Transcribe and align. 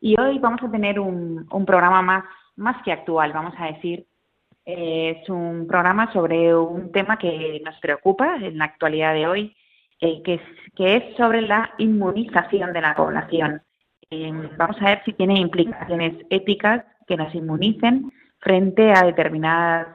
Y 0.00 0.18
hoy 0.20 0.38
vamos 0.38 0.62
a 0.62 0.70
tener 0.70 1.00
un, 1.00 1.46
programa 1.66 2.02
más, 2.02 2.24
más 2.56 2.82
que 2.82 2.92
actual, 2.92 3.32
vamos 3.32 3.54
a 3.58 3.66
decir. 3.66 4.06
es 4.64 5.28
un 5.28 5.66
programa 5.66 6.12
sobre 6.12 6.54
un 6.54 6.92
tema 6.92 7.18
que 7.18 7.60
nos 7.64 7.78
preocupa 7.80 8.36
en 8.36 8.58
la 8.58 8.66
actualidad 8.66 9.14
de 9.14 9.26
hoy, 9.26 9.56
eh, 10.00 10.22
que, 10.22 10.34
es, 10.34 10.42
que 10.76 10.96
es 10.96 11.16
sobre 11.16 11.42
la 11.42 11.70
inmunización 11.78 12.72
de 12.72 12.80
la 12.80 12.94
población. 12.94 13.62
Eh, 14.10 14.32
vamos 14.56 14.76
a 14.80 14.84
ver 14.84 15.02
si 15.04 15.12
tiene 15.14 15.40
implicaciones 15.40 16.14
éticas 16.30 16.84
que 17.06 17.16
nos 17.16 17.34
inmunicen 17.34 18.12
frente 18.38 18.92
a 18.92 19.02
determinadas 19.02 19.88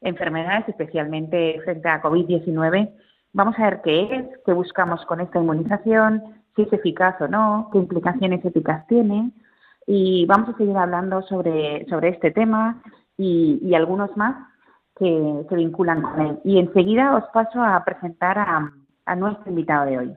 enfermedades, 0.00 0.68
especialmente 0.68 1.60
frente 1.64 1.88
a 1.88 2.00
COVID-19. 2.00 2.90
Vamos 3.32 3.58
a 3.58 3.64
ver 3.64 3.80
qué 3.84 4.02
es, 4.02 4.24
qué 4.46 4.52
buscamos 4.52 5.04
con 5.04 5.20
esta 5.20 5.38
inmunización, 5.38 6.22
si 6.56 6.62
es 6.62 6.72
eficaz 6.72 7.20
o 7.20 7.28
no, 7.28 7.68
qué 7.72 7.78
implicaciones 7.78 8.44
éticas 8.44 8.86
tiene. 8.86 9.30
Y 9.92 10.24
vamos 10.26 10.50
a 10.50 10.56
seguir 10.56 10.76
hablando 10.76 11.20
sobre, 11.22 11.84
sobre 11.88 12.10
este 12.10 12.30
tema 12.30 12.80
y, 13.18 13.74
algunos 13.74 14.16
más 14.16 14.36
que 14.96 15.44
se 15.48 15.56
vinculan 15.56 16.00
con 16.00 16.20
él. 16.20 16.38
Y 16.44 16.60
enseguida 16.60 17.16
os 17.16 17.24
paso 17.32 17.60
a 17.60 17.84
presentar 17.84 18.38
a, 18.38 18.72
a 19.06 19.16
nuestro 19.16 19.50
invitado 19.50 19.86
de 19.86 19.98
hoy. 19.98 20.16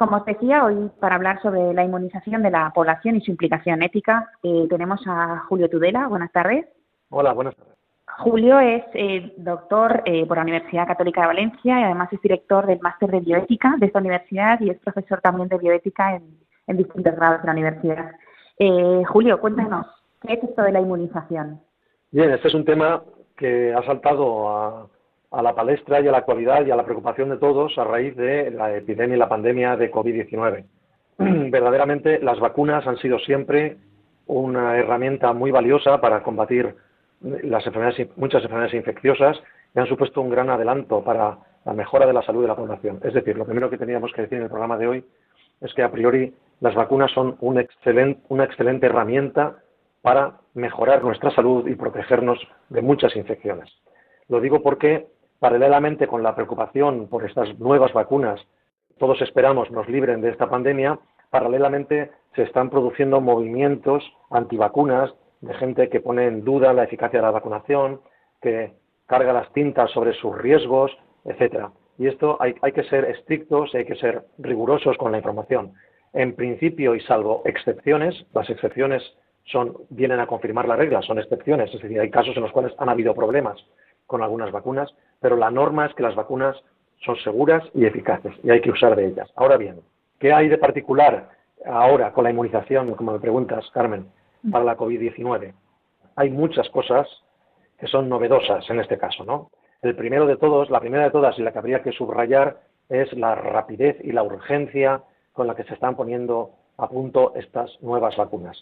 Como 0.00 0.16
os 0.16 0.24
decía, 0.24 0.64
hoy 0.64 0.90
para 0.98 1.16
hablar 1.16 1.42
sobre 1.42 1.74
la 1.74 1.84
inmunización 1.84 2.42
de 2.42 2.50
la 2.50 2.70
población 2.70 3.16
y 3.16 3.20
su 3.20 3.32
implicación 3.32 3.82
ética, 3.82 4.30
eh, 4.42 4.66
tenemos 4.70 4.98
a 5.06 5.44
Julio 5.46 5.68
Tudela. 5.68 6.08
Buenas 6.08 6.32
tardes. 6.32 6.64
Hola, 7.10 7.34
buenas 7.34 7.54
tardes. 7.54 7.74
Julio 8.20 8.60
es 8.60 8.82
eh, 8.94 9.34
doctor 9.36 10.02
eh, 10.06 10.24
por 10.24 10.38
la 10.38 10.44
Universidad 10.44 10.86
Católica 10.86 11.20
de 11.20 11.26
Valencia 11.26 11.80
y 11.80 11.84
además 11.84 12.10
es 12.14 12.20
director 12.22 12.66
del 12.66 12.80
máster 12.80 13.10
de 13.10 13.20
bioética 13.20 13.74
de 13.78 13.84
esta 13.84 13.98
universidad 13.98 14.58
y 14.62 14.70
es 14.70 14.78
profesor 14.78 15.20
también 15.20 15.50
de 15.50 15.58
bioética 15.58 16.16
en, 16.16 16.22
en 16.66 16.76
distintos 16.78 17.14
grados 17.14 17.42
de 17.42 17.46
la 17.48 17.52
universidad. 17.52 18.12
Julio, 19.06 19.38
cuéntanos, 19.38 19.86
¿qué 20.22 20.32
es 20.32 20.42
esto 20.42 20.62
de 20.62 20.72
la 20.72 20.80
inmunización? 20.80 21.60
Bien, 22.10 22.30
este 22.30 22.48
es 22.48 22.54
un 22.54 22.64
tema 22.64 23.02
que 23.36 23.74
ha 23.74 23.82
saltado 23.82 24.48
a, 24.48 24.86
a 25.30 25.42
la 25.42 25.54
palestra 25.54 26.00
y 26.00 26.08
a 26.08 26.12
la 26.12 26.18
actualidad 26.18 26.66
y 26.66 26.70
a 26.70 26.76
la 26.76 26.84
preocupación 26.84 27.30
de 27.30 27.36
todos 27.36 27.78
a 27.78 27.84
raíz 27.84 28.16
de 28.16 28.50
la 28.50 28.76
epidemia 28.76 29.16
y 29.16 29.18
la 29.18 29.28
pandemia 29.28 29.76
de 29.76 29.90
COVID-19. 29.90 30.64
Verdaderamente 31.50 32.18
las 32.18 32.40
vacunas 32.40 32.86
han 32.86 32.96
sido 32.98 33.18
siempre 33.20 33.76
una 34.26 34.76
herramienta 34.76 35.32
muy 35.32 35.50
valiosa 35.50 36.00
para 36.00 36.22
combatir 36.22 36.74
las 37.20 37.66
enfermedades, 37.66 38.08
muchas 38.16 38.42
enfermedades 38.42 38.74
infecciosas 38.74 39.40
y 39.74 39.78
han 39.78 39.86
supuesto 39.86 40.20
un 40.20 40.30
gran 40.30 40.50
adelanto 40.50 41.04
para 41.04 41.38
la 41.64 41.72
mejora 41.72 42.06
de 42.06 42.12
la 42.12 42.22
salud 42.22 42.42
de 42.42 42.48
la 42.48 42.56
población. 42.56 43.00
Es 43.02 43.14
decir, 43.14 43.36
lo 43.36 43.44
primero 43.44 43.70
que 43.70 43.78
teníamos 43.78 44.12
que 44.12 44.22
decir 44.22 44.38
en 44.38 44.44
el 44.44 44.50
programa 44.50 44.78
de 44.78 44.86
hoy 44.86 45.04
es 45.60 45.72
que 45.74 45.82
a 45.82 45.90
priori 45.90 46.34
las 46.60 46.74
vacunas 46.74 47.10
son 47.12 47.36
una 47.40 47.62
excelente 47.62 48.86
herramienta 48.86 49.58
para 50.02 50.38
mejorar 50.54 51.04
nuestra 51.04 51.30
salud 51.30 51.68
y 51.68 51.74
protegernos 51.74 52.38
de 52.70 52.82
muchas 52.82 53.14
infecciones. 53.16 53.70
Lo 54.28 54.40
digo 54.40 54.62
porque 54.62 55.06
Paralelamente 55.40 56.06
con 56.06 56.22
la 56.22 56.34
preocupación 56.34 57.08
por 57.08 57.24
estas 57.24 57.58
nuevas 57.58 57.94
vacunas, 57.94 58.38
todos 58.98 59.22
esperamos 59.22 59.70
nos 59.70 59.88
libren 59.88 60.20
de 60.20 60.28
esta 60.28 60.50
pandemia, 60.50 60.98
paralelamente 61.30 62.10
se 62.36 62.42
están 62.42 62.68
produciendo 62.68 63.22
movimientos 63.22 64.04
antivacunas 64.30 65.14
de 65.40 65.54
gente 65.54 65.88
que 65.88 66.00
pone 66.00 66.26
en 66.26 66.44
duda 66.44 66.74
la 66.74 66.84
eficacia 66.84 67.20
de 67.20 67.24
la 67.24 67.30
vacunación, 67.30 68.02
que 68.42 68.74
carga 69.06 69.32
las 69.32 69.50
tintas 69.54 69.90
sobre 69.92 70.12
sus 70.12 70.36
riesgos, 70.36 70.92
etcétera. 71.24 71.72
Y 71.96 72.06
esto 72.06 72.36
hay, 72.38 72.72
que 72.72 72.84
ser 72.84 73.06
estrictos, 73.06 73.74
hay 73.74 73.86
que 73.86 73.96
ser 73.96 74.26
rigurosos 74.36 74.98
con 74.98 75.10
la 75.10 75.18
información. 75.18 75.72
En 76.12 76.36
principio, 76.36 76.94
y 76.94 77.00
salvo 77.00 77.40
excepciones, 77.46 78.26
las 78.34 78.50
excepciones 78.50 79.02
son, 79.44 79.74
vienen 79.88 80.20
a 80.20 80.26
confirmar 80.26 80.68
la 80.68 80.76
regla, 80.76 81.00
son 81.00 81.18
excepciones, 81.18 81.74
es 81.74 81.80
decir, 81.80 81.98
hay 81.98 82.10
casos 82.10 82.36
en 82.36 82.42
los 82.42 82.52
cuales 82.52 82.74
han 82.76 82.90
habido 82.90 83.14
problemas 83.14 83.58
con 84.10 84.24
algunas 84.24 84.50
vacunas, 84.50 84.92
pero 85.20 85.36
la 85.36 85.52
norma 85.52 85.86
es 85.86 85.94
que 85.94 86.02
las 86.02 86.16
vacunas 86.16 86.56
son 87.04 87.14
seguras 87.18 87.62
y 87.74 87.84
eficaces 87.86 88.34
y 88.42 88.50
hay 88.50 88.60
que 88.60 88.72
usar 88.72 88.96
de 88.96 89.06
ellas. 89.06 89.30
Ahora 89.36 89.56
bien, 89.56 89.80
¿qué 90.18 90.32
hay 90.32 90.48
de 90.48 90.58
particular 90.58 91.30
ahora 91.64 92.12
con 92.12 92.24
la 92.24 92.30
inmunización, 92.30 92.92
como 92.96 93.12
me 93.12 93.20
preguntas, 93.20 93.70
Carmen, 93.72 94.08
para 94.50 94.64
la 94.64 94.76
COVID-19? 94.76 95.54
Hay 96.16 96.30
muchas 96.30 96.68
cosas 96.70 97.06
que 97.78 97.86
son 97.86 98.08
novedosas 98.08 98.68
en 98.68 98.80
este 98.80 98.98
caso, 98.98 99.24
¿no? 99.24 99.52
El 99.80 99.94
primero 99.94 100.26
de 100.26 100.36
todos, 100.36 100.70
la 100.70 100.80
primera 100.80 101.04
de 101.04 101.12
todas 101.12 101.38
y 101.38 101.42
la 101.42 101.52
que 101.52 101.60
habría 101.60 101.80
que 101.80 101.92
subrayar 101.92 102.58
es 102.88 103.12
la 103.12 103.36
rapidez 103.36 103.96
y 104.02 104.10
la 104.10 104.24
urgencia 104.24 105.04
con 105.32 105.46
la 105.46 105.54
que 105.54 105.62
se 105.62 105.74
están 105.74 105.94
poniendo 105.94 106.50
a 106.78 106.88
punto 106.88 107.32
estas 107.36 107.70
nuevas 107.80 108.16
vacunas. 108.16 108.58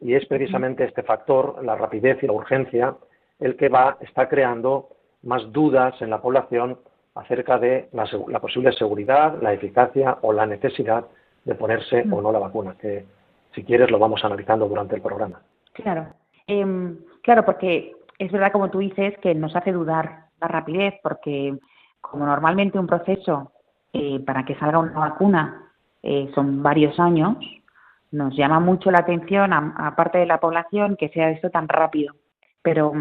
Y 0.00 0.14
es 0.14 0.26
precisamente 0.26 0.84
este 0.84 1.04
factor, 1.04 1.64
la 1.64 1.76
rapidez 1.76 2.20
y 2.20 2.26
la 2.26 2.32
urgencia, 2.32 2.96
el 3.38 3.56
que 3.56 3.68
va, 3.68 3.96
está 4.00 4.28
creando 4.28 4.88
más 5.22 5.52
dudas 5.52 6.00
en 6.00 6.10
la 6.10 6.20
población 6.20 6.78
acerca 7.14 7.58
de 7.58 7.88
la, 7.92 8.40
posible 8.40 8.72
seguridad, 8.72 9.40
la 9.42 9.52
eficacia 9.52 10.18
o 10.22 10.32
la 10.32 10.46
necesidad 10.46 11.06
de 11.44 11.54
ponerse 11.54 12.04
o 12.10 12.20
no 12.20 12.30
la 12.30 12.38
vacuna, 12.38 12.76
que 12.80 13.04
si 13.54 13.64
quieres 13.64 13.90
lo 13.90 13.98
vamos 13.98 14.24
analizando 14.24 14.68
durante 14.68 14.94
el 14.94 15.02
programa. 15.02 15.40
Claro, 15.72 16.06
em, 16.46 16.98
claro, 17.22 17.44
porque 17.44 17.92
es 18.18 18.30
verdad 18.30 18.52
como 18.52 18.70
tú 18.70 18.78
dices 18.78 19.16
que 19.18 19.34
nos 19.34 19.54
hace 19.56 19.72
dudar 19.72 20.26
la 20.40 20.48
rapidez, 20.48 20.94
porque 21.02 21.56
como 22.00 22.26
normalmente 22.26 22.78
un 22.78 22.86
proceso 22.86 23.52
eh, 23.92 24.20
para 24.24 24.44
que 24.44 24.54
salga 24.56 24.78
una 24.78 24.98
vacuna 24.98 25.72
eh, 26.02 26.30
son 26.34 26.62
varios 26.62 26.98
años, 27.00 27.36
nos 28.10 28.34
llama 28.36 28.60
mucho 28.60 28.90
la 28.90 29.00
atención 29.00 29.52
a, 29.52 29.94
parte 29.96 30.18
de 30.18 30.26
la 30.26 30.40
población 30.40 30.96
que 30.96 31.08
sea 31.10 31.30
esto 31.30 31.50
tan 31.50 31.68
rápido. 31.68 32.14
Pero 32.62 32.92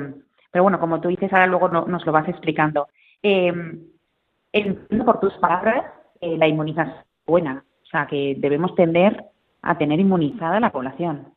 Pero 0.51 0.63
bueno, 0.63 0.79
como 0.79 1.01
tú 1.01 1.09
dices, 1.09 1.31
ahora 1.31 1.47
luego 1.47 1.67
nos 1.67 2.05
lo 2.05 2.11
vas 2.11 2.27
explicando. 2.27 2.87
Eh, 3.21 3.53
entiendo 4.51 5.05
por 5.05 5.19
tus 5.19 5.33
palabras 5.35 5.85
eh, 6.21 6.37
la 6.37 6.47
inmunización 6.47 7.03
buena, 7.25 7.63
o 7.83 7.85
sea, 7.85 8.07
que 8.07 8.35
debemos 8.37 8.73
tender 8.75 9.25
a 9.61 9.77
tener 9.77 9.99
inmunizada 9.99 10.59
la 10.59 10.71
población. 10.71 11.33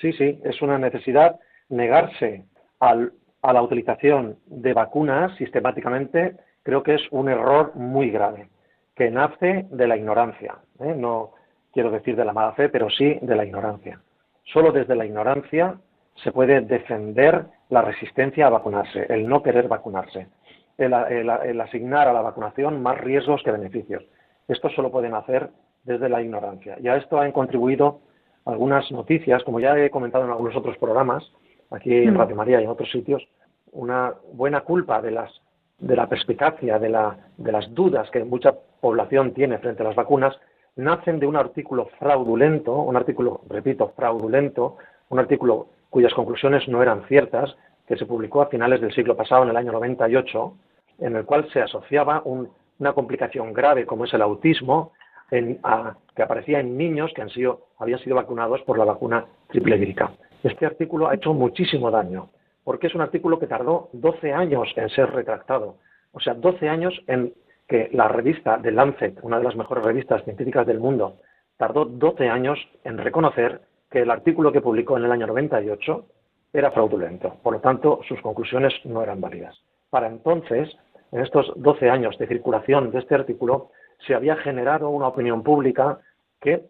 Sí, 0.00 0.12
sí, 0.12 0.40
es 0.44 0.60
una 0.62 0.78
necesidad 0.78 1.38
negarse 1.68 2.44
al, 2.80 3.12
a 3.42 3.52
la 3.52 3.62
utilización 3.62 4.36
de 4.46 4.72
vacunas 4.72 5.36
sistemáticamente, 5.36 6.36
creo 6.62 6.82
que 6.82 6.94
es 6.94 7.02
un 7.10 7.28
error 7.28 7.74
muy 7.74 8.10
grave, 8.10 8.48
que 8.94 9.10
nace 9.10 9.66
de 9.70 9.86
la 9.86 9.96
ignorancia. 9.96 10.56
¿eh? 10.80 10.94
No 10.96 11.32
quiero 11.72 11.90
decir 11.90 12.16
de 12.16 12.24
la 12.24 12.32
mala 12.32 12.52
fe, 12.52 12.68
pero 12.68 12.90
sí 12.90 13.18
de 13.22 13.36
la 13.36 13.44
ignorancia. 13.44 14.00
Solo 14.44 14.72
desde 14.72 14.96
la 14.96 15.06
ignorancia 15.06 15.76
se 16.22 16.32
puede 16.32 16.60
defender 16.60 17.46
la 17.68 17.82
resistencia 17.82 18.46
a 18.46 18.50
vacunarse, 18.50 19.06
el 19.08 19.28
no 19.28 19.42
querer 19.42 19.68
vacunarse, 19.68 20.28
el, 20.76 21.60
asignar 21.60 22.08
a 22.08 22.12
la 22.12 22.22
vacunación 22.22 22.82
más 22.82 22.98
riesgos 22.98 23.42
que 23.42 23.50
beneficios. 23.50 24.04
Esto 24.46 24.70
solo 24.70 24.90
pueden 24.90 25.14
hacer 25.14 25.50
desde 25.84 26.08
la 26.08 26.22
ignorancia. 26.22 26.76
Y 26.80 26.88
a 26.88 26.96
esto 26.96 27.20
han 27.20 27.32
contribuido 27.32 28.00
algunas 28.44 28.90
noticias, 28.90 29.42
como 29.44 29.60
ya 29.60 29.78
he 29.78 29.90
comentado 29.90 30.24
en 30.24 30.30
algunos 30.30 30.56
otros 30.56 30.76
programas, 30.78 31.24
aquí 31.70 31.94
en 31.94 32.14
mm. 32.14 32.16
Radio 32.16 32.36
María 32.36 32.60
y 32.60 32.64
en 32.64 32.70
otros 32.70 32.90
sitios, 32.90 33.26
una 33.72 34.14
buena 34.32 34.62
culpa 34.62 35.02
de 35.02 35.10
las 35.10 35.30
de 35.78 35.94
la 35.94 36.08
perspicacia, 36.08 36.78
de, 36.78 36.88
la, 36.88 37.16
de 37.36 37.52
las 37.52 37.72
dudas 37.72 38.10
que 38.10 38.24
mucha 38.24 38.52
población 38.80 39.32
tiene 39.32 39.58
frente 39.58 39.82
a 39.82 39.86
las 39.86 39.94
vacunas, 39.94 40.36
nacen 40.76 41.18
de 41.18 41.26
un 41.26 41.36
artículo 41.36 41.86
fraudulento, 41.98 42.74
un 42.74 42.96
artículo, 42.96 43.42
repito, 43.48 43.92
fraudulento, 43.96 44.76
un 45.08 45.18
artículo 45.18 45.68
cuyas 45.90 46.14
conclusiones 46.14 46.68
no 46.68 46.82
eran 46.82 47.04
ciertas, 47.06 47.56
que 47.86 47.96
se 47.96 48.06
publicó 48.06 48.42
a 48.42 48.48
finales 48.48 48.80
del 48.80 48.92
siglo 48.92 49.16
pasado, 49.16 49.44
en 49.44 49.50
el 49.50 49.56
año 49.56 49.72
98, 49.72 50.54
en 50.98 51.16
el 51.16 51.24
cual 51.24 51.48
se 51.52 51.62
asociaba 51.62 52.22
una 52.24 52.92
complicación 52.92 53.52
grave 53.52 53.86
como 53.86 54.04
es 54.04 54.12
el 54.12 54.22
autismo, 54.22 54.92
que 55.30 56.22
aparecía 56.22 56.60
en 56.60 56.76
niños 56.76 57.12
que 57.14 57.22
han 57.22 57.30
sido, 57.30 57.66
habían 57.78 58.00
sido 58.00 58.16
vacunados 58.16 58.62
por 58.62 58.78
la 58.78 58.84
vacuna 58.84 59.26
triple 59.48 59.76
vírica. 59.76 60.12
Este 60.42 60.66
artículo 60.66 61.08
ha 61.08 61.14
hecho 61.14 61.34
muchísimo 61.34 61.90
daño, 61.90 62.30
porque 62.64 62.86
es 62.86 62.94
un 62.94 63.00
artículo 63.00 63.38
que 63.38 63.46
tardó 63.46 63.88
12 63.92 64.32
años 64.32 64.68
en 64.76 64.88
ser 64.90 65.10
retractado. 65.10 65.76
O 66.12 66.20
sea, 66.20 66.34
12 66.34 66.68
años 66.68 66.94
en 67.06 67.34
que 67.66 67.90
la 67.92 68.08
revista 68.08 68.58
The 68.62 68.70
Lancet, 68.70 69.18
una 69.22 69.38
de 69.38 69.44
las 69.44 69.56
mejores 69.56 69.84
revistas 69.84 70.24
científicas 70.24 70.66
del 70.66 70.80
mundo, 70.80 71.16
tardó 71.58 71.84
12 71.84 72.28
años 72.28 72.58
en 72.84 72.98
reconocer 72.98 73.60
que 73.90 74.00
el 74.00 74.10
artículo 74.10 74.52
que 74.52 74.60
publicó 74.60 74.96
en 74.96 75.04
el 75.04 75.12
año 75.12 75.26
98 75.26 76.06
era 76.52 76.70
fraudulento. 76.70 77.36
Por 77.42 77.54
lo 77.54 77.60
tanto, 77.60 78.00
sus 78.08 78.20
conclusiones 78.20 78.72
no 78.84 79.02
eran 79.02 79.20
válidas. 79.20 79.58
Para 79.90 80.06
entonces, 80.06 80.76
en 81.12 81.20
estos 81.20 81.52
12 81.56 81.90
años 81.90 82.18
de 82.18 82.26
circulación 82.26 82.90
de 82.90 82.98
este 82.98 83.14
artículo, 83.14 83.70
se 84.06 84.14
había 84.14 84.36
generado 84.36 84.90
una 84.90 85.08
opinión 85.08 85.42
pública 85.42 85.98
que 86.40 86.64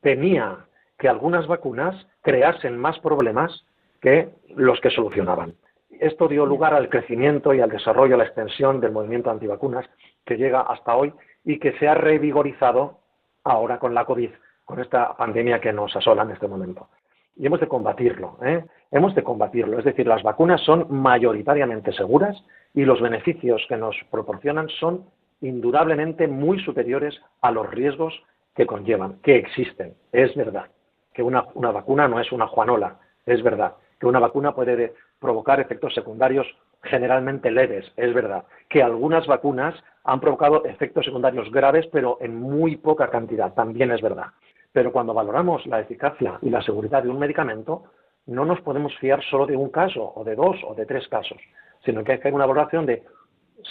temía 0.00 0.66
que 0.98 1.08
algunas 1.08 1.46
vacunas 1.46 2.06
creasen 2.22 2.78
más 2.78 2.98
problemas 3.00 3.64
que 4.00 4.28
los 4.56 4.80
que 4.80 4.90
solucionaban. 4.90 5.54
Esto 6.00 6.26
dio 6.26 6.46
lugar 6.46 6.74
al 6.74 6.88
crecimiento 6.88 7.54
y 7.54 7.60
al 7.60 7.70
desarrollo, 7.70 8.14
a 8.14 8.18
la 8.18 8.24
extensión 8.24 8.80
del 8.80 8.92
movimiento 8.92 9.30
antivacunas 9.30 9.88
que 10.24 10.36
llega 10.36 10.60
hasta 10.60 10.96
hoy 10.96 11.12
y 11.44 11.58
que 11.58 11.72
se 11.78 11.86
ha 11.86 11.94
revigorizado 11.94 12.98
ahora 13.44 13.78
con 13.78 13.94
la 13.94 14.04
COVID, 14.04 14.30
con 14.64 14.80
esta 14.80 15.16
pandemia 15.16 15.60
que 15.60 15.72
nos 15.72 15.94
asola 15.96 16.22
en 16.22 16.30
este 16.30 16.48
momento. 16.48 16.88
Y 17.36 17.46
hemos 17.46 17.60
de 17.60 17.68
combatirlo, 17.68 18.38
¿eh? 18.42 18.64
hemos 18.90 19.14
de 19.14 19.22
combatirlo. 19.22 19.78
Es 19.78 19.84
decir, 19.84 20.06
las 20.06 20.22
vacunas 20.22 20.60
son 20.60 20.86
mayoritariamente 20.90 21.92
seguras 21.92 22.36
y 22.74 22.84
los 22.84 23.00
beneficios 23.00 23.64
que 23.68 23.76
nos 23.76 23.96
proporcionan 24.10 24.68
son 24.68 25.06
indudablemente 25.40 26.28
muy 26.28 26.60
superiores 26.60 27.20
a 27.40 27.50
los 27.50 27.68
riesgos 27.70 28.22
que 28.54 28.66
conllevan, 28.66 29.18
que 29.22 29.36
existen. 29.36 29.94
Es 30.12 30.34
verdad 30.36 30.66
que 31.12 31.22
una, 31.22 31.42
vacuna 31.54 32.08
no 32.08 32.20
es 32.20 32.32
una 32.32 32.46
juanola, 32.46 32.98
es 33.26 33.42
verdad 33.42 33.74
que 33.98 34.06
una 34.06 34.18
vacuna 34.18 34.54
puede 34.54 34.94
provocar 35.20 35.60
efectos 35.60 35.94
secundarios 35.94 36.46
generalmente 36.82 37.50
leves, 37.50 37.92
es 37.96 38.12
verdad 38.12 38.44
que 38.68 38.82
algunas 38.82 39.26
vacunas 39.26 39.74
han 40.04 40.20
provocado 40.20 40.64
efectos 40.64 41.04
secundarios 41.04 41.50
graves, 41.52 41.86
pero 41.92 42.18
en 42.20 42.34
muy 42.34 42.76
poca 42.76 43.08
cantidad, 43.08 43.54
también 43.54 43.92
es 43.92 44.00
verdad. 44.00 44.26
Pero 44.72 44.92
cuando 44.92 45.14
valoramos 45.14 45.66
la 45.66 45.80
eficacia 45.80 46.38
y 46.42 46.50
la 46.50 46.62
seguridad 46.62 47.02
de 47.02 47.10
un 47.10 47.18
medicamento, 47.18 47.84
no 48.26 48.44
nos 48.44 48.60
podemos 48.60 48.96
fiar 48.98 49.22
solo 49.24 49.46
de 49.46 49.56
un 49.56 49.70
caso, 49.70 50.12
o 50.14 50.24
de 50.24 50.34
dos, 50.34 50.56
o 50.66 50.74
de 50.74 50.86
tres 50.86 51.06
casos, 51.08 51.38
sino 51.84 52.04
que 52.04 52.12
hay 52.12 52.18
que 52.18 52.22
hacer 52.22 52.34
una 52.34 52.46
valoración 52.46 52.86
de 52.86 53.02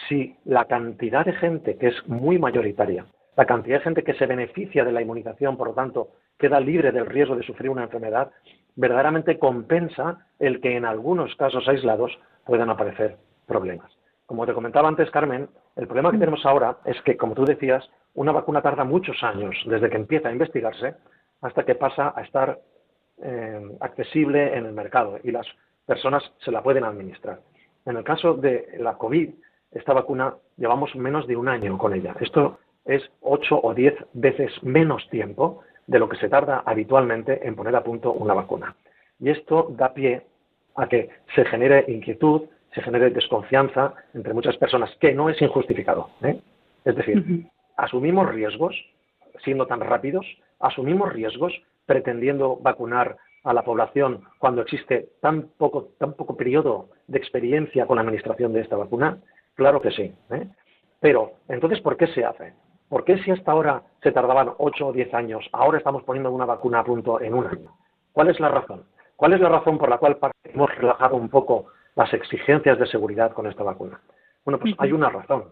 si 0.08 0.36
la 0.46 0.66
cantidad 0.66 1.26
de 1.26 1.34
gente, 1.34 1.78
que 1.78 1.88
es 1.88 2.08
muy 2.08 2.38
mayoritaria, 2.38 3.06
la 3.36 3.46
cantidad 3.46 3.78
de 3.78 3.84
gente 3.84 4.04
que 4.04 4.14
se 4.14 4.26
beneficia 4.26 4.84
de 4.84 4.92
la 4.92 5.02
inmunización, 5.02 5.58
por 5.58 5.70
lo 5.70 5.74
tanto, 5.74 6.10
queda 6.38 6.60
libre 6.60 6.92
del 6.92 7.06
riesgo 7.06 7.36
de 7.36 7.44
sufrir 7.44 7.70
una 7.70 7.84
enfermedad, 7.84 8.32
verdaderamente 8.76 9.40
compensa 9.40 10.28
el 10.40 10.62
que 10.62 10.76
en 10.76 10.86
algunos 10.86 11.36
casos 11.36 11.68
aislados 11.68 12.18
puedan 12.46 12.70
aparecer 12.70 13.18
problemas. 13.48 13.92
Como 14.26 14.46
te 14.46 14.54
comentaba 14.54 14.88
antes, 14.88 15.12
Carmen, 15.12 15.50
el 15.76 15.88
problema 15.88 16.12
que 16.12 16.18
mm. 16.18 16.22
tenemos 16.22 16.46
ahora 16.46 16.78
es 16.86 17.02
que, 17.02 17.18
como 17.18 17.36
tú 17.36 17.46
decías, 17.46 17.90
una 18.14 18.32
vacuna 18.32 18.62
tarda 18.62 18.84
muchos 18.84 19.22
años 19.24 19.56
desde 19.66 19.90
que 19.90 19.98
empieza 19.98 20.30
a 20.30 20.34
investigarse 20.34 20.96
hasta 21.42 21.64
que 21.64 21.76
pasa 21.76 22.14
a 22.16 22.22
estar 22.22 22.60
eh, 23.24 23.78
accesible 23.80 24.56
en 24.56 24.66
el 24.66 24.74
mercado 24.74 25.20
y 25.24 25.32
las 25.32 25.48
personas 25.86 26.24
se 26.44 26.52
la 26.52 26.62
pueden 26.62 26.84
administrar. 26.84 27.40
En 27.86 27.98
el 27.98 28.04
caso 28.04 28.36
de 28.36 28.78
la 28.80 28.98
COVID, 28.98 29.30
esta 29.72 29.94
vacuna 29.94 30.36
llevamos 30.58 30.96
menos 30.96 31.28
de 31.28 31.36
un 31.36 31.48
año 31.48 31.78
con 31.78 31.94
ella. 31.94 32.16
Esto 32.20 32.60
es 32.86 33.02
ocho 33.22 33.60
o 33.62 33.74
diez 33.74 33.96
veces 34.14 34.52
menos 34.64 35.08
tiempo 35.10 35.62
de 35.88 36.00
lo 36.00 36.10
que 36.10 36.18
se 36.18 36.30
tarda 36.30 36.64
habitualmente 36.66 37.46
en 37.48 37.56
poner 37.56 37.76
a 37.76 37.84
punto 37.84 38.12
una 38.12 38.34
vacuna. 38.34 38.76
Y 39.20 39.30
esto 39.30 39.68
da 39.72 39.94
pie 39.94 40.24
a 40.76 40.88
que 40.88 41.10
se 41.36 41.46
genere 41.46 41.86
inquietud, 41.88 42.44
se 42.74 42.82
genere 42.82 43.10
desconfianza 43.10 43.94
entre 44.14 44.34
muchas 44.34 44.58
personas, 44.58 44.90
que 45.00 45.14
no 45.14 45.30
es 45.30 45.42
injustificado. 45.42 46.10
¿eh? 46.24 46.40
Es 46.86 46.96
decir, 46.96 47.46
asumimos 47.82 48.30
riesgos 48.30 48.76
siendo 49.44 49.66
tan 49.66 49.82
rápidos, 49.82 50.26
asumimos 50.60 51.12
riesgos 51.12 51.52
pretendiendo 51.88 52.58
vacunar 52.58 53.18
a 53.44 53.54
la 53.54 53.64
población 53.64 54.24
cuando 54.38 54.62
existe 54.62 55.10
tan 55.20 55.50
poco, 55.58 55.90
tan 55.98 56.14
poco 56.14 56.38
periodo 56.38 56.90
de 57.08 57.18
experiencia 57.18 57.88
con 57.88 57.96
la 57.96 58.04
administración 58.04 58.54
de 58.54 58.62
esta 58.62 58.78
vacuna? 58.78 59.18
Claro 59.56 59.82
que 59.82 59.90
sí. 59.92 60.14
¿eh? 60.30 60.48
Pero, 61.00 61.34
entonces, 61.48 61.82
¿por 61.82 61.98
qué 61.98 62.06
se 62.08 62.24
hace? 62.24 62.54
¿Por 62.88 63.04
qué 63.04 63.18
si 63.24 63.32
hasta 63.32 63.52
ahora 63.52 63.82
se 64.04 64.12
tardaban 64.12 64.52
8 64.60 64.88
o 64.88 64.94
10 64.94 65.14
años, 65.16 65.50
ahora 65.52 65.80
estamos 65.80 66.04
poniendo 66.04 66.32
una 66.32 66.46
vacuna 66.46 66.80
a 66.80 66.84
punto 66.84 67.20
en 67.20 67.34
un 67.34 67.48
año? 67.48 67.76
¿Cuál 68.12 68.30
es 68.30 68.40
la 68.40 68.50
razón? 68.50 68.84
¿Cuál 69.16 69.34
es 69.34 69.42
la 69.42 69.50
razón 69.50 69.80
por 69.80 69.90
la 69.90 69.98
cual 69.98 70.20
hemos 70.44 70.76
relajado 70.76 71.16
un 71.16 71.30
poco 71.30 71.68
las 71.96 72.14
exigencias 72.14 72.78
de 72.78 72.86
seguridad 72.86 73.34
con 73.34 73.48
esta 73.48 73.64
vacuna? 73.64 74.02
Bueno, 74.46 74.60
pues 74.60 74.76
hay 74.78 74.92
una 74.92 75.10
razón. 75.10 75.46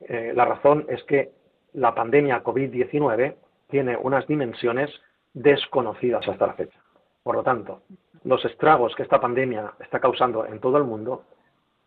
Eh, 0.00 0.32
la 0.34 0.44
razón 0.46 0.86
es 0.88 1.02
que 1.04 1.32
la 1.74 1.94
pandemia 1.94 2.42
COVID-19 2.42 3.36
tiene 3.68 3.96
unas 3.96 4.26
dimensiones 4.26 4.90
desconocidas 5.34 6.26
hasta 6.26 6.46
la 6.46 6.54
fecha. 6.54 6.78
Por 7.22 7.36
lo 7.36 7.42
tanto, 7.42 7.82
los 8.24 8.44
estragos 8.44 8.94
que 8.94 9.02
esta 9.02 9.20
pandemia 9.20 9.74
está 9.80 10.00
causando 10.00 10.46
en 10.46 10.60
todo 10.60 10.78
el 10.78 10.84
mundo, 10.84 11.24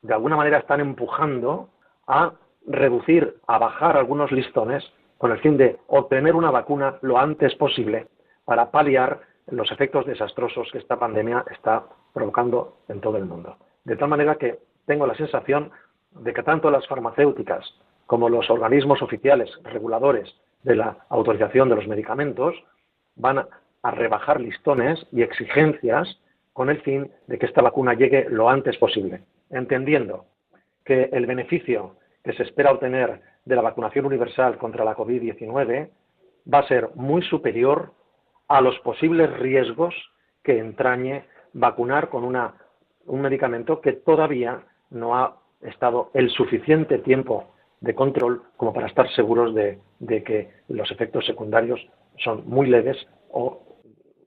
de 0.01 0.13
alguna 0.13 0.35
manera 0.35 0.59
están 0.59 0.81
empujando 0.81 1.69
a 2.05 2.33
reducir, 2.67 3.37
a 3.47 3.57
bajar 3.57 3.97
algunos 3.97 4.31
listones 4.31 4.83
con 5.17 5.31
el 5.31 5.39
fin 5.39 5.57
de 5.57 5.79
obtener 5.87 6.35
una 6.35 6.51
vacuna 6.51 6.97
lo 7.01 7.17
antes 7.17 7.55
posible 7.55 8.07
para 8.45 8.69
paliar 8.71 9.21
los 9.47 9.71
efectos 9.71 10.05
desastrosos 10.05 10.69
que 10.71 10.77
esta 10.77 10.99
pandemia 10.99 11.45
está 11.51 11.83
provocando 12.13 12.77
en 12.89 12.99
todo 12.99 13.17
el 13.17 13.25
mundo. 13.25 13.57
De 13.85 13.95
tal 13.95 14.09
manera 14.09 14.35
que 14.35 14.59
tengo 14.85 15.07
la 15.07 15.15
sensación 15.15 15.71
de 16.11 16.33
que 16.33 16.43
tanto 16.43 16.69
las 16.69 16.87
farmacéuticas 16.87 17.65
como 18.07 18.29
los 18.29 18.49
organismos 18.49 19.01
oficiales 19.01 19.51
reguladores 19.63 20.33
de 20.63 20.75
la 20.75 21.05
autorización 21.09 21.69
de 21.69 21.75
los 21.75 21.87
medicamentos 21.87 22.55
van 23.15 23.39
a, 23.39 23.47
rebajar 23.89 24.41
listones 24.41 25.07
y 25.13 25.21
exigencias 25.21 26.19
con 26.51 26.69
el 26.69 26.81
fin 26.81 27.09
de 27.27 27.37
que 27.37 27.45
esta 27.45 27.61
vacuna 27.61 27.93
llegue 27.93 28.27
lo 28.29 28.49
antes 28.49 28.75
posible, 28.77 29.21
entendiendo 29.49 30.25
que 30.83 31.09
el 31.13 31.25
beneficio 31.25 31.95
que 32.21 32.33
se 32.33 32.43
espera 32.43 32.73
obtener 32.73 33.21
de 33.45 33.55
la 33.55 33.61
vacunación 33.61 34.05
universal 34.05 34.57
contra 34.57 34.83
la 34.83 34.93
COVID-19 34.93 35.89
va 36.53 36.59
a 36.59 36.67
ser 36.67 36.89
muy 36.95 37.21
superior 37.21 37.93
a 38.49 38.59
los 38.59 38.77
posibles 38.79 39.31
riesgos 39.39 39.95
que 40.43 40.59
entrañe 40.59 41.23
vacunar 41.53 42.09
con 42.09 42.25
un 42.25 43.21
medicamento 43.21 43.79
que 43.79 43.93
todavía 43.93 44.63
no 44.89 45.15
ha 45.15 45.37
estado 45.61 46.11
el 46.13 46.29
suficiente 46.29 46.97
tiempo 46.97 47.53
de 47.81 47.95
control 47.95 48.43
como 48.57 48.73
para 48.73 48.87
estar 48.87 49.09
seguros 49.11 49.53
de, 49.53 49.79
que 50.23 50.49
los 50.67 50.89
efectos 50.91 51.25
secundarios 51.25 51.79
son 52.17 52.43
muy 52.47 52.67
leves 52.67 52.97
o 53.29 53.61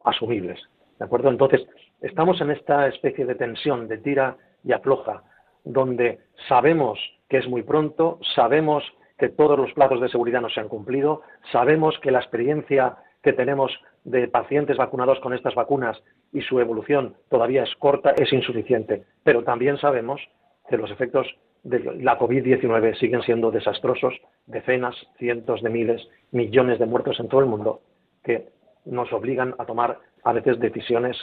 asumibles. 0.05 0.61
¿De 0.99 1.05
acuerdo? 1.05 1.31
Entonces, 1.31 1.67
estamos 2.01 2.41
en 2.41 2.51
esta 2.51 2.87
especie 2.89 3.27
de 3.27 3.35
tensión, 3.35 3.89
de 3.89 3.99
tira 3.99 4.37
y 4.65 4.73
afloja, 4.73 5.23
donde 5.65 6.21
sabemos 6.49 6.99
que 7.29 7.39
es 7.39 7.49
muy 7.49 7.63
pronto, 7.63 8.19
sabemos 8.35 8.85
que 9.19 9.29
todos 9.29 9.59
los 9.59 9.73
plazos 9.73 10.01
de 10.01 10.09
seguridad 10.09 10.41
no 10.41 10.49
se 10.49 10.61
han 10.61 10.69
cumplido, 10.69 11.23
sabemos 11.53 11.99
que 12.01 12.11
la 12.11 12.21
experiencia 12.21 12.97
que 13.23 13.33
tenemos 13.33 13.73
de 14.05 14.29
pacientes 14.29 14.79
vacunados 14.79 15.21
con 15.21 15.35
estas 15.35 15.55
vacunas 15.55 16.03
y 16.33 16.41
su 16.41 16.59
evolución 16.59 17.17
todavía 17.29 17.63
es 17.63 17.75
corta, 17.77 18.15
es 18.17 18.33
insuficiente, 18.33 19.05
pero 19.23 19.45
también 19.45 19.77
sabemos 19.79 20.21
que 20.69 20.79
los 20.79 20.91
efectos 20.91 21.27
de 21.63 21.81
la 22.01 22.19
COVID-19 22.19 22.99
siguen 22.99 23.23
siendo 23.23 23.51
desastrosos, 23.51 24.15
decenas, 24.47 24.95
cientos 25.19 25.63
de 25.63 25.71
miles, 25.71 26.09
millones 26.33 26.79
de 26.79 26.87
muertos 26.87 27.21
en 27.21 27.29
todo 27.29 27.41
el 27.41 27.47
mundo, 27.47 27.81
que 28.25 28.49
nos 28.85 29.13
obligan 29.13 29.55
a 29.59 29.67
tomar 29.67 29.99
a 30.25 30.33
veces 30.33 30.59
decisiones 30.59 31.17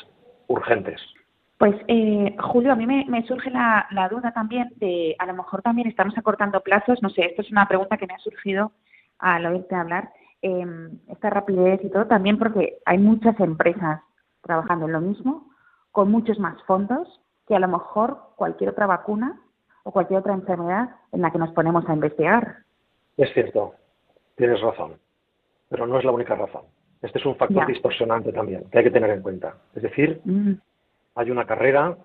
urgentes. 0.47 1.01
Pues, 1.57 1.75
eh, 1.87 2.35
Julio, 2.39 2.71
a 2.71 2.75
mí 2.75 2.85
me, 2.85 3.23
surge 3.23 3.49
la, 3.49 3.87
duda 4.11 4.31
también 4.31 4.69
de, 4.75 5.15
a 5.17 5.25
lo 5.25 5.33
mejor 5.33 5.63
también 5.63 5.87
estamos 5.87 6.15
acortando 6.15 6.61
plazos, 6.61 7.01
no 7.01 7.09
sé, 7.09 7.25
esto 7.25 7.41
es 7.41 7.51
una 7.51 7.67
pregunta 7.67 7.97
que 7.97 8.05
me 8.05 8.13
ha 8.13 8.19
surgido 8.19 8.71
al 9.17 9.45
oírte 9.47 9.73
hablar, 9.73 10.11
em, 10.43 10.99
esta 11.07 11.31
rapidez 11.31 11.83
y 11.83 11.89
todo, 11.89 12.05
también 12.05 12.37
porque 12.37 12.77
hay 12.85 12.99
muchas 12.99 13.39
empresas 13.39 14.01
trabajando 14.43 14.85
en 14.85 14.91
lo 14.91 15.01
mismo, 15.01 15.49
con 15.91 16.11
muchos 16.11 16.37
más 16.37 16.61
fondos 16.63 17.21
que 17.47 17.55
a 17.55 17.59
lo 17.59 17.67
mejor 17.67 18.19
cualquier 18.35 18.69
otra 18.69 18.85
vacuna 18.85 19.41
o 19.87 19.91
cualquier 19.91 20.19
otra 20.19 20.33
enfermedad 20.33 20.89
en 21.11 21.21
la 21.21 21.31
que 21.31 21.37
nos 21.37 21.51
ponemos 21.51 21.87
a 21.87 21.93
investigar. 21.93 22.57
Es 23.15 23.33
cierto, 23.33 23.75
tienes 24.35 24.59
razón, 24.61 24.97
pero 25.69 25.87
no 25.87 25.97
es 25.97 26.03
la 26.03 26.11
única 26.11 26.35
razón. 26.35 26.63
Este 27.01 27.19
es 27.19 27.25
un 27.25 27.35
factor 27.35 27.65
distorsionante 27.67 28.33
también 28.33 28.65
que 28.69 28.79
hay 28.79 28.83
que 28.83 28.91
tener 28.91 29.11
en 29.11 29.21
cuenta. 29.21 29.55
Es 29.75 29.83
decir, 29.83 30.19
mm 30.25 30.53
hay 31.17 31.31
una 31.31 31.45
carrera. 31.45 31.97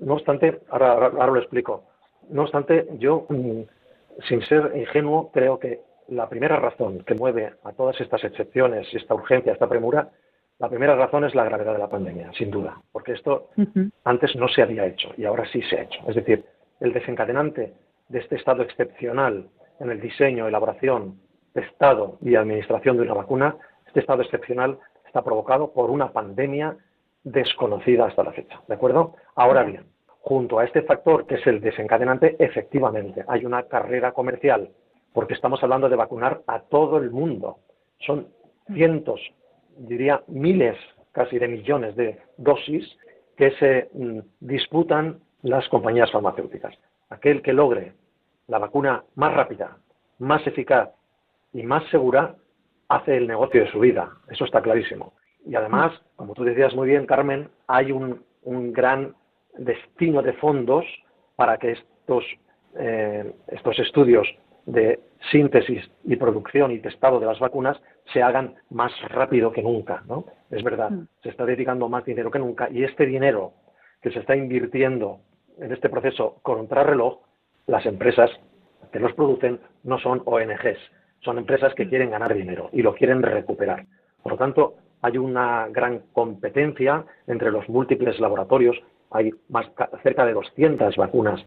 No 0.00 0.14
obstante, 0.14 0.60
ahora, 0.68 1.08
lo 1.08 1.38
explico. 1.38 1.84
No 2.28 2.42
obstante, 2.42 2.86
yo, 2.98 3.24
mm, 3.28 3.60
sin 4.28 4.42
ser 4.42 4.72
ingenuo, 4.76 5.30
creo 5.32 5.58
que 5.58 5.80
la 6.08 6.28
primera 6.28 6.56
razón 6.56 7.04
que 7.06 7.14
mueve 7.14 7.54
a 7.64 7.72
todas 7.72 8.00
estas 8.00 8.22
excepciones, 8.24 8.92
esta 8.92 9.14
urgencia, 9.14 9.52
esta 9.52 9.68
premura, 9.68 10.10
la 10.58 10.68
primera 10.68 10.96
razón 10.96 11.24
es 11.24 11.34
la 11.34 11.44
gravedad 11.44 11.72
de 11.72 11.78
la 11.78 11.88
pandemia, 11.88 12.32
sin 12.32 12.50
duda, 12.50 12.80
porque 12.90 13.12
esto 13.12 13.50
antes 14.02 14.34
no 14.34 14.48
se 14.48 14.62
había 14.62 14.86
hecho 14.86 15.10
y 15.16 15.24
ahora 15.24 15.46
sí 15.52 15.62
se 15.62 15.78
ha 15.78 15.82
hecho. 15.82 16.00
Es 16.08 16.16
decir, 16.16 16.44
el 16.80 16.92
desencadenante 16.92 17.74
de 18.08 18.18
este 18.18 18.36
estado 18.36 18.62
excepcional 18.62 19.48
en 19.80 19.90
el 19.90 20.00
diseño, 20.00 20.46
elaboración, 20.46 21.20
testado 21.52 22.18
y 22.22 22.34
administración 22.34 22.96
de 22.96 23.02
una 23.02 23.14
vacuna, 23.14 23.56
este 23.86 24.00
estado 24.00 24.22
excepcional 24.22 24.78
está 25.06 25.22
provocado 25.22 25.72
por 25.72 25.90
una 25.90 26.12
pandemia 26.12 26.76
desconocida 27.24 28.06
hasta 28.06 28.22
la 28.22 28.32
fecha. 28.32 28.60
¿De 28.68 28.74
acuerdo? 28.74 29.16
Ahora 29.34 29.64
bien, 29.64 29.84
junto 30.20 30.58
a 30.58 30.64
este 30.64 30.82
factor 30.82 31.26
que 31.26 31.36
es 31.36 31.46
el 31.46 31.60
desencadenante, 31.60 32.36
efectivamente 32.38 33.24
hay 33.28 33.44
una 33.44 33.64
carrera 33.64 34.12
comercial, 34.12 34.70
porque 35.12 35.34
estamos 35.34 35.62
hablando 35.62 35.88
de 35.88 35.96
vacunar 35.96 36.42
a 36.46 36.60
todo 36.60 36.98
el 36.98 37.10
mundo. 37.10 37.58
Son 38.00 38.28
cientos, 38.72 39.20
diría 39.76 40.22
miles 40.26 40.76
casi 41.12 41.38
de 41.38 41.48
millones 41.48 41.96
de 41.96 42.18
dosis 42.36 42.84
que 43.36 43.50
se 43.52 43.88
mm, 43.92 44.18
disputan 44.40 45.20
las 45.42 45.68
compañías 45.68 46.10
farmacéuticas. 46.10 46.74
Aquel 47.10 47.42
que 47.42 47.52
logre 47.52 47.92
la 48.46 48.58
vacuna 48.58 49.04
más 49.14 49.34
rápida, 49.34 49.76
más 50.18 50.46
eficaz 50.46 50.90
y 51.52 51.62
más 51.62 51.84
segura 51.90 52.34
hace 52.88 53.16
el 53.16 53.26
negocio 53.26 53.62
de 53.62 53.70
su 53.70 53.80
vida. 53.80 54.10
Eso 54.28 54.44
está 54.44 54.60
clarísimo. 54.62 55.12
Y 55.46 55.54
además, 55.54 55.92
como 56.16 56.34
tú 56.34 56.44
decías 56.44 56.74
muy 56.74 56.88
bien, 56.88 57.06
Carmen, 57.06 57.48
hay 57.66 57.92
un, 57.92 58.26
gran 58.72 59.14
destino 59.58 60.22
de 60.22 60.32
fondos 60.34 60.84
para 61.36 61.58
que 61.58 61.72
estos, 61.72 62.24
eh, 62.76 63.34
estos 63.48 63.78
estudios 63.78 64.26
de 64.64 65.00
síntesis 65.30 65.90
y 66.04 66.16
producción 66.16 66.70
y 66.72 66.78
testado 66.78 67.20
de 67.20 67.26
las 67.26 67.38
vacunas 67.38 67.78
se 68.12 68.22
hagan 68.22 68.54
más 68.70 68.92
rápido 69.08 69.52
que 69.52 69.62
nunca, 69.62 70.02
¿no? 70.06 70.24
Es 70.50 70.62
verdad, 70.62 70.90
mm. 70.90 71.08
se 71.22 71.30
está 71.30 71.44
dedicando 71.44 71.88
más 71.88 72.04
dinero 72.04 72.30
que 72.30 72.38
nunca 72.38 72.68
y 72.70 72.84
este 72.84 73.04
dinero 73.04 73.52
que 74.00 74.10
se 74.10 74.20
está 74.20 74.36
invirtiendo 74.36 75.20
en 75.60 75.72
este 75.72 75.88
proceso 75.88 76.38
contrarreloj, 76.42 77.18
las 77.66 77.84
empresas 77.86 78.30
que 78.92 79.00
los 79.00 79.12
producen 79.12 79.60
no 79.84 79.98
son 79.98 80.22
ONGs, 80.24 80.78
son 81.20 81.38
empresas 81.38 81.74
que 81.74 81.84
mm. 81.84 81.88
quieren 81.88 82.10
ganar 82.10 82.34
dinero 82.34 82.70
y 82.72 82.82
lo 82.82 82.94
quieren 82.94 83.22
recuperar. 83.22 83.86
Por 84.22 84.32
lo 84.32 84.38
tanto, 84.38 84.74
hay 85.02 85.18
una 85.18 85.68
gran 85.68 86.00
competencia 86.12 87.04
entre 87.26 87.50
los 87.50 87.68
múltiples 87.68 88.18
laboratorios, 88.18 88.76
hay 89.10 89.32
más, 89.48 89.66
cerca 90.02 90.24
de 90.26 90.32
200 90.32 90.96
vacunas 90.96 91.44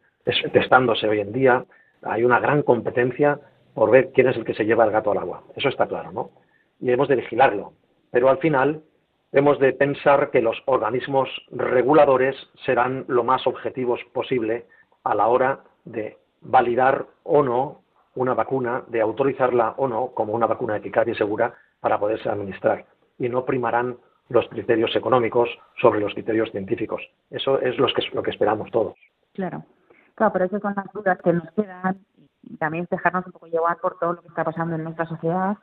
testándose 0.53 1.07
hoy 1.07 1.19
en 1.19 1.31
día, 1.33 1.65
hay 2.03 2.23
una 2.23 2.39
gran 2.39 2.63
competencia 2.63 3.39
por 3.73 3.91
ver 3.91 4.11
quién 4.11 4.27
es 4.27 4.37
el 4.37 4.45
que 4.45 4.53
se 4.53 4.65
lleva 4.65 4.85
el 4.85 4.91
gato 4.91 5.11
al 5.11 5.17
agua, 5.17 5.43
eso 5.55 5.69
está 5.69 5.87
claro, 5.87 6.11
¿no? 6.11 6.31
Y 6.79 6.91
hemos 6.91 7.07
de 7.07 7.15
vigilarlo, 7.15 7.73
pero 8.11 8.29
al 8.29 8.37
final 8.37 8.83
hemos 9.31 9.59
de 9.59 9.73
pensar 9.73 10.29
que 10.31 10.41
los 10.41 10.61
organismos 10.65 11.29
reguladores 11.51 12.35
serán 12.65 13.05
lo 13.07 13.23
más 13.23 13.47
objetivos 13.47 13.99
posible 14.13 14.65
a 15.03 15.15
la 15.15 15.27
hora 15.27 15.59
de 15.85 16.17
validar 16.41 17.05
o 17.23 17.43
no 17.43 17.81
una 18.15 18.33
vacuna, 18.33 18.83
de 18.87 19.01
autorizarla 19.01 19.75
o 19.77 19.87
no 19.87 20.07
como 20.07 20.33
una 20.33 20.47
vacuna 20.47 20.77
eficaz 20.77 21.07
y 21.07 21.15
segura 21.15 21.53
para 21.79 21.99
poderse 21.99 22.29
administrar 22.29 22.85
y 23.17 23.29
no 23.29 23.45
primarán 23.45 23.97
los 24.29 24.47
criterios 24.49 24.95
económicos 24.95 25.49
sobre 25.79 25.99
los 25.99 26.13
criterios 26.13 26.51
científicos. 26.51 27.01
Eso 27.29 27.59
es 27.59 27.77
lo 27.77 27.87
que, 27.87 28.03
lo 28.13 28.23
que 28.23 28.31
esperamos 28.31 28.71
todos. 28.71 28.95
Claro, 29.33 29.63
claro, 30.15 30.33
pero 30.33 30.45
esas 30.45 30.61
son 30.61 30.73
las 30.75 30.91
dudas 30.93 31.19
que 31.23 31.33
nos 31.33 31.51
quedan 31.51 31.99
y 32.43 32.57
también 32.57 32.87
dejarnos 32.89 33.25
un 33.25 33.31
poco 33.31 33.47
llevar 33.47 33.77
por 33.77 33.97
todo 33.99 34.13
lo 34.13 34.21
que 34.21 34.27
está 34.27 34.43
pasando 34.43 34.75
en 34.75 34.83
nuestra 34.83 35.05
sociedad, 35.05 35.57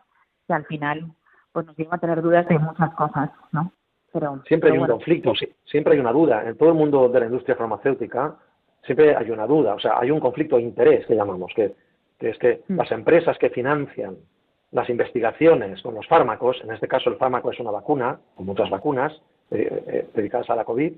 que 0.47 0.55
al 0.55 0.65
final 0.67 1.13
pues 1.53 1.67
nos 1.67 1.77
lleva 1.77 1.97
a 1.97 1.99
tener 1.99 2.23
dudas 2.23 2.47
de 2.49 2.59
muchas 2.59 2.95
cosas, 2.95 3.31
¿no? 3.53 3.73
Pero, 4.13 4.43
siempre 4.47 4.73
hay 4.73 4.79
un 4.79 4.87
conflicto, 4.87 5.33
siempre 5.65 5.95
hay 5.95 6.01
una 6.01 6.13
duda. 6.13 6.49
En 6.49 6.57
todo 6.57 6.71
el 6.71 6.75
mundo 6.75 7.09
de 7.09 7.21
la 7.21 7.27
industria 7.27 7.57
farmacéutica 7.57 8.37
siempre 8.85 9.15
hay 9.15 9.31
una 9.31 9.47
duda, 9.47 9.75
o 9.75 9.79
sea, 9.79 9.99
hay 9.99 10.11
un 10.11 10.21
conflicto 10.21 10.57
de 10.57 10.63
interés 10.63 11.07
que 11.07 11.15
llamamos, 11.15 11.53
que, 11.55 11.75
que 12.19 12.31
es 12.31 12.39
que 12.39 12.63
mm. 12.69 12.77
las 12.77 12.91
empresas 12.91 13.37
que 13.39 13.51
financian 13.51 14.17
las 14.73 14.89
investigaciones 14.91 15.81
con 15.83 15.95
los 15.95 16.07
fármacos, 16.07 16.61
en 16.63 16.73
este 16.73 16.89
caso 16.89 17.11
el 17.11 17.17
fármaco 17.17 17.51
es 17.51 17.61
una 17.61 17.71
vacuna, 17.71 18.19
como 18.35 18.53
otras 18.53 18.71
vacunas 18.71 19.13
eh, 19.51 19.83
eh, 19.87 20.09
dedicadas 20.15 20.51
a 20.51 20.57
la 20.57 20.65
COVID, 20.65 20.93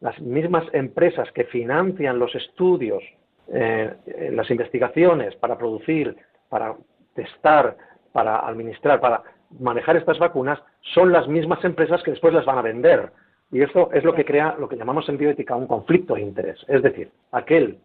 las 0.00 0.20
mismas 0.20 0.64
empresas 0.72 1.30
que 1.32 1.44
financian 1.44 2.18
los 2.18 2.34
estudios, 2.34 3.02
eh, 3.48 4.30
las 4.32 4.50
investigaciones 4.50 5.34
para 5.36 5.56
producir, 5.56 6.16
para 6.48 6.76
testar, 7.14 7.76
para 8.12 8.40
administrar, 8.40 9.00
para 9.00 9.22
manejar 9.58 9.96
estas 9.96 10.18
vacunas, 10.18 10.58
son 10.94 11.12
las 11.12 11.28
mismas 11.28 11.64
empresas 11.64 12.02
que 12.02 12.12
después 12.12 12.34
las 12.34 12.44
van 12.44 12.58
a 12.58 12.62
vender. 12.62 13.12
Y 13.50 13.62
esto 13.62 13.90
es 13.92 14.04
lo 14.04 14.14
que 14.14 14.24
crea 14.24 14.56
lo 14.58 14.68
que 14.68 14.76
llamamos 14.76 15.08
en 15.08 15.18
bioética 15.18 15.54
un 15.54 15.66
conflicto 15.66 16.14
de 16.14 16.22
interés. 16.22 16.64
Es 16.68 16.82
decir, 16.82 17.10
aquel 17.32 17.78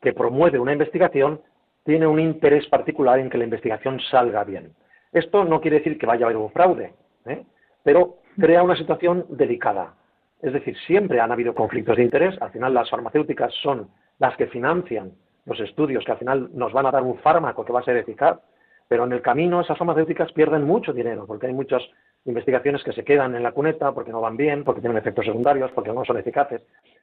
que 0.00 0.12
promueve 0.12 0.58
una 0.58 0.72
investigación 0.72 1.40
tiene 1.84 2.06
un 2.06 2.20
interés 2.20 2.66
particular 2.68 3.18
en 3.18 3.30
que 3.30 3.38
la 3.38 3.44
investigación 3.44 3.98
salga 4.10 4.44
bien. 4.44 4.72
Esto 5.12 5.44
no 5.44 5.60
quiere 5.60 5.78
decir 5.78 5.98
que 5.98 6.06
vaya 6.06 6.26
a 6.26 6.28
haber 6.28 6.36
un 6.36 6.50
fraude, 6.50 6.92
¿eh? 7.26 7.44
pero 7.82 8.18
crea 8.38 8.62
una 8.62 8.76
situación 8.76 9.26
delicada. 9.30 9.94
Es 10.40 10.52
decir, 10.52 10.76
siempre 10.86 11.20
han 11.20 11.32
habido 11.32 11.54
conflictos 11.54 11.96
de 11.96 12.04
interés. 12.04 12.40
Al 12.40 12.50
final, 12.50 12.74
las 12.74 12.90
farmacéuticas 12.90 13.52
son 13.62 13.88
las 14.18 14.36
que 14.36 14.46
financian 14.46 15.12
los 15.46 15.58
estudios 15.60 16.04
que 16.04 16.12
al 16.12 16.18
final 16.18 16.50
nos 16.52 16.72
van 16.72 16.86
a 16.86 16.90
dar 16.90 17.02
un 17.02 17.18
fármaco 17.18 17.64
que 17.64 17.72
va 17.72 17.80
a 17.80 17.84
ser 17.84 17.96
eficaz, 17.96 18.38
pero 18.88 19.04
en 19.04 19.12
el 19.12 19.22
camino 19.22 19.60
esas 19.60 19.78
farmacéuticas 19.78 20.32
pierden 20.32 20.64
mucho 20.64 20.92
dinero 20.92 21.26
porque 21.26 21.46
hay 21.46 21.52
muchas 21.52 21.82
investigaciones 22.24 22.82
que 22.82 22.92
se 22.92 23.04
quedan 23.04 23.34
en 23.34 23.42
la 23.42 23.52
cuneta 23.52 23.92
porque 23.92 24.10
no 24.10 24.20
van 24.20 24.36
bien, 24.36 24.64
porque 24.64 24.80
tienen 24.80 24.98
efectos 24.98 25.26
secundarios, 25.26 25.70
porque 25.72 25.92
no 25.92 26.04
son 26.04 26.18
eficaces. 26.18 26.62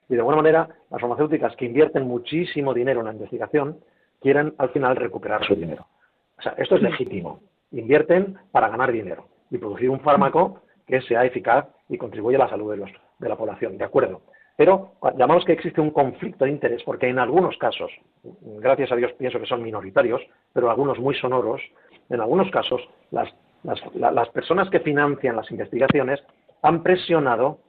Y 0.10 0.14
de 0.14 0.20
alguna 0.20 0.38
manera, 0.38 0.68
las 0.92 1.02
farmacéuticas 1.02 1.56
que 1.56 1.66
invierten 1.66 2.04
muchísimo 2.04 2.74
dinero 2.74 3.00
en 3.00 3.08
la 3.08 3.14
investigación 3.14 3.80
quieren 4.20 4.54
al 4.58 4.70
final 4.70 4.96
recuperar 4.96 5.46
su 5.46 5.56
dinero. 5.56 5.88
O 6.38 6.42
sea, 6.42 6.54
esto 6.58 6.76
es 6.76 6.82
legítimo 6.82 7.40
invierten 7.72 8.38
para 8.52 8.70
ganar 8.70 8.92
dinero 8.92 9.28
y 9.50 9.58
producir 9.58 9.90
un 9.90 10.00
fármaco 10.00 10.62
que 10.88 11.02
sea 11.02 11.26
eficaz 11.26 11.68
y 11.90 11.98
contribuya 11.98 12.38
a 12.38 12.46
la 12.46 12.50
salud 12.50 12.72
de, 12.72 12.78
los, 12.78 12.92
de 13.20 13.30
la 13.30 13.36
población, 13.36 13.78
¿de 13.78 13.86
acuerdo? 13.86 14.22
Pero 14.58 14.94
llamamos 15.18 15.44
que 15.44 15.54
existe 15.54 15.82
un 15.82 15.92
conflicto 15.92 16.46
de 16.46 16.52
interés, 16.52 16.82
porque 16.84 17.10
en 17.10 17.20
algunos 17.20 17.58
casos, 17.58 17.92
gracias 18.24 18.92
a 18.92 18.96
Dios 18.96 19.12
pienso 19.14 19.40
que 19.40 19.46
son 19.46 19.62
minoritarios, 19.62 20.22
pero 20.54 20.70
algunos 20.70 20.98
muy 21.00 21.14
sonoros, 21.16 21.62
en 22.10 22.22
algunos 22.22 22.50
casos 22.52 22.82
las, 23.12 23.28
las, 23.64 23.82
las 23.96 24.30
personas 24.30 24.70
que 24.70 24.80
financian 24.80 25.36
las 25.36 25.52
investigaciones 25.52 26.24
han 26.62 26.84
presionado 26.84 27.60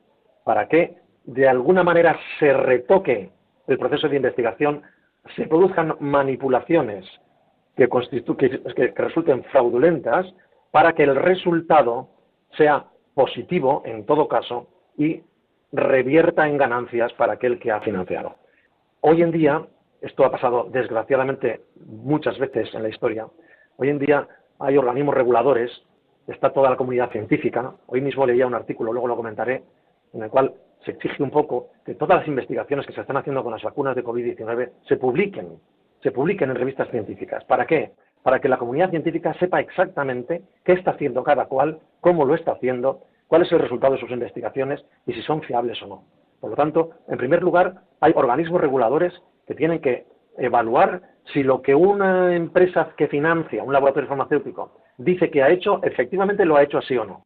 para 0.45 0.69
que 0.69 0.97
de 1.25 1.49
alguna 1.49 1.83
manera 1.83 2.19
se 2.39 2.53
retoque 2.53 3.31
el 3.67 3.79
proceso 3.79 4.09
de 4.09 4.17
investigación, 4.17 4.83
se 5.35 5.47
produzcan 5.47 5.97
manipulaciones 5.99 7.05
que, 7.77 7.89
que, 7.89 8.93
resulten 8.97 9.45
fraudulentas 9.45 10.27
para 10.71 10.93
que 10.93 11.03
el 11.03 11.17
resultado 11.17 12.09
sea 12.57 12.87
positivo 13.15 13.83
en 13.85 14.07
todo 14.07 14.29
caso 14.29 14.69
y 14.97 15.23
revierta 15.77 16.49
en 16.49 16.57
ganancias 16.57 17.13
para 17.15 17.35
aquel 17.35 17.59
que 17.59 17.71
ha 17.71 17.81
financiado. 17.81 18.37
Hoy 19.03 19.23
en 19.23 19.31
día, 19.31 19.63
esto 20.01 20.25
ha 20.25 20.31
pasado 20.31 20.69
desgraciadamente 20.71 21.61
muchas 21.87 22.39
veces 22.39 22.75
en 22.75 22.83
la 22.83 22.89
historia, 22.89 23.27
hoy 23.77 23.91
en 23.91 23.99
día 23.99 24.27
hay 24.59 24.79
organismos 24.79 25.15
reguladores, 25.15 25.71
está 26.27 26.51
toda 26.51 26.71
la 26.71 26.77
comunidad 26.77 27.11
científica. 27.11 27.75
Hoy 27.87 28.01
mismo 28.01 28.27
leía 28.27 28.47
un 28.47 28.55
artículo, 28.55 28.93
luego 28.93 29.07
lo 29.07 29.17
comentaré, 29.17 29.63
en 30.15 30.23
el 30.23 30.31
cual 30.31 30.55
se 30.85 30.93
exige 30.93 31.23
un 31.23 31.31
poco 31.31 31.69
que 31.85 31.95
todas 31.95 32.19
las 32.19 32.29
investigaciones 32.29 32.87
que 32.87 32.93
se 32.93 33.03
están 33.03 33.19
haciendo 33.19 33.43
con 33.43 33.53
las 33.53 33.63
vacunas 33.63 33.95
de 33.95 34.05
COVID-19 34.05 34.71
se 34.89 34.97
publiquen, 34.97 35.59
se 36.03 36.11
publiquen 36.11 36.51
en 36.51 36.57
revistas 36.57 36.89
científicas. 36.91 37.45
¿Para 37.45 37.67
qué? 37.67 37.93
Para 38.23 38.41
que 38.41 38.49
la 38.49 38.57
comunidad 38.57 38.91
científica 38.91 39.35
sepa 39.35 39.61
exactamente 39.61 40.43
qué 40.65 40.73
está 40.73 40.93
haciendo 40.93 41.23
cada 41.23 41.47
cual, 41.47 41.81
cómo 42.01 42.25
lo 42.25 42.35
está 42.35 42.53
haciendo, 42.53 43.03
cuál 43.29 43.43
es 43.43 43.53
el 43.53 43.59
resultado 43.59 43.95
de 43.95 44.01
sus 44.01 44.11
investigaciones 44.11 44.85
y 45.07 45.13
si 45.13 45.23
son 45.23 45.43
fiables 45.43 45.81
o 45.83 45.87
no. 45.87 46.05
Por 46.41 46.51
lo 46.51 46.57
tanto, 46.57 46.91
en 47.09 47.19
primer 47.19 47.43
lugar, 47.43 47.83
hay 48.01 48.13
organismos 48.15 48.61
reguladores 48.61 49.13
que 49.47 49.55
tienen 49.55 49.81
que 49.81 50.07
evaluar 50.39 51.03
si 51.33 51.43
lo 51.43 51.63
que 51.63 51.75
una 51.75 52.35
empresa 52.35 52.91
que 52.97 53.09
financia 53.09 53.65
un 53.65 53.73
laboratorio 53.73 54.09
farmacéutico 54.09 54.73
dice 54.99 55.31
que 55.31 55.43
ha 55.43 55.51
hecho, 55.51 55.81
efectivamente 55.83 56.45
lo 56.45 56.57
ha 56.57 56.63
hecho 56.63 56.79
así 56.79 56.97
o 56.97 57.05
no. 57.05 57.25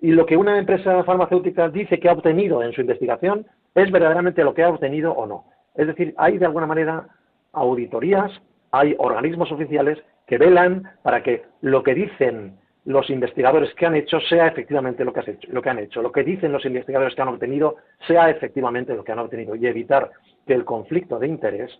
Y 0.00 0.12
lo 0.12 0.26
que 0.26 0.36
una 0.36 0.58
empresa 0.58 1.04
farmacéutica 1.04 1.68
dice 1.68 2.00
que 2.00 2.08
ha 2.08 2.12
obtenido 2.12 2.62
en 2.62 2.72
su 2.72 2.80
investigación 2.80 3.46
es 3.74 3.90
verdaderamente 3.90 4.42
lo 4.42 4.54
que 4.54 4.64
ha 4.64 4.68
obtenido 4.68 5.12
o 5.12 5.26
no. 5.26 5.44
Es 5.74 5.86
decir, 5.86 6.14
hay 6.16 6.38
de 6.38 6.46
alguna 6.46 6.66
manera 6.66 7.08
auditorías, 7.52 8.30
hay 8.70 8.94
organismos 8.98 9.52
oficiales 9.52 9.98
que 10.26 10.38
velan 10.38 10.90
para 11.02 11.22
que 11.22 11.44
lo 11.60 11.82
que 11.82 11.94
dicen 11.94 12.58
los 12.84 13.08
investigadores 13.10 13.72
que 13.74 13.86
han 13.86 13.94
hecho 13.94 14.20
sea 14.20 14.48
efectivamente 14.48 15.04
lo 15.04 15.12
que, 15.12 15.20
hecho, 15.30 15.48
lo 15.52 15.62
que 15.62 15.70
han 15.70 15.78
hecho, 15.78 16.02
lo 16.02 16.10
que 16.10 16.24
dicen 16.24 16.52
los 16.52 16.64
investigadores 16.64 17.14
que 17.14 17.22
han 17.22 17.28
obtenido 17.28 17.76
sea 18.06 18.28
efectivamente 18.28 18.94
lo 18.94 19.04
que 19.04 19.12
han 19.12 19.20
obtenido 19.20 19.54
y 19.54 19.66
evitar 19.66 20.10
que 20.46 20.54
el 20.54 20.64
conflicto 20.64 21.18
de 21.18 21.28
interés 21.28 21.70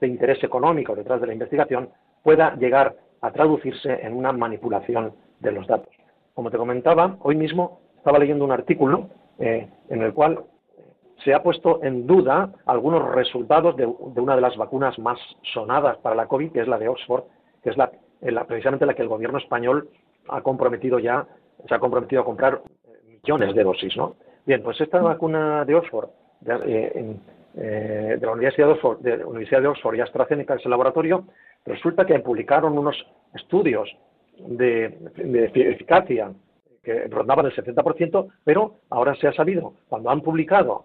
de 0.00 0.08
interés 0.08 0.42
económico 0.42 0.96
detrás 0.96 1.20
de 1.20 1.28
la 1.28 1.32
investigación 1.32 1.88
pueda 2.22 2.56
llegar 2.56 2.96
a 3.20 3.30
traducirse 3.30 4.00
en 4.02 4.14
una 4.14 4.32
manipulación 4.32 5.14
de 5.40 5.52
los 5.52 5.66
datos. 5.66 5.94
Como 6.34 6.50
te 6.50 6.58
comentaba, 6.58 7.16
hoy 7.20 7.36
mismo 7.36 7.80
estaba 7.96 8.18
leyendo 8.18 8.44
un 8.44 8.50
artículo 8.50 9.08
eh, 9.38 9.68
en 9.88 10.02
el 10.02 10.12
cual 10.12 10.40
se 11.24 11.34
ha 11.34 11.42
puesto 11.42 11.82
en 11.84 12.06
duda 12.06 12.52
algunos 12.66 13.14
resultados 13.14 13.76
de, 13.76 13.86
una 13.86 14.34
de 14.34 14.40
las 14.40 14.56
vacunas 14.56 14.98
más 14.98 15.18
sonadas 15.52 15.98
para 15.98 16.16
la 16.16 16.26
COVID, 16.26 16.50
que 16.50 16.60
es 16.60 16.68
la 16.68 16.78
de 16.78 16.88
Oxford, 16.88 17.24
que 17.62 17.70
es 17.70 17.76
la, 17.76 17.92
precisamente 18.44 18.86
la 18.86 18.94
que 18.94 19.02
el 19.02 19.08
gobierno 19.08 19.38
español 19.38 19.88
ha 20.28 20.40
comprometido 20.42 20.98
ya, 20.98 21.26
se 21.68 21.74
ha 21.74 21.78
comprometido 21.78 22.22
a 22.22 22.24
comprar 22.24 22.62
millones 23.06 23.54
de 23.54 23.64
dosis, 23.64 23.96
¿no? 23.96 24.16
Bien, 24.44 24.62
pues 24.62 24.80
esta 24.80 25.00
vacuna 25.00 25.64
de 25.64 25.74
Oxford, 25.74 26.08
eh, 26.66 27.16
eh, 27.54 28.16
de, 28.18 28.26
la 28.26 28.32
Universidad 28.32 28.66
de, 28.66 28.72
Oxford, 28.72 28.98
de 29.00 29.18
la 29.18 29.26
Universidad 29.26 29.62
de 29.62 29.68
Oxford 29.68 29.94
y 29.96 30.00
AstraZeneca, 30.00 30.54
ese 30.54 30.68
laboratorio, 30.68 31.24
resulta 31.64 32.04
que 32.04 32.18
publicaron 32.18 32.76
unos 32.76 32.96
estudios 33.34 33.88
de, 34.38 34.98
eficacia 35.54 36.32
que 36.82 37.06
rondaban 37.06 37.46
el 37.46 37.54
70%, 37.54 38.32
pero 38.42 38.74
ahora 38.90 39.14
se 39.14 39.28
ha 39.28 39.32
sabido, 39.32 39.74
cuando 39.88 40.10
han 40.10 40.20
publicado, 40.20 40.84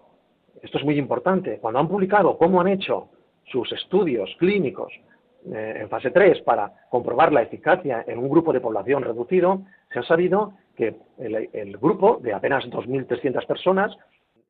esto 0.62 0.78
es 0.78 0.84
muy 0.84 0.96
importante, 0.96 1.58
cuando 1.58 1.80
han 1.80 1.88
publicado 1.88 2.38
cómo 2.38 2.60
han 2.60 2.68
hecho 2.68 3.08
sus 3.46 3.72
estudios 3.72 4.30
clínicos 4.38 4.92
eh, 5.46 5.78
en 5.80 5.88
fase 5.88 6.10
3 6.10 6.42
para 6.42 6.72
comprobar 6.90 7.32
la 7.32 7.42
eficacia 7.42 8.04
en 8.06 8.18
un 8.18 8.28
grupo 8.28 8.52
de 8.52 8.60
población 8.60 9.02
reducido, 9.02 9.62
se 9.92 10.00
ha 10.00 10.02
sabido 10.02 10.52
que 10.76 10.96
el, 11.18 11.48
el 11.52 11.76
grupo 11.78 12.18
de 12.22 12.32
apenas 12.32 12.64
2.300 12.66 13.46
personas 13.46 13.96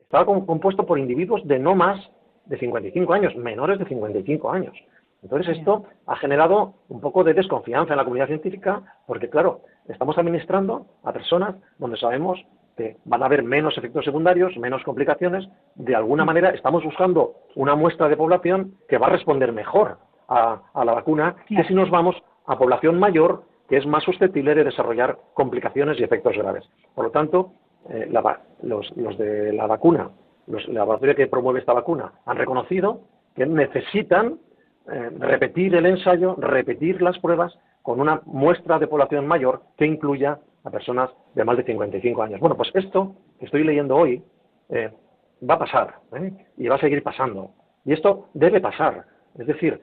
estaba 0.00 0.25
compuesto 0.25 0.87
por 0.87 0.99
individuos 0.99 1.47
de 1.47 1.59
no 1.59 1.75
más 1.75 2.00
de 2.47 2.59
55 2.59 3.12
años, 3.12 3.37
menores 3.37 3.78
de 3.78 3.85
55 3.85 4.50
años. 4.50 4.75
Entonces 5.23 5.59
esto 5.59 5.85
ha 6.07 6.16
generado 6.16 6.75
un 6.88 7.00
poco 7.00 7.25
de 7.25 7.35
desconfianza 7.35 7.92
en 7.92 7.99
la 7.99 8.04
comunidad 8.04 8.28
científica 8.28 8.83
porque, 9.07 9.28
claro, 9.28 9.62
estamos 9.88 10.16
administrando 10.16 10.87
a 11.03 11.12
personas 11.12 11.57
donde 11.79 11.96
sabemos 11.96 12.38
que 12.77 12.96
van 13.05 13.22
a 13.22 13.27
haber 13.27 13.42
menos 13.42 13.77
efectos 13.77 14.05
secundarios, 14.05 14.57
menos 14.57 14.85
complicaciones. 14.85 15.48
De 15.74 15.96
alguna 15.96 16.24
manera 16.24 16.51
estamos 16.51 16.85
buscando 16.85 17.35
una 17.57 17.74
muestra 17.74 18.09
de 18.09 18.16
población 18.16 18.77
que 18.88 18.98
va 18.98 19.09
a 19.09 19.11
responder 19.11 19.53
mejor 19.53 19.98
a, 20.29 20.61
la 20.85 20.95
vacuna 20.95 21.37
que 21.47 21.64
si 21.64 21.75
nos 21.75 21.91
vamos 21.91 22.17
a 22.47 22.59
población 22.59 22.99
mayor 22.99 23.43
que 23.69 23.77
es 23.77 23.87
más 23.87 24.03
susceptible 24.05 24.55
de 24.55 24.64
desarrollar 24.64 25.19
complicaciones 25.35 26.01
y 26.01 26.03
efectos 26.05 26.37
graves. 26.37 26.64
Por 26.95 27.05
lo 27.05 27.11
tanto, 27.11 27.53
eh, 27.91 28.11
los, 28.62 29.19
de 29.19 29.53
la 29.53 29.67
vacuna, 29.67 30.11
los 30.47 30.67
laboratorios 30.69 31.17
que 31.17 31.27
promueve 31.27 31.61
esta 31.61 31.75
vacuna, 31.75 32.12
han 32.25 32.38
reconocido 32.38 33.03
que 33.37 33.45
necesitan 33.45 34.38
eh, 34.91 35.11
repetir 35.19 35.75
el 35.75 35.85
ensayo, 35.85 36.35
repetir 36.38 37.03
las 37.03 37.19
pruebas 37.19 37.59
con 37.83 38.01
una 38.01 38.23
muestra 38.25 38.79
de 38.79 38.87
población 38.87 39.27
mayor 39.27 39.62
que 39.77 39.87
incluya 39.87 40.38
a 40.64 40.71
personas 40.71 41.11
de 41.35 41.45
más 41.45 41.57
de 41.59 41.64
55 41.64 42.23
años. 42.23 42.41
Bueno, 42.41 42.57
pues 42.57 42.71
esto 42.75 43.14
que 43.38 43.45
estoy 43.45 43.64
leyendo 43.64 43.97
hoy 43.97 44.23
eh, 44.71 44.91
va 45.49 45.55
a 45.55 45.59
pasar 45.59 45.95
y 46.57 46.69
va 46.69 46.77
a 46.77 46.81
seguir 46.81 47.03
pasando. 47.03 47.51
Y 47.85 47.93
esto 47.93 48.29
debe 48.35 48.61
pasar. 48.61 49.05
Es 49.38 49.47
decir, 49.47 49.81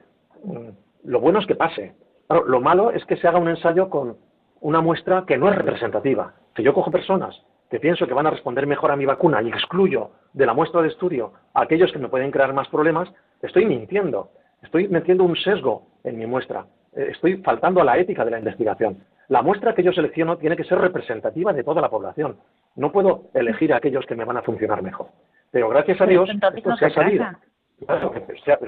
lo 1.04 1.20
bueno 1.20 1.38
es 1.38 1.46
que 1.46 1.54
pase. 1.54 1.94
lo 2.28 2.60
malo 2.60 2.90
es 2.90 3.04
que 3.04 3.16
se 3.16 3.28
haga 3.28 3.38
un 3.38 3.48
ensayo 3.48 3.88
con 3.90 4.16
una 4.60 4.80
muestra 4.80 5.24
que 5.26 5.36
no 5.36 5.48
es 5.48 5.56
representativa. 5.56 6.34
Si 6.56 6.62
yo 6.62 6.74
cojo 6.74 6.90
personas 6.90 7.40
que 7.70 7.80
pienso 7.80 8.06
que 8.06 8.14
van 8.14 8.26
a 8.26 8.30
responder 8.30 8.66
mejor 8.66 8.90
a 8.90 8.96
mi 8.96 9.06
vacuna 9.06 9.42
y 9.42 9.48
excluyo 9.48 10.10
de 10.32 10.46
la 10.46 10.54
muestra 10.54 10.82
de 10.82 10.88
estudio 10.88 11.32
a 11.54 11.62
aquellos 11.62 11.92
que 11.92 11.98
me 11.98 12.08
pueden 12.08 12.30
crear 12.30 12.52
más 12.52 12.68
problemas, 12.68 13.08
estoy 13.42 13.66
mintiendo, 13.66 14.30
estoy 14.62 14.88
metiendo 14.88 15.24
un 15.24 15.36
sesgo 15.36 15.88
en 16.04 16.18
mi 16.18 16.26
muestra, 16.26 16.66
eh, 16.94 17.08
estoy 17.10 17.38
faltando 17.38 17.80
a 17.80 17.84
la 17.84 17.98
ética 17.98 18.24
de 18.24 18.30
la 18.30 18.38
investigación. 18.38 18.98
La 19.28 19.42
muestra 19.42 19.74
que 19.74 19.82
yo 19.82 19.92
selecciono 19.92 20.38
tiene 20.38 20.56
que 20.56 20.64
ser 20.64 20.78
representativa 20.78 21.52
de 21.52 21.64
toda 21.64 21.80
la 21.80 21.90
población. 21.90 22.36
No 22.76 22.92
puedo 22.92 23.24
elegir 23.34 23.72
a 23.72 23.78
aquellos 23.78 24.06
que 24.06 24.14
me 24.14 24.24
van 24.24 24.36
a 24.36 24.42
funcionar 24.42 24.82
mejor. 24.82 25.08
Pero 25.50 25.68
gracias 25.68 26.00
a 26.00 26.06
Dios, 26.06 26.28
esto 26.30 26.76
se 26.76 26.86
ha 26.86 26.90
salido. 26.90 27.24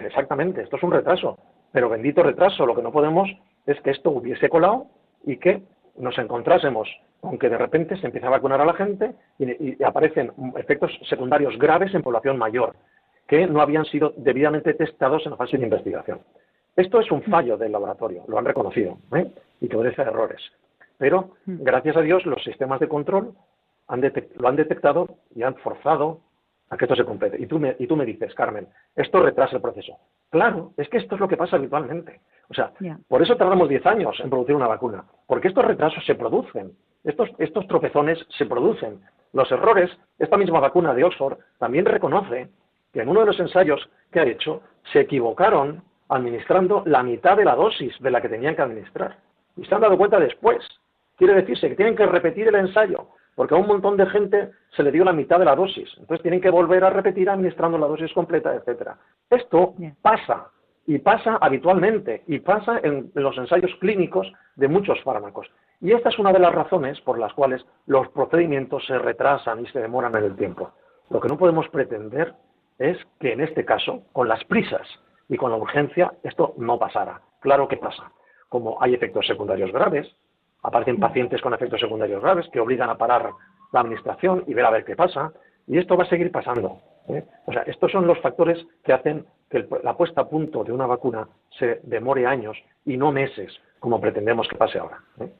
exactamente, 0.04 0.62
esto 0.62 0.76
es 0.76 0.82
un 0.82 0.90
retraso. 0.90 1.38
Pero 1.72 1.88
bendito 1.88 2.22
retraso, 2.22 2.66
lo 2.66 2.74
que 2.74 2.82
no 2.82 2.92
podemos 2.92 3.28
es 3.66 3.80
que 3.82 3.90
esto 3.90 4.10
hubiese 4.10 4.48
colado 4.48 4.86
y 5.24 5.36
que 5.36 5.62
nos 5.98 6.16
encontrásemos 6.18 6.88
aunque 7.22 7.48
de 7.48 7.58
repente 7.58 7.96
se 7.96 8.06
empieza 8.06 8.28
a 8.28 8.30
vacunar 8.30 8.60
a 8.60 8.64
la 8.64 8.74
gente 8.74 9.14
y, 9.38 9.82
aparecen 9.82 10.32
efectos 10.56 10.92
secundarios 11.08 11.58
graves 11.58 11.94
en 11.94 12.02
población 12.02 12.38
mayor, 12.38 12.76
que 13.26 13.46
no 13.46 13.60
habían 13.60 13.84
sido 13.84 14.14
debidamente 14.16 14.74
testados 14.74 15.24
en 15.24 15.32
la 15.32 15.36
fase 15.36 15.58
de 15.58 15.64
investigación. 15.64 16.20
Esto 16.76 17.00
es 17.00 17.10
un 17.10 17.22
fallo 17.22 17.56
del 17.56 17.72
laboratorio, 17.72 18.24
lo 18.28 18.38
han 18.38 18.44
reconocido, 18.44 18.98
¿eh? 19.14 19.30
y 19.60 19.68
que 19.68 19.76
obedece 19.76 20.02
a 20.02 20.06
errores. 20.06 20.40
Pero, 20.96 21.34
mm. 21.46 21.62
gracias 21.62 21.96
a 21.96 22.02
Dios, 22.02 22.24
los 22.24 22.42
sistemas 22.44 22.80
de 22.80 22.88
control 22.88 23.34
lo 24.36 24.48
han 24.48 24.56
detectado 24.56 25.08
y 25.34 25.42
han 25.42 25.56
forzado 25.56 26.20
a 26.70 26.76
que 26.76 26.84
esto 26.84 26.96
se 26.96 27.04
complete. 27.04 27.40
Y 27.40 27.46
tú, 27.46 27.58
me, 27.58 27.76
y 27.78 27.86
tú 27.86 27.96
me 27.96 28.04
dices, 28.04 28.34
Carmen, 28.34 28.68
esto 28.94 29.20
retrasa 29.20 29.56
el 29.56 29.62
proceso. 29.62 29.96
Claro, 30.30 30.72
es 30.76 30.88
que 30.88 30.98
esto 30.98 31.14
es 31.14 31.20
lo 31.20 31.28
que 31.28 31.36
pasa 31.36 31.56
habitualmente. 31.56 32.20
O 32.50 32.54
sea, 32.54 32.72
por 33.08 33.22
eso 33.22 33.36
tardamos 33.36 33.68
10 33.68 33.86
años 33.86 34.18
en 34.20 34.30
producir 34.30 34.54
una 34.54 34.66
vacuna, 34.66 35.04
porque 35.26 35.48
estos 35.48 35.64
retrasos 35.64 36.04
se 36.04 36.14
producen. 36.14 36.72
Estos, 37.04 37.30
estos 37.38 37.66
tropezones 37.66 38.18
se 38.36 38.46
producen. 38.46 39.00
Los 39.32 39.50
errores, 39.52 39.90
esta 40.18 40.36
misma 40.36 40.60
vacuna 40.60 40.94
de 40.94 41.04
Oxford 41.04 41.38
también 41.58 41.84
reconoce 41.84 42.48
que 42.92 43.02
en 43.02 43.08
uno 43.08 43.20
de 43.20 43.26
los 43.26 43.40
ensayos 43.40 43.88
que 44.10 44.20
ha 44.20 44.24
hecho 44.24 44.62
se 44.92 45.00
equivocaron 45.00 45.82
administrando 46.08 46.82
la 46.86 47.02
mitad 47.02 47.36
de 47.36 47.44
la 47.44 47.54
dosis 47.54 47.94
de 48.00 48.10
la 48.10 48.20
que 48.20 48.28
tenían 48.28 48.56
que 48.56 48.62
administrar. 48.62 49.18
Y 49.56 49.64
se 49.64 49.74
han 49.74 49.82
dado 49.82 49.98
cuenta 49.98 50.18
después. 50.18 50.64
Quiere 51.16 51.34
decirse 51.34 51.68
que 51.68 51.76
tienen 51.76 51.96
que 51.96 52.06
repetir 52.06 52.48
el 52.48 52.54
ensayo, 52.54 53.08
porque 53.38 53.54
a 53.54 53.56
un 53.56 53.68
montón 53.68 53.96
de 53.96 54.04
gente 54.06 54.50
se 54.74 54.82
le 54.82 54.90
dio 54.90 55.04
la 55.04 55.12
mitad 55.12 55.38
de 55.38 55.44
la 55.44 55.54
dosis. 55.54 55.88
Entonces 55.96 56.22
tienen 56.22 56.40
que 56.40 56.50
volver 56.50 56.82
a 56.82 56.90
repetir 56.90 57.30
administrando 57.30 57.78
la 57.78 57.86
dosis 57.86 58.12
completa, 58.12 58.52
etcétera. 58.52 58.98
Esto 59.30 59.76
pasa, 60.02 60.50
y 60.88 60.98
pasa 60.98 61.38
habitualmente, 61.40 62.24
y 62.26 62.40
pasa 62.40 62.80
en 62.82 63.12
los 63.14 63.38
ensayos 63.38 63.70
clínicos 63.78 64.26
de 64.56 64.66
muchos 64.66 65.00
fármacos. 65.04 65.46
Y 65.80 65.92
esta 65.92 66.08
es 66.08 66.18
una 66.18 66.32
de 66.32 66.40
las 66.40 66.52
razones 66.52 67.00
por 67.02 67.16
las 67.16 67.32
cuales 67.32 67.64
los 67.86 68.08
procedimientos 68.08 68.84
se 68.88 68.98
retrasan 68.98 69.60
y 69.60 69.68
se 69.68 69.78
demoran 69.78 70.16
en 70.16 70.24
el 70.24 70.34
tiempo. 70.34 70.72
Lo 71.08 71.20
que 71.20 71.28
no 71.28 71.38
podemos 71.38 71.68
pretender 71.68 72.34
es 72.76 72.98
que 73.20 73.34
en 73.34 73.40
este 73.40 73.64
caso, 73.64 74.02
con 74.12 74.26
las 74.26 74.42
prisas 74.46 74.88
y 75.28 75.36
con 75.36 75.52
la 75.52 75.58
urgencia, 75.58 76.12
esto 76.24 76.54
no 76.58 76.76
pasara. 76.76 77.20
Claro 77.38 77.68
que 77.68 77.76
pasa. 77.76 78.10
Como 78.48 78.82
hay 78.82 78.94
efectos 78.94 79.28
secundarios 79.28 79.70
graves, 79.70 80.12
aparecen 80.62 80.98
pacientes 80.98 81.40
con 81.40 81.54
efectos 81.54 81.80
secundarios 81.80 82.22
graves 82.22 82.48
que 82.52 82.60
obligan 82.60 82.90
a 82.90 82.98
parar 82.98 83.30
la 83.72 83.80
administración 83.80 84.44
y 84.46 84.54
ver 84.54 84.64
a 84.64 84.70
ver 84.70 84.84
qué 84.84 84.96
pasa, 84.96 85.32
y 85.66 85.78
esto 85.78 85.96
va 85.96 86.04
a 86.04 86.08
seguir 86.08 86.30
pasando. 86.30 86.80
¿eh? 87.08 87.24
O 87.46 87.52
sea, 87.52 87.62
estos 87.62 87.92
son 87.92 88.06
los 88.06 88.18
factores 88.20 88.58
que 88.84 88.92
hacen 88.92 89.26
que 89.50 89.66
la 89.82 89.96
puesta 89.96 90.22
a 90.22 90.28
punto 90.28 90.64
de 90.64 90.72
una 90.72 90.86
vacuna 90.86 91.28
se 91.58 91.80
demore 91.84 92.26
años 92.26 92.56
y 92.84 92.96
no 92.96 93.12
meses, 93.12 93.52
como 93.78 94.00
pretendemos 94.00 94.48
que 94.48 94.56
pase 94.56 94.78
ahora. 94.78 95.00
¿eh? 95.20 95.32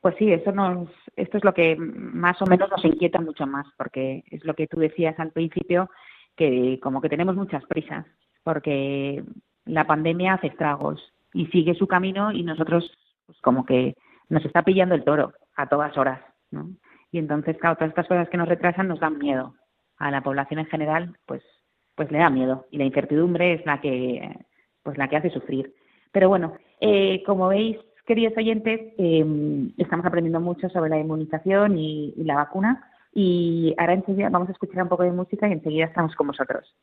Pues 0.00 0.14
sí, 0.18 0.32
eso 0.32 0.52
nos, 0.52 0.88
esto 1.16 1.38
es 1.38 1.44
lo 1.44 1.52
que 1.52 1.76
más 1.76 2.40
o 2.40 2.46
menos 2.46 2.70
nos 2.70 2.84
inquieta 2.84 3.20
mucho 3.20 3.46
más, 3.46 3.66
porque 3.76 4.24
es 4.30 4.44
lo 4.44 4.54
que 4.54 4.66
tú 4.66 4.78
decías 4.78 5.18
al 5.18 5.32
principio, 5.32 5.90
que 6.36 6.78
como 6.82 7.00
que 7.00 7.08
tenemos 7.08 7.34
muchas 7.34 7.64
prisas. 7.66 8.06
porque 8.42 9.24
la 9.64 9.84
pandemia 9.84 10.34
hace 10.34 10.46
estragos 10.46 11.12
y 11.34 11.46
sigue 11.46 11.74
su 11.74 11.88
camino 11.88 12.30
y 12.30 12.44
nosotros 12.44 12.96
pues 13.26 13.40
como 13.40 13.66
que 13.66 13.96
nos 14.28 14.44
está 14.44 14.62
pillando 14.62 14.94
el 14.94 15.04
toro 15.04 15.32
a 15.56 15.68
todas 15.68 15.96
horas, 15.96 16.20
¿no? 16.50 16.70
Y 17.12 17.18
entonces, 17.18 17.56
claro, 17.58 17.76
todas 17.76 17.90
estas 17.90 18.08
cosas 18.08 18.28
que 18.28 18.36
nos 18.36 18.48
retrasan 18.48 18.88
nos 18.88 19.00
dan 19.00 19.18
miedo. 19.18 19.54
A 19.98 20.10
la 20.10 20.22
población 20.22 20.60
en 20.60 20.66
general, 20.66 21.16
pues, 21.24 21.42
pues 21.94 22.10
le 22.10 22.18
da 22.18 22.28
miedo 22.28 22.66
y 22.70 22.78
la 22.78 22.84
incertidumbre 22.84 23.54
es 23.54 23.64
la 23.64 23.80
que, 23.80 24.36
pues 24.82 24.98
la 24.98 25.08
que 25.08 25.16
hace 25.16 25.30
sufrir. 25.30 25.74
Pero 26.12 26.28
bueno, 26.28 26.54
eh, 26.80 27.22
como 27.24 27.48
veis, 27.48 27.78
queridos 28.06 28.36
oyentes, 28.36 28.92
eh, 28.98 29.72
estamos 29.78 30.04
aprendiendo 30.04 30.40
mucho 30.40 30.68
sobre 30.68 30.90
la 30.90 30.98
inmunización 30.98 31.78
y, 31.78 32.12
y 32.16 32.24
la 32.24 32.36
vacuna 32.36 32.90
y 33.18 33.74
ahora 33.78 33.94
enseguida 33.94 34.28
vamos 34.28 34.50
a 34.50 34.52
escuchar 34.52 34.82
un 34.82 34.90
poco 34.90 35.02
de 35.02 35.10
música 35.10 35.48
y 35.48 35.52
enseguida 35.52 35.86
estamos 35.86 36.14
con 36.14 36.26
vosotros. 36.26 36.74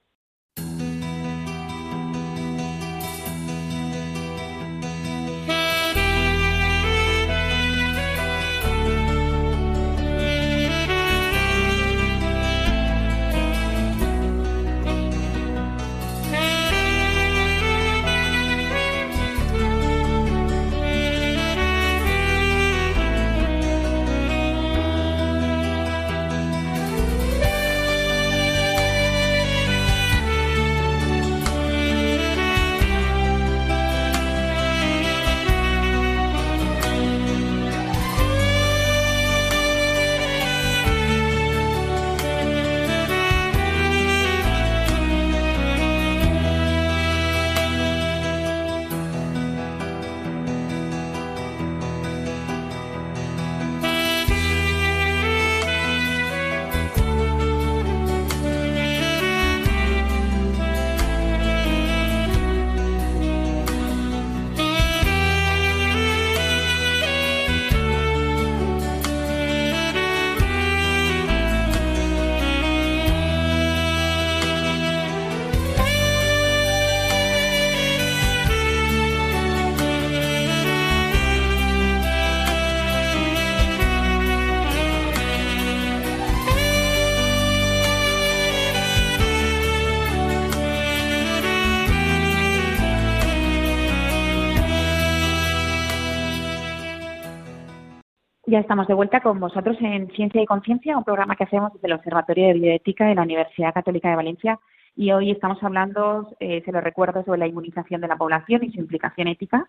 Ya 98.53 98.59
estamos 98.59 98.85
de 98.85 98.93
vuelta 98.93 99.19
con 99.21 99.39
vosotros 99.39 99.75
en 99.81 100.11
Ciencia 100.11 100.39
y 100.39 100.45
Conciencia, 100.45 100.95
un 100.95 101.03
programa 101.03 101.35
que 101.35 101.43
hacemos 101.43 101.73
desde 101.73 101.87
el 101.87 101.93
Observatorio 101.93 102.49
de 102.49 102.53
Bioética 102.53 103.07
de 103.07 103.15
la 103.15 103.23
Universidad 103.23 103.73
Católica 103.73 104.11
de 104.11 104.15
Valencia. 104.15 104.59
Y 104.95 105.11
hoy 105.11 105.31
estamos 105.31 105.57
hablando, 105.63 106.35
eh, 106.39 106.61
se 106.63 106.71
lo 106.71 106.79
recuerdo, 106.79 107.23
sobre 107.23 107.39
la 107.39 107.47
inmunización 107.47 107.99
de 107.99 108.07
la 108.07 108.15
población 108.15 108.63
y 108.63 108.71
su 108.71 108.79
implicación 108.79 109.27
ética. 109.27 109.67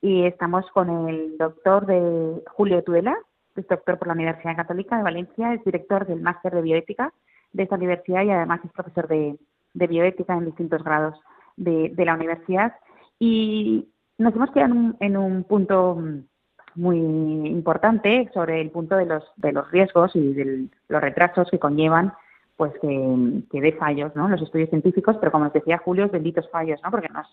Y 0.00 0.24
estamos 0.24 0.68
con 0.72 1.08
el 1.08 1.38
doctor 1.38 1.86
de 1.86 2.42
Julio 2.56 2.82
Tudela, 2.82 3.16
es 3.54 3.68
doctor 3.68 3.98
por 3.98 4.08
la 4.08 4.14
Universidad 4.14 4.56
Católica 4.56 4.96
de 4.96 5.04
Valencia, 5.04 5.54
es 5.54 5.64
director 5.64 6.04
del 6.04 6.20
máster 6.20 6.52
de 6.54 6.62
bioética 6.62 7.12
de 7.52 7.62
esta 7.62 7.76
universidad 7.76 8.24
y 8.24 8.30
además 8.30 8.62
es 8.64 8.72
profesor 8.72 9.06
de, 9.06 9.38
bioética 9.74 10.34
en 10.34 10.46
distintos 10.46 10.82
grados 10.82 11.14
de, 11.56 11.94
la 11.98 12.14
universidad. 12.14 12.74
Y 13.20 13.90
nos 14.18 14.34
hemos 14.34 14.50
quedado 14.50 14.72
en 14.72 14.76
un, 14.76 14.96
en 14.98 15.16
un 15.16 15.44
punto 15.44 16.02
muy 16.76 16.98
importante 16.98 18.30
sobre 18.34 18.60
el 18.60 18.70
punto 18.70 18.96
de 18.96 19.06
los, 19.06 19.24
de 19.36 19.52
los 19.52 19.70
riesgos 19.70 20.14
y 20.14 20.32
de 20.32 20.66
los 20.88 21.00
retrasos 21.00 21.50
que 21.50 21.58
conllevan 21.58 22.12
pues 22.56 22.72
que, 22.80 23.42
que 23.50 23.60
dé 23.60 23.72
fallos 23.72 24.14
¿no? 24.14 24.28
los 24.28 24.40
estudios 24.40 24.70
científicos, 24.70 25.16
pero 25.18 25.32
como 25.32 25.44
nos 25.44 25.52
decía 25.52 25.78
Julio, 25.78 26.08
benditos 26.08 26.48
fallos, 26.50 26.80
¿no? 26.84 26.90
porque 26.90 27.08
nos, 27.08 27.26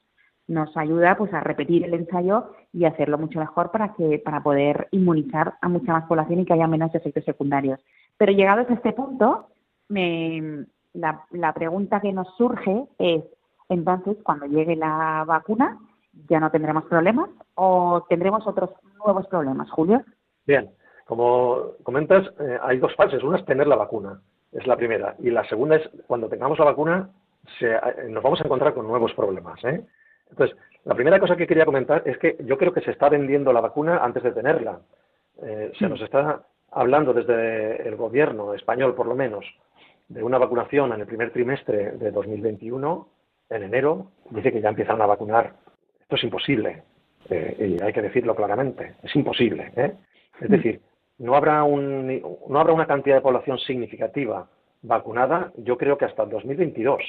nos 0.48 0.76
ayuda 0.76 1.16
pues 1.16 1.34
a 1.34 1.42
repetir 1.42 1.84
el 1.84 1.94
ensayo 1.94 2.52
y 2.74 2.86
hacerlo 2.86 3.18
mucho 3.18 3.40
mejor 3.40 3.72
para 3.72 3.94
que 3.94 4.20
para 4.20 4.42
poder 4.42 4.88
inmunizar 4.92 5.56
a 5.62 5.70
mucha 5.70 5.94
más 5.94 6.06
población 6.06 6.40
y 6.40 6.46
que 6.46 6.54
haya 6.54 6.68
menos 6.68 6.94
efectos 6.96 7.24
secundarios. 7.24 7.80
Pero 8.18 8.32
llegados 8.32 8.70
a 8.70 8.74
este 8.74 8.94
punto, 8.94 9.48
me, 9.90 10.66
la, 10.94 11.24
la 11.32 11.54
pregunta 11.54 12.02
que 12.02 12.14
nos 12.14 12.36
surge 12.36 12.86
es, 12.98 13.24
entonces, 13.70 14.18
cuando 14.24 14.48
llegue 14.48 14.76
la 14.76 15.24
vacuna, 15.26 15.80
¿ya 16.28 16.40
no 16.40 16.52
tendremos 16.52 16.86
problemas 16.86 17.30
o 17.56 18.06
tendremos 18.10 18.46
otros 18.46 18.72
nuevos 19.04 19.28
problemas, 19.28 19.70
Julio? 19.72 20.02
Bien, 20.46 20.70
como 21.06 21.74
comentas, 21.84 22.26
eh, 22.40 22.58
hay 22.62 22.78
dos 22.78 22.96
fases. 22.96 23.24
Una 23.24 23.38
es 23.38 23.46
tener 23.46 23.68
la 23.68 23.76
vacuna, 23.76 24.22
es 24.52 24.66
la 24.68 24.78
primera. 24.78 25.16
Y 25.20 25.30
la 25.30 25.48
segunda 25.48 25.76
es, 25.76 25.90
cuando 26.08 26.30
tengamos 26.30 26.60
la 26.60 26.66
vacuna, 26.66 27.10
se, 27.60 27.72
eh, 27.72 27.80
nos 28.10 28.24
vamos 28.24 28.42
a 28.42 28.46
encontrar 28.46 28.74
con 28.74 28.88
nuevos 28.88 29.14
problemas. 29.14 29.64
¿eh? 29.64 29.86
Entonces, 30.30 30.58
la 30.86 30.96
primera 30.96 31.20
cosa 31.20 31.36
que 31.36 31.48
quería 31.48 31.66
comentar 31.66 32.04
es 32.06 32.18
que 32.18 32.38
yo 32.46 32.58
creo 32.58 32.74
que 32.74 32.82
se 32.82 32.92
está 32.92 33.10
vendiendo 33.10 33.52
la 33.54 33.62
vacuna 33.62 33.98
antes 33.98 34.24
de 34.24 34.32
tenerla. 34.32 34.80
se 35.78 35.90
nos 35.90 36.02
está 36.02 36.44
hablando 36.72 37.14
desde 37.14 37.88
el 37.88 37.96
gobierno 37.96 38.54
español, 38.54 38.96
por 38.96 39.08
lo 39.08 39.16
menos, 39.16 39.46
de 40.08 40.24
una 40.24 40.38
vacunación 40.38 40.94
en 40.94 41.02
el 41.02 41.08
primer 41.08 41.32
trimestre 41.32 41.92
de 41.98 42.12
2021. 42.12 43.08
En 43.50 43.64
enero 43.64 44.08
dice 44.30 44.52
que 44.52 44.62
ya 44.62 44.70
empiezan 44.70 45.02
a 45.02 45.06
vacunar 45.06 45.54
esto 46.12 46.18
es 46.18 46.24
imposible, 46.26 46.84
eh, 47.30 47.78
y 47.80 47.82
hay 47.82 47.94
que 47.94 48.02
decirlo 48.02 48.36
claramente, 48.36 48.96
es 49.02 49.16
imposible. 49.16 49.72
¿eh? 49.78 49.94
Es 50.42 50.50
mm. 50.50 50.52
decir, 50.52 50.82
no 51.20 51.36
habrá, 51.36 51.64
un, 51.64 52.22
no 52.50 52.60
habrá 52.60 52.74
una 52.74 52.86
cantidad 52.86 53.16
de 53.16 53.22
población 53.22 53.58
significativa 53.60 54.50
vacunada, 54.82 55.54
yo 55.56 55.78
creo 55.78 55.98
que 55.98 56.04
hasta 56.04 56.24
el 56.24 56.32
2022. 56.32 57.02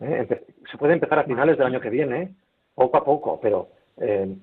¿eh? 0.00 0.26
Se 0.68 0.76
puede 0.76 0.94
empezar 0.94 1.20
a 1.20 1.24
finales 1.24 1.56
del 1.56 1.68
año 1.68 1.80
que 1.80 1.90
viene, 1.90 2.32
poco 2.74 2.96
a 2.96 3.04
poco, 3.04 3.38
pero 3.40 3.68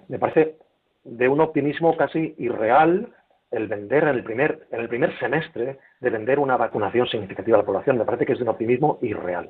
me 0.08 0.20
parece 0.20 0.56
de 1.04 1.28
un 1.28 1.42
optimismo 1.42 1.98
casi 1.98 2.36
irreal 2.38 3.10
el 3.52 3.68
vender 3.68 4.04
en 4.04 4.10
el 4.10 4.24
primer 4.24 4.68
en 4.72 4.80
el 4.80 4.88
primer 4.88 5.18
semestre 5.18 5.80
de 6.00 6.10
vender 6.12 6.38
una 6.38 6.56
vacunación 6.56 7.08
significativa 7.08 7.58
a 7.58 7.62
la 7.62 7.66
población 7.66 7.98
me 7.98 8.06
parece 8.06 8.28
que 8.28 8.34
es 8.34 8.38
de 8.38 8.44
un 8.44 8.50
optimismo 8.50 9.00
irreal 9.02 9.50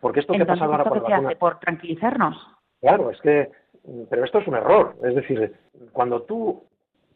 porque 0.00 0.20
esto 0.20 0.32
que 0.34 0.46
pasa 0.46 0.64
ahora 0.64 0.84
por, 0.84 1.38
por 1.38 1.58
tranquilizarnos 1.58 2.36
claro 2.80 3.10
es 3.10 3.20
que 3.20 3.50
pero 4.08 4.24
esto 4.24 4.38
es 4.38 4.48
un 4.48 4.54
error. 4.54 4.96
Es 5.02 5.14
decir, 5.14 5.54
cuando 5.92 6.22
tú 6.22 6.64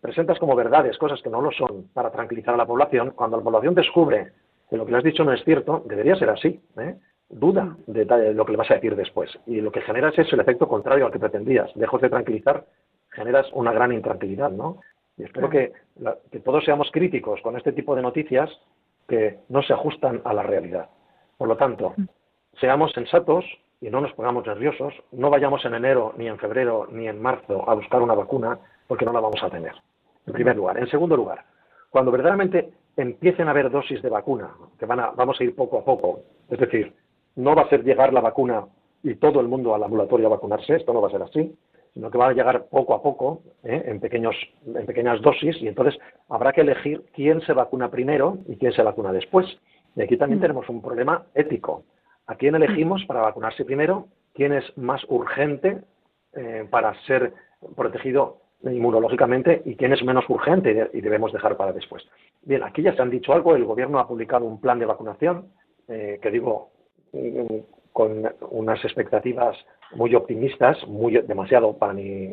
presentas 0.00 0.38
como 0.38 0.56
verdades 0.56 0.96
cosas 0.98 1.20
que 1.22 1.30
no 1.30 1.40
lo 1.40 1.50
son 1.52 1.88
para 1.92 2.10
tranquilizar 2.10 2.54
a 2.54 2.58
la 2.58 2.66
población, 2.66 3.12
cuando 3.14 3.36
la 3.36 3.42
población 3.42 3.74
descubre 3.74 4.32
que 4.68 4.76
lo 4.76 4.84
que 4.84 4.92
le 4.92 4.98
has 4.98 5.04
dicho 5.04 5.24
no 5.24 5.32
es 5.32 5.44
cierto, 5.44 5.82
debería 5.86 6.16
ser 6.16 6.30
así. 6.30 6.60
¿eh? 6.78 6.96
Duda 7.28 7.76
de, 7.86 8.34
lo 8.34 8.44
que 8.44 8.52
le 8.52 8.58
vas 8.58 8.70
a 8.70 8.74
decir 8.74 8.96
después. 8.96 9.30
Y 9.46 9.60
lo 9.60 9.70
que 9.70 9.82
generas 9.82 10.18
es 10.18 10.32
el 10.32 10.40
efecto 10.40 10.68
contrario 10.68 11.06
al 11.06 11.12
que 11.12 11.18
pretendías. 11.18 11.74
Lejos 11.76 12.00
de 12.00 12.08
tranquilizar, 12.08 12.64
generas 13.10 13.46
una 13.52 13.72
gran 13.72 13.92
intranquilidad, 13.92 14.50
¿no? 14.50 14.78
Y 15.16 15.24
espero 15.24 15.50
que, 15.50 15.72
que 16.30 16.40
todos 16.40 16.64
seamos 16.64 16.90
críticos 16.90 17.40
con 17.42 17.56
este 17.56 17.72
tipo 17.72 17.94
de 17.94 18.02
noticias 18.02 18.50
que 19.06 19.40
no 19.48 19.62
se 19.62 19.74
ajustan 19.74 20.22
a 20.24 20.32
la 20.32 20.42
realidad. 20.42 20.88
Por 21.36 21.48
lo 21.48 21.56
tanto, 21.56 21.94
seamos 22.58 22.92
sensatos, 22.92 23.44
y 23.80 23.88
no 23.88 24.00
nos 24.00 24.12
pongamos 24.12 24.46
nerviosos, 24.46 24.92
no 25.12 25.30
vayamos 25.30 25.64
en 25.64 25.74
enero, 25.74 26.12
ni 26.16 26.28
en 26.28 26.38
febrero, 26.38 26.86
ni 26.90 27.08
en 27.08 27.20
marzo 27.20 27.68
a 27.68 27.74
buscar 27.74 28.02
una 28.02 28.14
vacuna, 28.14 28.58
porque 28.86 29.04
no 29.04 29.12
la 29.12 29.20
vamos 29.20 29.42
a 29.42 29.50
tener. 29.50 29.72
En 30.26 30.32
primer 30.34 30.56
lugar. 30.56 30.78
En 30.78 30.88
segundo 30.88 31.16
lugar, 31.16 31.44
cuando 31.88 32.10
verdaderamente 32.10 32.70
empiecen 32.96 33.48
a 33.48 33.52
haber 33.52 33.70
dosis 33.70 34.02
de 34.02 34.10
vacuna, 34.10 34.50
que 34.78 34.86
van 34.86 35.00
a, 35.00 35.10
vamos 35.10 35.40
a 35.40 35.44
ir 35.44 35.54
poco 35.54 35.78
a 35.78 35.84
poco, 35.84 36.20
es 36.50 36.58
decir, 36.58 36.94
no 37.36 37.54
va 37.54 37.62
a 37.62 37.68
ser 37.68 37.82
llegar 37.82 38.12
la 38.12 38.20
vacuna 38.20 38.66
y 39.02 39.14
todo 39.14 39.40
el 39.40 39.48
mundo 39.48 39.74
al 39.74 39.82
ambulatorio 39.82 40.26
a 40.26 40.30
vacunarse, 40.30 40.76
esto 40.76 40.92
no 40.92 41.00
va 41.00 41.08
a 41.08 41.12
ser 41.12 41.22
así, 41.22 41.56
sino 41.94 42.10
que 42.10 42.18
va 42.18 42.28
a 42.28 42.32
llegar 42.32 42.66
poco 42.66 42.94
a 42.94 43.02
poco, 43.02 43.40
¿eh? 43.64 43.82
en, 43.86 43.98
pequeños, 43.98 44.36
en 44.66 44.84
pequeñas 44.84 45.22
dosis, 45.22 45.56
y 45.62 45.68
entonces 45.68 45.98
habrá 46.28 46.52
que 46.52 46.60
elegir 46.60 47.02
quién 47.14 47.40
se 47.40 47.54
vacuna 47.54 47.90
primero 47.90 48.38
y 48.46 48.56
quién 48.56 48.72
se 48.72 48.82
vacuna 48.82 49.10
después. 49.10 49.46
Y 49.96 50.02
aquí 50.02 50.16
también 50.18 50.38
mm. 50.38 50.42
tenemos 50.42 50.68
un 50.68 50.82
problema 50.82 51.24
ético 51.34 51.84
¿A 52.30 52.36
quién 52.36 52.54
elegimos 52.54 53.04
para 53.06 53.22
vacunarse 53.22 53.64
primero? 53.64 54.06
¿Quién 54.34 54.52
es 54.52 54.64
más 54.78 55.02
urgente 55.08 55.78
eh, 56.36 56.64
para 56.70 56.94
ser 57.02 57.32
protegido 57.74 58.36
inmunológicamente 58.62 59.62
y 59.64 59.74
quién 59.74 59.92
es 59.92 60.04
menos 60.04 60.24
urgente 60.28 60.90
y 60.92 61.00
debemos 61.00 61.32
dejar 61.32 61.56
para 61.56 61.72
después? 61.72 62.04
Bien, 62.42 62.62
aquí 62.62 62.82
ya 62.82 62.94
se 62.94 63.02
han 63.02 63.10
dicho 63.10 63.32
algo. 63.32 63.56
El 63.56 63.64
Gobierno 63.64 63.98
ha 63.98 64.06
publicado 64.06 64.44
un 64.44 64.60
plan 64.60 64.78
de 64.78 64.86
vacunación 64.86 65.48
eh, 65.88 66.20
que 66.22 66.30
digo 66.30 66.70
mm, 67.12 67.56
con 67.92 68.32
unas 68.50 68.84
expectativas 68.84 69.56
muy 69.96 70.14
optimistas, 70.14 70.86
muy 70.86 71.20
demasiado 71.22 71.78
para 71.78 71.94
mi 71.94 72.32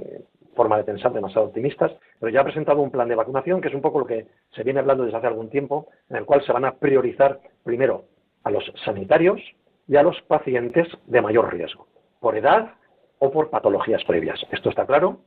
forma 0.56 0.78
de 0.78 0.84
pensar, 0.84 1.12
demasiado 1.12 1.48
optimistas, 1.48 1.92
pero 2.20 2.32
ya 2.32 2.42
ha 2.42 2.44
presentado 2.44 2.84
un 2.84 2.92
plan 2.92 3.10
de 3.10 3.16
vacunación 3.16 3.62
que 3.62 3.70
es 3.70 3.74
un 3.74 3.82
poco 3.82 3.98
lo 3.98 4.06
que 4.06 4.28
se 4.52 4.62
viene 4.62 4.80
hablando 4.80 5.06
desde 5.06 5.18
hace 5.18 5.26
algún 5.26 5.50
tiempo, 5.50 5.88
en 6.12 6.18
el 6.18 6.26
cual 6.26 6.46
se 6.46 6.54
van 6.54 6.66
a 6.66 6.76
priorizar 6.76 7.40
primero 7.64 8.04
a 8.44 8.52
los 8.52 8.64
sanitarios 8.86 9.42
y 9.88 9.96
a 9.96 10.04
los 10.04 10.22
pacientes 10.24 10.88
de 11.06 11.22
mayor 11.22 11.54
riesgo, 11.54 11.88
por 12.20 12.38
edad 12.38 12.74
o 13.20 13.32
por 13.32 13.50
patologías 13.50 14.04
previas. 14.06 14.40
Esto 14.52 14.70
está 14.70 14.86
claro. 14.86 15.20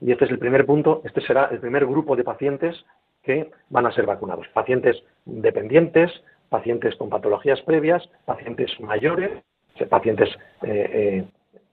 Y 0.00 0.12
este 0.12 0.26
es 0.26 0.30
el 0.30 0.38
primer 0.38 0.64
punto, 0.66 1.02
este 1.04 1.20
será 1.22 1.46
el 1.46 1.58
primer 1.58 1.84
grupo 1.84 2.14
de 2.14 2.22
pacientes 2.22 2.76
que 3.22 3.50
van 3.70 3.86
a 3.86 3.92
ser 3.92 4.06
vacunados. 4.06 4.46
Pacientes 4.54 5.02
dependientes, 5.24 6.12
pacientes 6.48 6.94
con 6.96 7.08
patologías 7.08 7.60
previas, 7.62 8.08
pacientes 8.24 8.70
mayores, 8.80 9.42
pacientes 9.90 10.28
eh, 10.62 10.90
eh, 10.92 11.24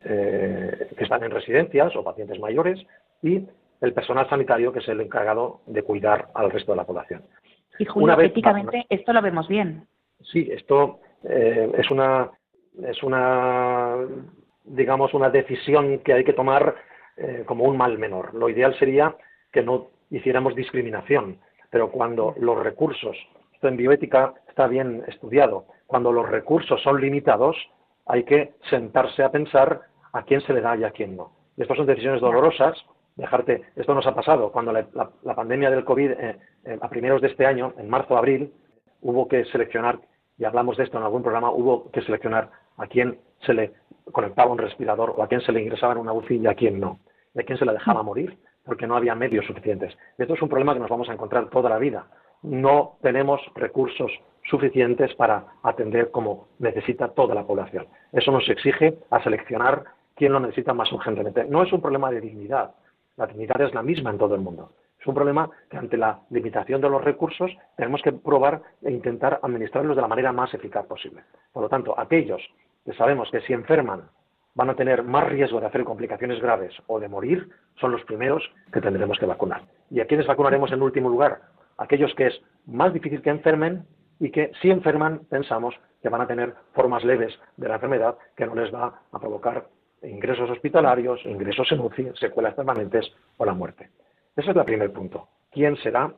eh, 0.03 0.87
que 0.97 1.03
están 1.03 1.23
en 1.23 1.31
residencias 1.31 1.95
o 1.95 2.03
pacientes 2.03 2.39
mayores 2.39 2.79
y 3.21 3.45
el 3.81 3.93
personal 3.93 4.27
sanitario 4.29 4.71
que 4.73 4.79
es 4.79 4.87
el 4.87 5.01
encargado 5.01 5.61
de 5.67 5.83
cuidar 5.83 6.29
al 6.33 6.51
resto 6.51 6.71
de 6.71 6.77
la 6.77 6.85
población. 6.85 7.23
Y 7.77 7.85
Julio, 7.85 8.19
éticamente 8.19 8.85
esto 8.89 9.13
lo 9.13 9.21
vemos 9.21 9.47
bien. 9.47 9.87
Sí, 10.21 10.49
esto 10.51 10.99
es 11.29 11.91
una 11.91 12.31
es 12.83 13.01
una 13.03 13.97
digamos 14.63 15.13
una 15.13 15.29
decisión 15.29 15.99
que 15.99 16.13
hay 16.13 16.23
que 16.23 16.33
tomar 16.33 16.75
como 17.45 17.63
un 17.63 17.77
mal 17.77 17.97
menor. 17.97 18.33
Lo 18.33 18.49
ideal 18.49 18.77
sería 18.77 19.15
que 19.51 19.63
no 19.63 19.87
hiciéramos 20.09 20.55
discriminación, 20.55 21.39
pero 21.69 21.91
cuando 21.91 22.35
los 22.37 22.61
recursos, 22.61 23.15
esto 23.53 23.67
en 23.67 23.77
bioética 23.77 24.33
está 24.49 24.67
bien 24.67 25.03
estudiado, 25.07 25.65
cuando 25.87 26.11
los 26.11 26.27
recursos 26.29 26.81
son 26.81 26.99
limitados, 26.99 27.55
hay 28.05 28.23
que 28.23 28.53
sentarse 28.69 29.23
a 29.23 29.31
pensar 29.31 29.81
a 30.13 30.23
quién 30.23 30.41
se 30.41 30.53
le 30.53 30.61
da 30.61 30.75
y 30.77 30.83
a 30.83 30.91
quién 30.91 31.15
no. 31.15 31.31
Y 31.57 31.61
estas 31.61 31.77
son 31.77 31.85
decisiones 31.85 32.21
dolorosas. 32.21 32.77
Dejarte, 33.15 33.63
esto 33.75 33.93
nos 33.93 34.05
ha 34.07 34.13
pasado 34.13 34.51
cuando 34.51 34.73
la, 34.73 35.35
pandemia 35.35 35.69
del 35.69 35.85
COVID, 35.85 36.11
eh, 36.11 36.37
eh, 36.65 36.77
a 36.81 36.89
primeros 36.89 37.21
de 37.21 37.27
este 37.27 37.45
año, 37.45 37.73
en 37.77 37.89
marzo, 37.89 38.17
abril, 38.17 38.53
hubo 39.01 39.27
que 39.27 39.45
seleccionar, 39.45 39.99
y 40.37 40.45
hablamos 40.45 40.77
de 40.77 40.83
esto 40.83 40.97
en 40.97 41.03
algún 41.03 41.23
programa, 41.23 41.51
hubo 41.51 41.91
que 41.91 42.01
seleccionar 42.01 42.49
a 42.77 42.87
quién 42.87 43.19
se 43.41 43.53
le 43.53 43.73
conectaba 44.11 44.51
un 44.51 44.57
respirador 44.57 45.13
o 45.15 45.23
a 45.23 45.27
quién 45.27 45.41
se 45.41 45.51
le 45.51 45.61
ingresaba 45.61 45.93
en 45.93 45.99
una 45.99 46.13
UCI 46.13 46.37
y 46.37 46.47
a 46.47 46.55
quién 46.55 46.79
no, 46.79 46.99
y 47.33 47.41
a 47.41 47.43
quién 47.43 47.57
se 47.57 47.65
le 47.65 47.73
dejaba 47.73 48.03
morir 48.03 48.37
porque 48.65 48.87
no 48.87 48.95
había 48.95 49.15
medios 49.15 49.45
suficientes. 49.45 49.95
esto 50.17 50.33
es 50.33 50.41
un 50.41 50.49
problema 50.49 50.73
que 50.73 50.79
nos 50.79 50.89
vamos 50.89 51.07
a 51.09 51.13
encontrar 51.13 51.49
toda 51.49 51.69
la 51.69 51.77
vida. 51.77 52.07
No 52.41 52.97
tenemos 53.01 53.39
recursos 53.55 54.11
suficientes 54.49 55.13
para 55.15 55.45
atender 55.63 56.11
como 56.11 56.47
necesita 56.59 57.09
toda 57.09 57.35
la 57.35 57.45
población. 57.45 57.87
Eso 58.11 58.31
nos 58.31 58.47
exige 58.49 58.97
a 59.11 59.23
seleccionar 59.23 59.83
quién 60.15 60.33
lo 60.33 60.39
necesita 60.39 60.73
más 60.73 60.91
urgentemente. 60.91 61.45
No 61.45 61.63
es 61.63 61.71
un 61.71 61.81
problema 61.81 62.11
de 62.11 62.21
dignidad. 62.21 62.73
La 63.17 63.27
dignidad 63.27 63.61
es 63.61 63.73
la 63.73 63.83
misma 63.83 64.11
en 64.11 64.17
todo 64.17 64.35
el 64.35 64.41
mundo. 64.41 64.71
Es 65.05 65.09
un 65.09 65.13
problema 65.13 65.47
que 65.69 65.77
ante 65.77 65.97
la 65.97 66.19
limitación 66.31 66.81
de 66.81 66.89
los 66.89 67.03
recursos 67.03 67.55
tenemos 67.77 68.01
que 68.01 68.11
probar 68.11 68.63
e 68.81 68.91
intentar 68.91 69.39
administrarlos 69.43 69.95
de 69.95 70.01
la 70.01 70.07
manera 70.07 70.31
más 70.31 70.51
eficaz 70.55 70.83
posible. 70.87 71.21
Por 71.53 71.61
lo 71.61 71.69
tanto, 71.69 71.93
aquellos 71.95 72.41
que 72.83 72.93
sabemos 72.93 73.29
que 73.29 73.39
si 73.41 73.53
enferman 73.53 74.09
van 74.55 74.71
a 74.71 74.73
tener 74.73 75.03
más 75.03 75.27
riesgo 75.27 75.59
de 75.59 75.67
hacer 75.67 75.83
complicaciones 75.83 76.41
graves 76.41 76.73
o 76.87 76.99
de 76.99 77.07
morir, 77.07 77.47
son 77.79 77.91
los 77.91 78.03
primeros 78.05 78.41
que 78.73 78.81
tendremos 78.81 79.19
que 79.19 79.27
vacunar. 79.27 79.61
¿Y 79.91 79.99
a 79.99 80.07
quiénes 80.07 80.25
vacunaremos 80.25 80.71
en 80.71 80.81
último 80.81 81.07
lugar? 81.07 81.39
Aquellos 81.77 82.11
que 82.15 82.25
es 82.25 82.41
más 82.65 82.91
difícil 82.91 83.21
que 83.21 83.29
enfermen 83.29 83.85
y 84.19 84.31
que 84.31 84.53
si 84.59 84.71
enferman 84.71 85.19
pensamos 85.29 85.75
que 86.01 86.09
van 86.09 86.21
a 86.21 86.27
tener 86.27 86.55
formas 86.73 87.03
leves 87.03 87.39
de 87.57 87.67
la 87.67 87.75
enfermedad 87.75 88.17
que 88.35 88.47
no 88.47 88.55
les 88.55 88.73
va 88.73 89.01
a 89.11 89.19
provocar 89.19 89.67
ingresos 90.01 90.49
hospitalarios, 90.49 91.23
ingresos 91.27 91.71
en 91.71 92.15
secuelas 92.15 92.55
permanentes 92.55 93.05
o 93.37 93.45
la 93.45 93.53
muerte. 93.53 93.91
Ese 94.35 94.51
es 94.51 94.57
el 94.57 94.65
primer 94.65 94.91
punto. 94.91 95.27
¿Quién 95.51 95.77
será 95.77 96.13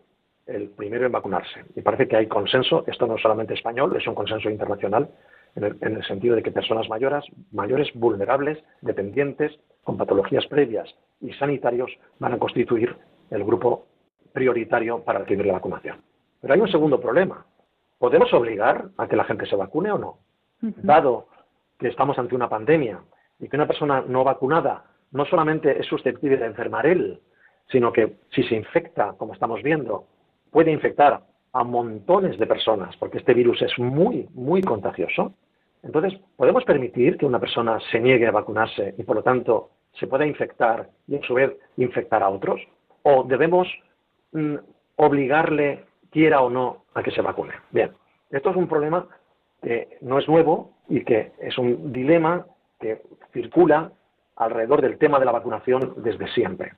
el 0.47 0.69
primero 0.69 1.05
en 1.05 1.11
vacunarse? 1.11 1.65
Y 1.75 1.81
parece 1.81 2.07
que 2.07 2.17
hay 2.17 2.27
consenso, 2.27 2.83
esto 2.87 3.05
no 3.05 3.15
es 3.15 3.21
solamente 3.21 3.53
español, 3.53 3.95
es 3.95 4.07
un 4.07 4.15
consenso 4.15 4.49
internacional, 4.49 5.09
en 5.55 5.95
el, 5.95 6.03
sentido 6.05 6.35
de 6.35 6.43
que 6.43 6.51
personas 6.51 6.87
mayores, 6.87 7.25
mayores, 7.51 7.89
vulnerables, 7.95 8.63
dependientes, 8.81 9.59
con 9.83 9.97
patologías 9.97 10.45
previas 10.47 10.93
y 11.19 11.33
sanitarios 11.33 11.91
van 12.19 12.33
a 12.33 12.37
constituir 12.37 12.95
el 13.31 13.43
grupo 13.43 13.87
prioritario 14.33 15.03
para 15.03 15.19
recibir 15.19 15.45
la 15.45 15.53
vacunación. 15.53 16.01
Pero 16.41 16.53
hay 16.53 16.59
un 16.59 16.71
segundo 16.71 16.99
problema. 16.99 17.45
¿Podemos 17.97 18.31
obligar 18.33 18.89
a 18.97 19.07
que 19.07 19.15
la 19.15 19.23
gente 19.23 19.47
se 19.47 19.55
vacune 19.55 19.91
o 19.91 19.97
no? 19.97 20.19
Dado 20.61 21.27
que 21.79 21.87
estamos 21.87 22.19
ante 22.19 22.35
una 22.35 22.49
pandemia 22.49 23.01
y 23.39 23.47
que 23.47 23.55
una 23.55 23.67
persona 23.67 24.03
no 24.07 24.23
vacunada 24.23 24.85
no 25.11 25.25
solamente 25.25 25.79
es 25.79 25.87
susceptible 25.87 26.37
de 26.37 26.45
enfermar 26.45 26.85
él, 26.85 27.19
sino 27.69 27.91
que 27.91 28.17
si 28.31 28.43
se 28.43 28.55
infecta, 28.55 29.13
como 29.17 29.33
estamos 29.33 29.61
viendo, 29.61 30.05
puede 30.51 30.71
infectar 30.71 31.21
a 31.53 31.63
montones 31.63 32.37
de 32.37 32.47
personas, 32.47 32.95
porque 32.97 33.17
este 33.17 33.33
virus 33.33 33.61
es 33.61 33.77
muy, 33.77 34.27
muy 34.33 34.61
contagioso. 34.61 35.33
Entonces, 35.83 36.19
¿podemos 36.35 36.63
permitir 36.63 37.17
que 37.17 37.25
una 37.25 37.39
persona 37.39 37.79
se 37.91 37.99
niegue 37.99 38.27
a 38.27 38.31
vacunarse 38.31 38.95
y, 38.97 39.03
por 39.03 39.17
lo 39.17 39.23
tanto, 39.23 39.69
se 39.99 40.07
pueda 40.07 40.25
infectar 40.25 40.89
y, 41.07 41.15
a 41.15 41.21
su 41.23 41.33
vez, 41.33 41.53
infectar 41.77 42.23
a 42.23 42.29
otros? 42.29 42.61
¿O 43.03 43.23
debemos 43.23 43.67
mm, 44.31 44.55
obligarle, 44.97 45.85
quiera 46.11 46.41
o 46.41 46.49
no, 46.49 46.85
a 46.93 47.03
que 47.03 47.11
se 47.11 47.21
vacune? 47.21 47.53
Bien, 47.71 47.91
esto 48.29 48.49
es 48.49 48.55
un 48.55 48.67
problema 48.67 49.07
que 49.61 49.97
no 50.01 50.19
es 50.19 50.27
nuevo 50.27 50.73
y 50.89 51.03
que 51.03 51.31
es 51.39 51.57
un 51.57 51.91
dilema 51.91 52.45
que 52.79 53.01
circula 53.33 53.91
alrededor 54.35 54.81
del 54.81 54.97
tema 54.97 55.19
de 55.19 55.25
la 55.25 55.31
vacunación 55.31 55.95
desde 55.97 56.27
siempre 56.29 56.73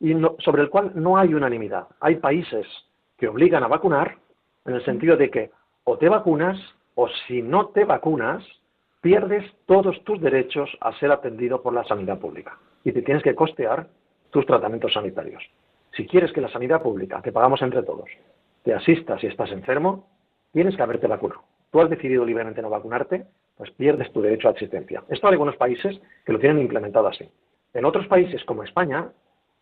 y 0.00 0.14
sobre 0.38 0.62
el 0.62 0.70
cual 0.70 0.92
no 0.94 1.16
hay 1.16 1.34
unanimidad. 1.34 1.88
Hay 2.00 2.16
países 2.16 2.66
que 3.16 3.28
obligan 3.28 3.62
a 3.62 3.68
vacunar 3.68 4.18
en 4.66 4.74
el 4.74 4.84
sentido 4.84 5.16
de 5.16 5.30
que 5.30 5.50
o 5.84 5.98
te 5.98 6.08
vacunas 6.08 6.58
o 6.94 7.08
si 7.26 7.42
no 7.42 7.68
te 7.68 7.84
vacunas, 7.84 8.44
pierdes 9.00 9.44
todos 9.66 10.02
tus 10.04 10.20
derechos 10.20 10.70
a 10.80 10.92
ser 10.98 11.12
atendido 11.12 11.62
por 11.62 11.74
la 11.74 11.84
sanidad 11.84 12.18
pública 12.18 12.58
y 12.84 12.92
te 12.92 13.02
tienes 13.02 13.22
que 13.22 13.34
costear 13.34 13.88
tus 14.30 14.46
tratamientos 14.46 14.92
sanitarios. 14.92 15.42
Si 15.92 16.06
quieres 16.06 16.32
que 16.32 16.40
la 16.40 16.48
sanidad 16.48 16.82
pública, 16.82 17.20
que 17.22 17.32
pagamos 17.32 17.60
entre 17.62 17.82
todos, 17.82 18.08
te 18.62 18.72
asista 18.72 19.18
si 19.18 19.26
estás 19.26 19.52
enfermo, 19.52 20.08
tienes 20.52 20.76
que 20.76 20.82
haberte 20.82 21.06
vacunado. 21.06 21.42
Tú 21.70 21.80
has 21.80 21.90
decidido 21.90 22.24
libremente 22.24 22.62
no 22.62 22.70
vacunarte, 22.70 23.26
pues 23.56 23.70
pierdes 23.72 24.12
tu 24.12 24.22
derecho 24.22 24.48
a 24.48 24.52
asistencia. 24.52 25.04
Esto 25.08 25.26
hay 25.26 25.32
algunos 25.32 25.56
países 25.56 26.00
que 26.24 26.32
lo 26.32 26.38
tienen 26.38 26.60
implementado 26.60 27.08
así. 27.08 27.28
En 27.74 27.84
otros 27.84 28.06
países 28.06 28.44
como 28.44 28.62
España 28.62 29.10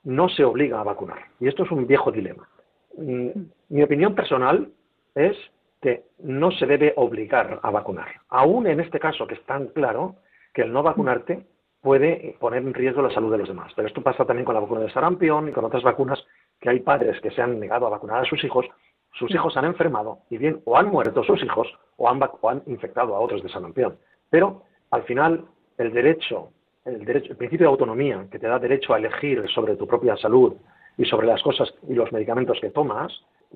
no 0.04 0.28
se 0.28 0.44
obliga 0.44 0.80
a 0.80 0.84
vacunar. 0.84 1.18
Y 1.40 1.48
esto 1.48 1.64
es 1.64 1.70
un 1.70 1.86
viejo 1.86 2.10
dilema. 2.10 2.48
Mm, 2.96 3.28
mi 3.68 3.82
opinión 3.82 4.14
personal 4.14 4.70
es 5.14 5.36
que 5.80 6.04
no 6.18 6.50
se 6.52 6.66
debe 6.66 6.92
obligar 6.96 7.60
a 7.62 7.70
vacunar. 7.70 8.08
Aún 8.28 8.66
en 8.66 8.80
este 8.80 9.00
caso 9.00 9.26
que 9.26 9.34
es 9.34 9.44
tan 9.44 9.68
claro 9.68 10.16
que 10.54 10.62
el 10.62 10.72
no 10.72 10.82
vacunarte 10.82 11.44
puede 11.80 12.36
poner 12.38 12.62
en 12.62 12.74
riesgo 12.74 13.02
la 13.02 13.12
salud 13.12 13.32
de 13.32 13.38
los 13.38 13.48
demás. 13.48 13.72
Pero 13.74 13.88
esto 13.88 14.02
pasa 14.02 14.24
también 14.24 14.44
con 14.44 14.54
la 14.54 14.60
vacuna 14.60 14.82
de 14.82 14.92
sarampión 14.92 15.48
y 15.48 15.52
con 15.52 15.64
otras 15.64 15.82
vacunas 15.82 16.24
que 16.60 16.70
hay 16.70 16.80
padres 16.80 17.20
que 17.20 17.32
se 17.32 17.42
han 17.42 17.58
negado 17.58 17.86
a 17.86 17.90
vacunar 17.90 18.22
a 18.22 18.24
sus 18.24 18.42
hijos, 18.44 18.66
sus 19.14 19.30
hijos 19.32 19.56
han 19.56 19.64
enfermado 19.64 20.20
y 20.30 20.38
bien 20.38 20.62
o 20.64 20.76
han 20.76 20.88
muerto 20.88 21.24
sus 21.24 21.42
hijos 21.42 21.68
o 21.96 22.08
han, 22.08 22.20
o 22.40 22.48
han 22.48 22.62
infectado 22.66 23.16
a 23.16 23.20
otros 23.20 23.42
de 23.42 23.48
sarampión. 23.48 23.98
Pero 24.30 24.62
al 24.90 25.02
final 25.02 25.44
el 25.76 25.92
derecho, 25.92 26.50
el 26.84 27.04
derecho, 27.04 27.32
el 27.32 27.36
principio 27.36 27.66
de 27.66 27.70
autonomía 27.70 28.26
que 28.30 28.38
te 28.38 28.46
da 28.46 28.58
derecho 28.58 28.94
a 28.94 28.98
elegir 28.98 29.44
sobre 29.54 29.76
tu 29.76 29.86
propia 29.86 30.16
salud 30.16 30.54
y 30.96 31.04
sobre 31.04 31.26
las 31.26 31.42
cosas 31.42 31.72
y 31.88 31.94
los 31.94 32.12
medicamentos 32.12 32.58
que 32.60 32.70
tomas, 32.70 33.12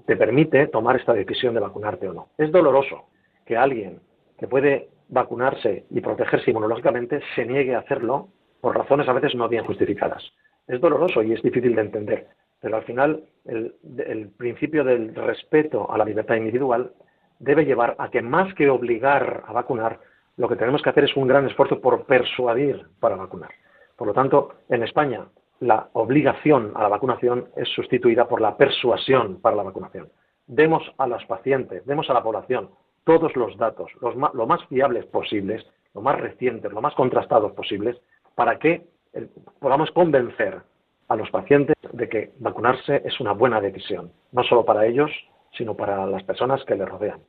te 0.06 0.16
permite 0.16 0.66
tomar 0.68 0.96
esta 0.96 1.12
decisión 1.12 1.54
de 1.54 1.60
vacunarte 1.60 2.08
o 2.08 2.12
no. 2.12 2.28
Es 2.38 2.52
doloroso 2.52 3.06
que 3.44 3.56
alguien 3.56 4.00
que 4.38 4.46
puede 4.46 4.88
vacunarse 5.08 5.86
y 5.90 6.00
protegerse 6.00 6.50
inmunológicamente 6.50 7.20
se 7.34 7.46
niegue 7.46 7.74
a 7.74 7.80
hacerlo 7.80 8.28
por 8.60 8.76
razones 8.76 9.08
a 9.08 9.12
veces 9.12 9.34
no 9.34 9.48
bien 9.48 9.64
justificadas. 9.64 10.22
Es 10.66 10.80
doloroso 10.80 11.22
y 11.22 11.32
es 11.32 11.42
difícil 11.42 11.74
de 11.74 11.82
entender, 11.82 12.26
pero 12.60 12.76
al 12.76 12.82
final 12.82 13.24
el, 13.44 13.74
el 14.06 14.28
principio 14.30 14.82
del 14.82 15.14
respeto 15.14 15.90
a 15.90 15.98
la 15.98 16.04
libertad 16.04 16.36
individual 16.36 16.92
debe 17.38 17.64
llevar 17.64 17.94
a 17.98 18.10
que 18.10 18.22
más 18.22 18.52
que 18.54 18.68
obligar 18.68 19.44
a 19.46 19.52
vacunar, 19.52 20.00
lo 20.36 20.48
que 20.48 20.56
tenemos 20.56 20.82
que 20.82 20.90
hacer 20.90 21.04
es 21.04 21.16
un 21.16 21.26
gran 21.26 21.46
esfuerzo 21.46 21.80
por 21.80 22.04
persuadir 22.04 22.86
para 23.00 23.16
vacunar. 23.16 23.50
Por 23.96 24.08
lo 24.08 24.14
tanto, 24.14 24.54
en 24.68 24.82
España 24.82 25.26
la 25.60 25.88
obligación 25.94 26.72
a 26.74 26.82
la 26.82 26.88
vacunación 26.88 27.48
es 27.56 27.68
sustituida 27.70 28.28
por 28.28 28.40
la 28.40 28.56
persuasión 28.56 29.40
para 29.40 29.56
la 29.56 29.62
vacunación. 29.62 30.08
Demos 30.46 30.82
a 30.98 31.06
los 31.06 31.24
pacientes, 31.24 31.84
demos 31.86 32.08
a 32.10 32.12
la 32.12 32.22
población 32.22 32.70
todos 33.04 33.34
los 33.36 33.56
datos, 33.56 33.90
los 34.00 34.14
lo 34.16 34.46
más 34.46 34.64
fiables 34.66 35.06
posibles, 35.06 35.64
lo 35.94 36.02
más 36.02 36.20
recientes, 36.20 36.72
lo 36.72 36.82
más 36.82 36.94
contrastados 36.94 37.52
posibles, 37.52 37.96
para 38.34 38.58
que 38.58 38.86
eh, 39.14 39.28
podamos 39.60 39.90
convencer 39.92 40.60
a 41.08 41.16
los 41.16 41.30
pacientes 41.30 41.76
de 41.92 42.08
que 42.08 42.32
vacunarse 42.38 43.00
es 43.04 43.18
una 43.20 43.32
buena 43.32 43.60
decisión, 43.60 44.12
no 44.32 44.42
solo 44.42 44.64
para 44.64 44.86
ellos, 44.86 45.10
sino 45.52 45.74
para 45.74 46.04
las 46.06 46.22
personas 46.24 46.62
que 46.64 46.74
les 46.74 46.88
rodean. 46.88 47.20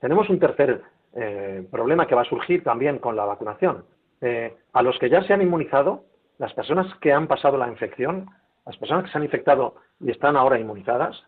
Tenemos 0.00 0.28
un 0.28 0.38
tercer 0.38 0.82
eh, 1.16 1.66
problema 1.70 2.06
que 2.06 2.14
va 2.14 2.22
a 2.22 2.26
surgir 2.26 2.62
también 2.62 2.98
con 2.98 3.16
la 3.16 3.24
vacunación. 3.24 3.84
Eh, 4.20 4.54
a 4.72 4.82
los 4.82 4.98
que 4.98 5.08
ya 5.08 5.22
se 5.22 5.32
han 5.32 5.42
inmunizado, 5.42 6.04
las 6.38 6.52
personas 6.52 6.86
que 7.00 7.12
han 7.12 7.26
pasado 7.26 7.56
la 7.56 7.68
infección, 7.68 8.26
las 8.66 8.76
personas 8.76 9.04
que 9.04 9.10
se 9.10 9.18
han 9.18 9.24
infectado 9.24 9.76
y 10.00 10.10
están 10.10 10.36
ahora 10.36 10.58
inmunizadas, 10.58 11.22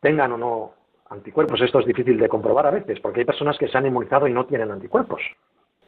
tengan 0.00 0.32
o 0.32 0.38
no 0.38 0.72
anticuerpos, 1.10 1.60
esto 1.60 1.80
es 1.80 1.86
difícil 1.86 2.18
de 2.18 2.28
comprobar 2.28 2.66
a 2.66 2.70
veces, 2.70 3.00
porque 3.00 3.20
hay 3.20 3.26
personas 3.26 3.56
que 3.58 3.68
se 3.68 3.78
han 3.78 3.86
inmunizado 3.86 4.26
y 4.26 4.32
no 4.32 4.46
tienen 4.46 4.70
anticuerpos. 4.70 5.22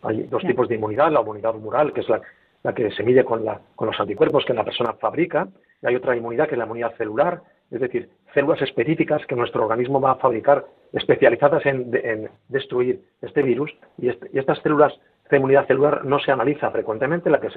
Hay 0.02 0.22
dos 0.24 0.42
tipos 0.42 0.68
de 0.68 0.76
inmunidad, 0.76 1.10
la 1.10 1.20
inmunidad 1.20 1.54
humoral, 1.54 1.92
que 1.92 2.00
es 2.00 2.08
la, 2.08 2.22
la 2.62 2.74
que 2.74 2.90
se 2.90 3.02
mide 3.02 3.24
con, 3.24 3.44
la, 3.44 3.60
con, 3.74 3.88
los 3.88 4.00
anticuerpos 4.00 4.44
que 4.44 4.54
la 4.54 4.64
persona 4.64 4.94
fabrica, 4.94 5.48
y 5.82 5.86
hay 5.86 5.96
otra 5.96 6.16
inmunidad 6.16 6.46
que 6.46 6.54
es 6.54 6.58
la 6.58 6.64
inmunidad 6.64 6.96
celular, 6.96 7.42
es 7.70 7.80
decir, 7.80 8.10
células 8.34 8.60
específicas 8.62 9.24
que 9.26 9.36
nuestro 9.36 9.62
organismo 9.62 10.00
va 10.00 10.12
a 10.12 10.16
fabricar 10.16 10.66
especializadas 10.92 11.64
en, 11.66 12.30
destruir 12.48 13.00
este 13.22 13.42
virus, 13.42 13.72
y, 13.98 14.08
estas 14.08 14.58
células 14.58 14.92
de 15.30 15.36
inmunidad 15.36 15.66
celular 15.66 16.04
no 16.04 16.18
se 16.18 16.32
analiza 16.32 16.70
frecuentemente, 16.70 17.30
la, 17.30 17.40
que 17.40 17.48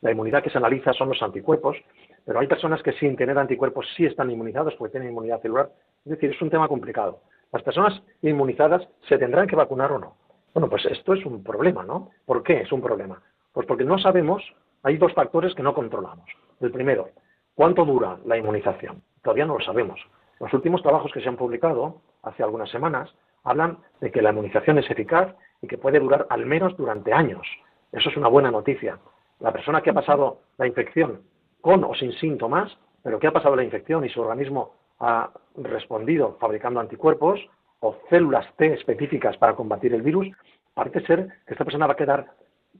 la 0.00 0.10
inmunidad 0.10 0.42
que 0.42 0.50
se 0.50 0.58
analiza 0.58 0.92
son 0.92 1.08
los 1.10 1.22
anticuerpos, 1.22 1.76
pero 2.24 2.40
hay 2.40 2.48
personas 2.48 2.82
que 2.82 2.92
sin 2.94 3.16
tener 3.16 3.38
anticuerpos 3.38 3.86
sí 3.96 4.04
están 4.04 4.30
inmunizados 4.30 4.74
porque 4.74 4.92
tienen 4.92 5.10
inmunidad 5.10 5.40
celular, 5.40 5.70
es 6.04 6.10
decir, 6.10 6.30
es 6.30 6.42
un 6.42 6.50
tema 6.50 6.66
complicado. 6.66 7.20
¿Las 7.52 7.62
personas 7.62 8.02
inmunizadas 8.22 8.88
se 9.08 9.18
tendrán 9.18 9.46
que 9.46 9.54
vacunar 9.54 9.92
o 9.92 9.98
no? 9.98 10.16
Bueno, 10.54 10.68
pues 10.68 10.84
esto 10.86 11.14
es 11.14 11.24
un 11.24 11.44
problema, 11.44 11.84
¿no? 11.84 12.10
¿Por 12.26 12.42
qué 12.42 12.62
es 12.62 12.72
un 12.72 12.80
problema? 12.80 13.22
Pues 13.52 13.66
porque 13.66 13.84
no 13.84 13.98
sabemos, 13.98 14.42
hay 14.82 14.96
dos 14.96 15.12
factores 15.12 15.54
que 15.54 15.62
no 15.62 15.74
controlamos. 15.74 16.26
El 16.60 16.72
primero, 16.72 17.10
¿cuánto 17.54 17.84
dura 17.84 18.18
la 18.24 18.36
inmunización? 18.36 19.02
Todavía 19.22 19.46
no 19.46 19.58
lo 19.58 19.64
sabemos. 19.64 20.00
Los 20.40 20.52
últimos 20.52 20.82
trabajos 20.82 21.12
que 21.12 21.20
se 21.20 21.28
han 21.28 21.36
publicado 21.36 22.00
hace 22.22 22.42
algunas 22.42 22.70
semanas 22.70 23.14
hablan 23.44 23.78
de 24.00 24.10
que 24.10 24.22
la 24.22 24.30
inmunización 24.30 24.78
es 24.78 24.90
eficaz 24.90 25.34
y 25.60 25.68
que 25.68 25.78
puede 25.78 26.00
durar 26.00 26.26
al 26.30 26.46
menos 26.46 26.76
durante 26.76 27.12
años. 27.12 27.46
Eso 27.92 28.10
es 28.10 28.16
una 28.16 28.28
buena 28.28 28.50
noticia. 28.50 28.98
La 29.40 29.52
persona 29.52 29.80
que 29.80 29.90
ha 29.90 29.94
pasado 29.94 30.40
la 30.58 30.66
infección 30.66 31.22
con 31.60 31.84
o 31.84 31.94
sin 31.94 32.12
síntomas, 32.14 32.76
pero 33.02 33.18
que 33.18 33.26
ha 33.26 33.32
pasado 33.32 33.56
la 33.56 33.64
infección 33.64 34.04
y 34.04 34.08
su 34.08 34.20
organismo 34.20 34.74
ha 34.98 35.30
respondido 35.56 36.36
fabricando 36.40 36.80
anticuerpos 36.80 37.40
o 37.80 37.96
células 38.08 38.46
T 38.56 38.72
específicas 38.74 39.36
para 39.36 39.54
combatir 39.54 39.94
el 39.94 40.02
virus, 40.02 40.28
parece 40.74 41.00
ser 41.06 41.28
que 41.46 41.54
esta 41.54 41.64
persona 41.64 41.86
va 41.86 41.94
a 41.94 41.96
quedar 41.96 42.26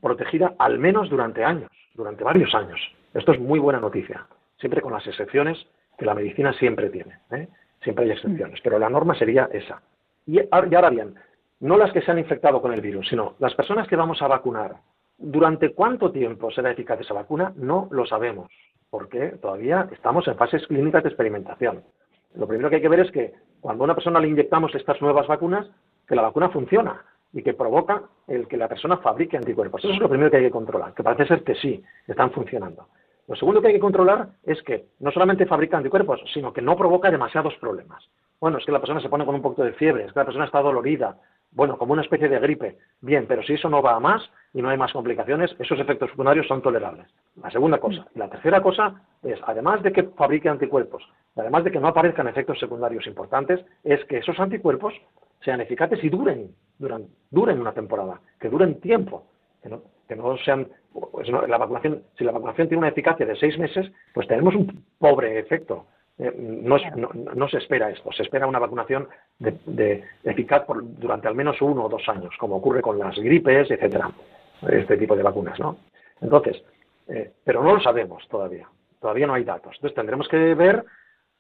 protegida 0.01 0.55
al 0.59 0.79
menos 0.79 1.11
durante 1.11 1.45
años, 1.45 1.71
durante 1.95 2.25
varios 2.25 2.55
años. 2.55 2.81
Esto 3.15 3.33
es 3.33 3.41
muy 3.41 3.59
buena 3.59 3.81
noticia, 3.81 4.27
siempre 4.59 4.81
con 4.81 4.93
las 4.93 5.07
excepciones 5.07 5.67
que 6.03 6.07
la 6.07 6.15
medicina 6.15 6.53
siempre 6.55 6.91
tiene. 6.91 7.17
¿eh? 7.31 7.49
Siempre 7.81 8.05
hay 8.05 8.11
excepciones, 8.11 8.61
pero 8.63 8.77
la 8.77 8.91
norma 8.91 9.15
sería 9.15 9.49
esa. 9.53 9.81
Y 10.27 10.41
ahora 10.51 10.91
bien, 10.91 11.15
no 11.61 11.77
las 11.77 11.93
que 11.93 12.03
se 12.03 12.11
han 12.11 12.19
infectado 12.19 12.61
con 12.61 12.73
el 12.73 12.81
virus, 12.81 13.09
sino 13.09 13.37
las 13.39 13.55
personas 13.55 13.87
que 13.87 13.95
vamos 13.95 14.21
a 14.21 14.27
vacunar. 14.27 14.75
¿Durante 15.17 15.73
cuánto 15.73 16.11
tiempo 16.11 16.51
será 16.51 16.73
eficaz 16.73 17.01
esa 17.01 17.15
vacuna? 17.15 17.53
No 17.55 17.87
lo 17.93 18.05
sabemos, 18.05 18.51
porque 18.91 19.29
todavía 19.41 19.89
estamos 19.93 20.27
en 20.27 20.35
fases 20.35 20.67
clínicas 20.67 21.05
de 21.05 21.11
experimentación. 21.11 21.85
Lo 22.35 22.49
primero 22.49 22.69
que 22.69 22.77
hay 22.77 22.83
que 22.83 22.89
ver 22.89 23.01
es 23.01 23.13
que 23.13 23.33
cuando 23.61 23.85
a 23.85 23.87
una 23.87 23.95
persona 23.95 24.19
le 24.19 24.29
inyectamos 24.29 24.75
estas 24.75 25.01
nuevas 25.01 25.29
vacunas, 25.29 25.71
que 26.09 26.17
la 26.17 26.23
vacuna 26.23 26.49
funciona 26.49 27.05
y 27.33 27.45
que 27.45 27.55
provoca 27.55 28.03
el 28.27 28.49
que 28.49 28.57
la 28.57 28.69
persona 28.69 28.97
fabrique 28.97 29.37
anticuerpos. 29.37 29.85
Eso 29.85 29.93
es 29.93 30.01
lo 30.01 30.09
primero 30.09 30.33
que 30.33 30.39
hay 30.39 30.45
que 30.45 30.51
controlar, 30.51 30.95
que 30.95 31.05
parece 31.05 31.27
ser 31.27 31.45
que 31.45 31.55
sí, 31.55 31.81
están 32.09 32.33
funcionando. 32.33 32.89
Lo 33.29 33.37
segundo 33.37 33.61
que 33.61 33.69
hay 33.69 33.75
que 33.75 33.81
controlar 33.81 34.29
es 34.43 34.61
que 34.63 34.87
no 35.01 35.11
solamente 35.13 35.47
fabrica 35.47 35.77
anticuerpos, 35.77 36.21
sino 36.35 36.53
que 36.53 36.63
no 36.63 36.77
provoca 36.77 37.11
demasiados 37.11 37.55
problemas. 37.57 38.05
Bueno, 38.41 38.59
es 38.59 38.65
que 38.65 38.73
la 38.73 38.81
persona 38.81 39.01
se 39.01 39.09
pone 39.09 39.25
con 39.25 39.37
un 39.37 39.43
poco 39.43 39.63
de 39.63 39.73
fiebre, 39.75 40.05
es 40.05 40.13
que 40.13 40.19
la 40.19 40.25
persona 40.25 40.47
está 40.47 40.61
dolorida, 40.61 41.17
bueno, 41.53 41.79
como 41.79 41.93
una 41.93 42.03
especie 42.03 42.29
de 42.29 42.39
gripe. 42.41 42.79
Bien, 43.01 43.27
pero 43.29 43.43
si 43.43 43.55
eso 43.55 43.69
no 43.69 43.83
va 43.83 43.95
a 43.95 44.01
más 44.01 44.23
y 44.53 44.63
no 44.63 44.71
hay 44.71 44.79
más 44.79 44.93
complicaciones, 44.93 45.55
esos 45.59 45.79
efectos 45.79 46.11
secundarios 46.11 46.47
son 46.47 46.63
tolerables. 46.63 47.07
La 47.37 47.51
segunda 47.51 47.79
cosa. 47.79 48.07
Y 48.15 48.19
la 48.19 48.29
tercera 48.29 48.63
cosa 48.63 49.03
es, 49.23 49.39
además 49.47 49.83
de 49.83 49.93
que 49.93 50.03
fabrique 50.05 50.49
anticuerpos, 50.49 51.03
además 51.37 51.65
de 51.65 51.71
que 51.71 51.79
no 51.79 51.89
aparezcan 51.89 52.27
efectos 52.27 52.59
secundarios 52.59 53.07
importantes, 53.07 53.65
es 53.85 54.05
que 54.07 54.19
esos 54.19 54.39
anticuerpos 54.41 54.95
sean 55.45 55.61
eficaces 55.61 56.03
y 56.03 56.09
duren, 56.09 56.55
duran, 56.79 57.07
duren 57.31 57.61
una 57.61 57.73
temporada, 57.73 58.21
que 58.41 58.49
duren 58.49 58.81
tiempo, 58.81 59.27
que 59.63 59.69
no, 59.69 59.83
que 60.09 60.17
no 60.17 60.37
sean 60.39 60.69
pues 60.93 61.29
la 61.29 61.59
vacunación, 61.59 62.03
si 62.17 62.25
la 62.25 62.33
vacunación 62.33 62.69
tiene 62.69 62.81
una 62.81 62.89
eficacia 62.89 63.27
de 63.27 63.37
seis 63.37 63.59
meses, 63.59 63.91
pues 64.13 64.27
tenemos 64.29 64.55
un 64.55 64.85
pobre 64.99 65.39
efecto. 65.39 65.87
Eh, 66.19 66.33
no, 66.37 66.77
no, 67.35 67.49
se 67.49 67.59
espera 67.59 67.91
esto, 67.91 68.13
se 68.13 68.23
espera 68.23 68.47
una 68.47 68.59
vacunación 68.59 69.09
de, 69.39 70.05
eficaz 70.25 70.65
por, 70.65 70.83
durante 70.99 71.27
al 71.27 71.35
menos 71.35 71.61
uno 71.63 71.85
o 71.85 71.89
dos 71.89 72.07
años, 72.09 72.35
como 72.39 72.57
ocurre 72.57 72.83
con 72.83 72.99
las 72.99 73.17
gripes, 73.17 73.71
etcétera, 73.71 74.11
este 74.69 74.99
tipo 74.99 75.17
de 75.17 75.23
vacunas, 75.23 75.59
¿no? 75.59 75.79
Entonces, 76.21 76.63
eh, 77.09 77.33
pero 77.43 77.63
no 77.63 77.75
lo 77.75 77.81
sabemos 77.81 78.29
todavía, 78.29 78.69
todavía 79.01 79.27
no 79.27 79.35
hay 79.35 79.45
datos. 79.45 79.75
Entonces 79.77 79.97
tendremos 79.97 80.29
que 80.29 80.55
ver 80.55 80.85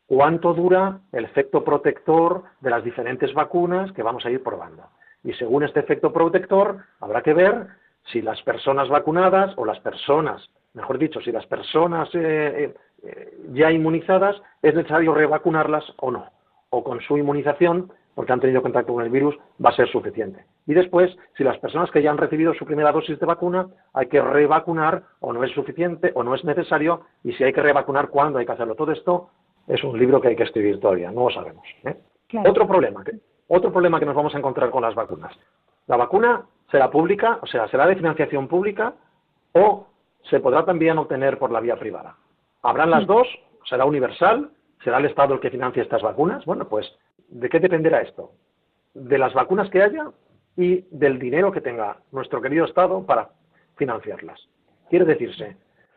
cuánto 0.06 0.54
dura 0.54 1.00
el 1.12 1.26
efecto 1.26 1.62
protector 1.62 2.44
de 2.60 2.70
las 2.70 2.82
diferentes 2.82 3.32
vacunas 3.34 3.92
que 3.92 4.02
vamos 4.02 4.24
a 4.24 4.30
ir 4.30 4.42
probando. 4.42 4.84
Y 5.22 5.34
según 5.34 5.62
este 5.62 5.80
efecto 5.80 6.12
protector, 6.12 6.78
habrá 6.98 7.22
que 7.22 7.34
ver 7.34 7.66
si 8.06 8.22
las 8.22 8.40
personas 8.42 8.88
vacunadas 8.88 9.52
o 9.56 9.64
las 9.64 9.80
personas, 9.80 10.50
mejor 10.74 10.98
dicho, 10.98 11.20
si 11.20 11.32
las 11.32 11.46
personas 11.46 12.08
eh, 12.14 12.74
eh, 13.02 13.38
ya 13.52 13.70
inmunizadas 13.70 14.36
es 14.62 14.74
necesario 14.74 15.14
revacunarlas 15.14 15.84
o 15.98 16.10
no, 16.10 16.26
o 16.70 16.82
con 16.82 17.00
su 17.00 17.16
inmunización, 17.16 17.92
porque 18.14 18.32
han 18.32 18.40
tenido 18.40 18.62
contacto 18.62 18.92
con 18.92 19.04
el 19.04 19.10
virus, 19.10 19.36
va 19.64 19.70
a 19.70 19.76
ser 19.76 19.88
suficiente. 19.88 20.44
Y 20.66 20.74
después, 20.74 21.16
si 21.36 21.44
las 21.44 21.58
personas 21.58 21.90
que 21.90 22.02
ya 22.02 22.10
han 22.10 22.18
recibido 22.18 22.52
su 22.54 22.66
primera 22.66 22.92
dosis 22.92 23.18
de 23.18 23.26
vacuna, 23.26 23.68
hay 23.94 24.06
que 24.06 24.20
revacunar 24.20 25.02
o 25.20 25.32
no 25.32 25.42
es 25.44 25.52
suficiente 25.52 26.12
o 26.14 26.22
no 26.22 26.34
es 26.34 26.44
necesario, 26.44 27.02
y 27.24 27.32
si 27.32 27.44
hay 27.44 27.52
que 27.52 27.62
revacunar, 27.62 28.08
¿cuándo 28.08 28.38
hay 28.38 28.46
que 28.46 28.52
hacerlo? 28.52 28.74
Todo 28.74 28.92
esto 28.92 29.30
es 29.66 29.82
un 29.82 29.98
libro 29.98 30.20
que 30.20 30.28
hay 30.28 30.36
que 30.36 30.42
escribir 30.42 30.78
todavía, 30.78 31.10
no 31.10 31.24
lo 31.24 31.30
sabemos. 31.30 31.64
¿eh? 31.84 31.96
Otro 32.46 32.66
problema, 32.66 33.02
otro 33.48 33.72
problema 33.72 33.98
que 33.98 34.06
nos 34.06 34.14
vamos 34.14 34.34
a 34.34 34.38
encontrar 34.38 34.70
con 34.70 34.82
las 34.82 34.94
vacunas. 34.94 35.32
La 35.86 35.96
vacuna 35.96 36.42
será 36.72 36.90
pública, 36.90 37.38
o 37.42 37.46
sea, 37.46 37.68
será 37.68 37.86
de 37.86 37.96
financiación 37.96 38.48
pública 38.48 38.94
o 39.52 39.86
se 40.30 40.40
podrá 40.40 40.64
también 40.64 40.98
obtener 40.98 41.38
por 41.38 41.52
la 41.52 41.60
vía 41.60 41.76
privada. 41.78 42.16
¿Habrán 42.62 42.90
las 42.90 43.06
dos? 43.06 43.28
¿Será 43.68 43.84
universal? 43.84 44.50
¿Será 44.82 44.98
el 44.98 45.04
Estado 45.04 45.34
el 45.34 45.40
que 45.40 45.50
financie 45.50 45.82
estas 45.82 46.02
vacunas? 46.02 46.44
Bueno, 46.46 46.66
pues, 46.68 46.90
¿de 47.28 47.48
qué 47.48 47.60
dependerá 47.60 48.00
esto? 48.00 48.32
De 48.94 49.18
las 49.18 49.34
vacunas 49.34 49.68
que 49.68 49.82
haya 49.82 50.06
y 50.56 50.86
del 50.90 51.18
dinero 51.18 51.52
que 51.52 51.60
tenga 51.60 51.98
nuestro 52.10 52.40
querido 52.40 52.64
Estado 52.64 53.04
para 53.04 53.30
financiarlas. 53.76 54.40
Quiere 54.88 55.04
decirse, 55.04 55.56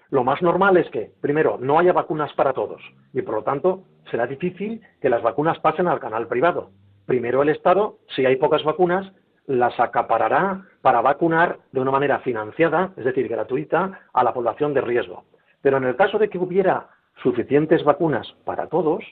lo 0.09 0.23
más 0.23 0.41
normal 0.41 0.75
es 0.77 0.89
que, 0.89 1.11
primero, 1.21 1.57
no 1.59 1.79
haya 1.79 1.93
vacunas 1.93 2.33
para 2.33 2.53
todos 2.53 2.81
y, 3.13 3.21
por 3.21 3.35
lo 3.35 3.43
tanto, 3.43 3.83
será 4.11 4.27
difícil 4.27 4.81
que 5.01 5.09
las 5.09 5.23
vacunas 5.23 5.57
pasen 5.59 5.87
al 5.87 5.99
canal 5.99 6.27
privado. 6.27 6.71
Primero 7.05 7.43
el 7.43 7.49
Estado, 7.49 7.99
si 8.15 8.25
hay 8.25 8.35
pocas 8.35 8.63
vacunas, 8.63 9.11
las 9.47 9.79
acaparará 9.79 10.63
para 10.81 11.01
vacunar 11.01 11.59
de 11.71 11.79
una 11.79 11.91
manera 11.91 12.19
financiada, 12.19 12.91
es 12.97 13.05
decir, 13.05 13.27
gratuita, 13.27 14.01
a 14.13 14.23
la 14.23 14.33
población 14.33 14.73
de 14.73 14.81
riesgo. 14.81 15.23
Pero 15.61 15.77
en 15.77 15.85
el 15.85 15.95
caso 15.95 16.17
de 16.17 16.29
que 16.29 16.37
hubiera 16.37 16.87
suficientes 17.21 17.83
vacunas 17.83 18.27
para 18.43 18.67
todos, 18.67 19.03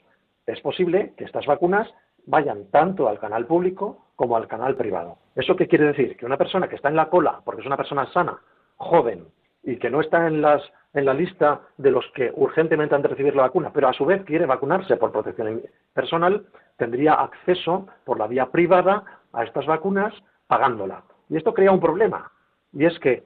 es 0.46 0.60
posible 0.62 1.14
que 1.18 1.24
estas 1.24 1.46
vacunas 1.46 1.90
vayan 2.26 2.70
tanto 2.72 3.08
al 3.08 3.20
canal 3.20 3.46
público 3.46 4.08
como 4.16 4.38
al 4.38 4.48
canal 4.48 4.76
privado. 4.76 5.18
¿Eso 5.36 5.56
qué 5.56 5.68
quiere 5.68 5.88
decir? 5.88 6.16
Que 6.18 6.26
una 6.26 6.38
persona 6.38 6.68
que 6.68 6.76
está 6.76 6.90
en 6.90 6.96
la 6.96 7.10
cola, 7.10 7.42
porque 7.44 7.62
es 7.62 7.68
una 7.68 7.78
persona 7.78 8.12
sana, 8.12 8.40
joven, 8.78 9.26
y 9.64 9.78
que 9.78 9.90
no 9.90 10.02
está 10.02 10.28
en, 10.28 10.42
las, 10.42 10.62
en 10.94 11.06
la 11.06 11.14
lista 11.14 11.62
de 11.78 11.92
los 11.92 12.06
que 12.14 12.32
urgentemente 12.36 12.96
han 12.96 13.02
de 13.02 13.08
recibir 13.08 13.36
la 13.36 13.44
vacuna, 13.44 13.72
pero 13.74 13.88
a 13.88 13.94
su 13.94 14.06
vez 14.06 14.24
quiere 14.26 14.46
vacunarse 14.46 14.98
por 14.98 15.12
protección 15.12 15.62
personal, 15.94 16.46
tendría 16.78 17.14
acceso 17.14 17.88
por 18.04 18.20
la 18.20 18.28
vía 18.28 18.48
privada 18.48 19.04
a 19.34 19.44
estas 19.44 19.66
vacunas 19.66 20.14
pagándola. 20.48 21.04
Y 21.30 21.38
esto 21.38 21.54
crea 21.54 21.72
un 21.72 21.80
problema, 21.80 22.32
y 22.72 22.86
es 22.86 22.98
que 23.00 23.24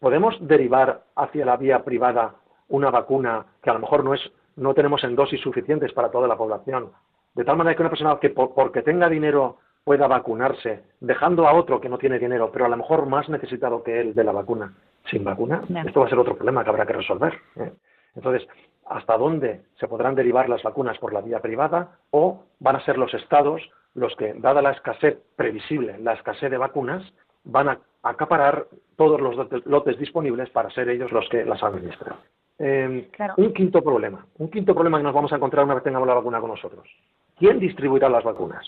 podemos 0.00 0.36
derivar 0.40 1.02
hacia 1.14 1.44
la 1.44 1.56
vía 1.56 1.84
privada 1.84 2.34
una 2.68 2.90
vacuna 2.90 3.46
que 3.62 3.70
a 3.70 3.74
lo 3.74 3.80
mejor 3.80 4.04
no, 4.04 4.14
es, 4.14 4.32
no 4.56 4.74
tenemos 4.74 5.04
en 5.04 5.14
dosis 5.14 5.40
suficientes 5.40 5.92
para 5.92 6.10
toda 6.10 6.26
la 6.26 6.36
población, 6.36 6.90
de 7.34 7.44
tal 7.44 7.56
manera 7.56 7.76
que 7.76 7.82
una 7.82 7.90
persona 7.90 8.18
que 8.20 8.30
porque 8.30 8.82
tenga 8.82 9.08
dinero 9.08 9.58
pueda 9.84 10.06
vacunarse, 10.06 10.82
dejando 11.00 11.46
a 11.48 11.54
otro 11.54 11.80
que 11.80 11.88
no 11.88 11.98
tiene 11.98 12.18
dinero, 12.18 12.50
pero 12.52 12.66
a 12.66 12.68
lo 12.68 12.76
mejor 12.76 13.06
más 13.06 13.28
necesitado 13.28 13.82
que 13.82 14.00
él 14.00 14.14
de 14.14 14.24
la 14.24 14.32
vacuna, 14.32 14.74
sin 15.10 15.24
vacuna, 15.24 15.62
esto 15.84 16.00
va 16.00 16.06
a 16.06 16.08
ser 16.08 16.18
otro 16.18 16.36
problema 16.36 16.62
que 16.62 16.70
habrá 16.70 16.86
que 16.86 16.92
resolver. 16.92 17.34
¿eh? 17.56 17.72
Entonces, 18.14 18.46
¿hasta 18.86 19.16
dónde 19.16 19.62
se 19.78 19.88
podrán 19.88 20.14
derivar 20.14 20.48
las 20.48 20.62
vacunas 20.62 20.98
por 20.98 21.12
la 21.12 21.20
vía 21.20 21.40
privada 21.40 21.98
o 22.10 22.42
van 22.60 22.76
a 22.76 22.84
ser 22.84 22.98
los 22.98 23.12
estados 23.14 23.62
los 23.94 24.14
que, 24.16 24.34
dada 24.34 24.62
la 24.62 24.72
escasez 24.72 25.18
previsible, 25.36 25.98
la 25.98 26.14
escasez 26.14 26.50
de 26.50 26.58
vacunas, 26.58 27.02
van 27.44 27.68
a 27.68 27.78
acaparar 28.02 28.66
todos 28.96 29.20
los 29.20 29.36
lotes 29.66 29.98
disponibles 29.98 30.50
para 30.50 30.70
ser 30.70 30.88
ellos 30.88 31.12
los 31.12 31.28
que 31.28 31.44
las 31.44 31.62
administren. 31.62 32.14
Eh, 32.58 33.08
un 33.36 33.52
quinto 33.52 33.82
problema, 33.82 34.26
un 34.38 34.50
quinto 34.50 34.74
problema 34.74 34.98
que 34.98 35.04
nos 35.04 35.14
vamos 35.14 35.32
a 35.32 35.36
encontrar 35.36 35.64
una 35.64 35.74
vez 35.74 35.82
tengamos 35.82 36.06
la 36.06 36.14
vacuna 36.14 36.40
con 36.40 36.50
nosotros. 36.50 36.88
¿Quién 37.36 37.58
distribuirá 37.58 38.08
las 38.08 38.24
vacunas? 38.24 38.64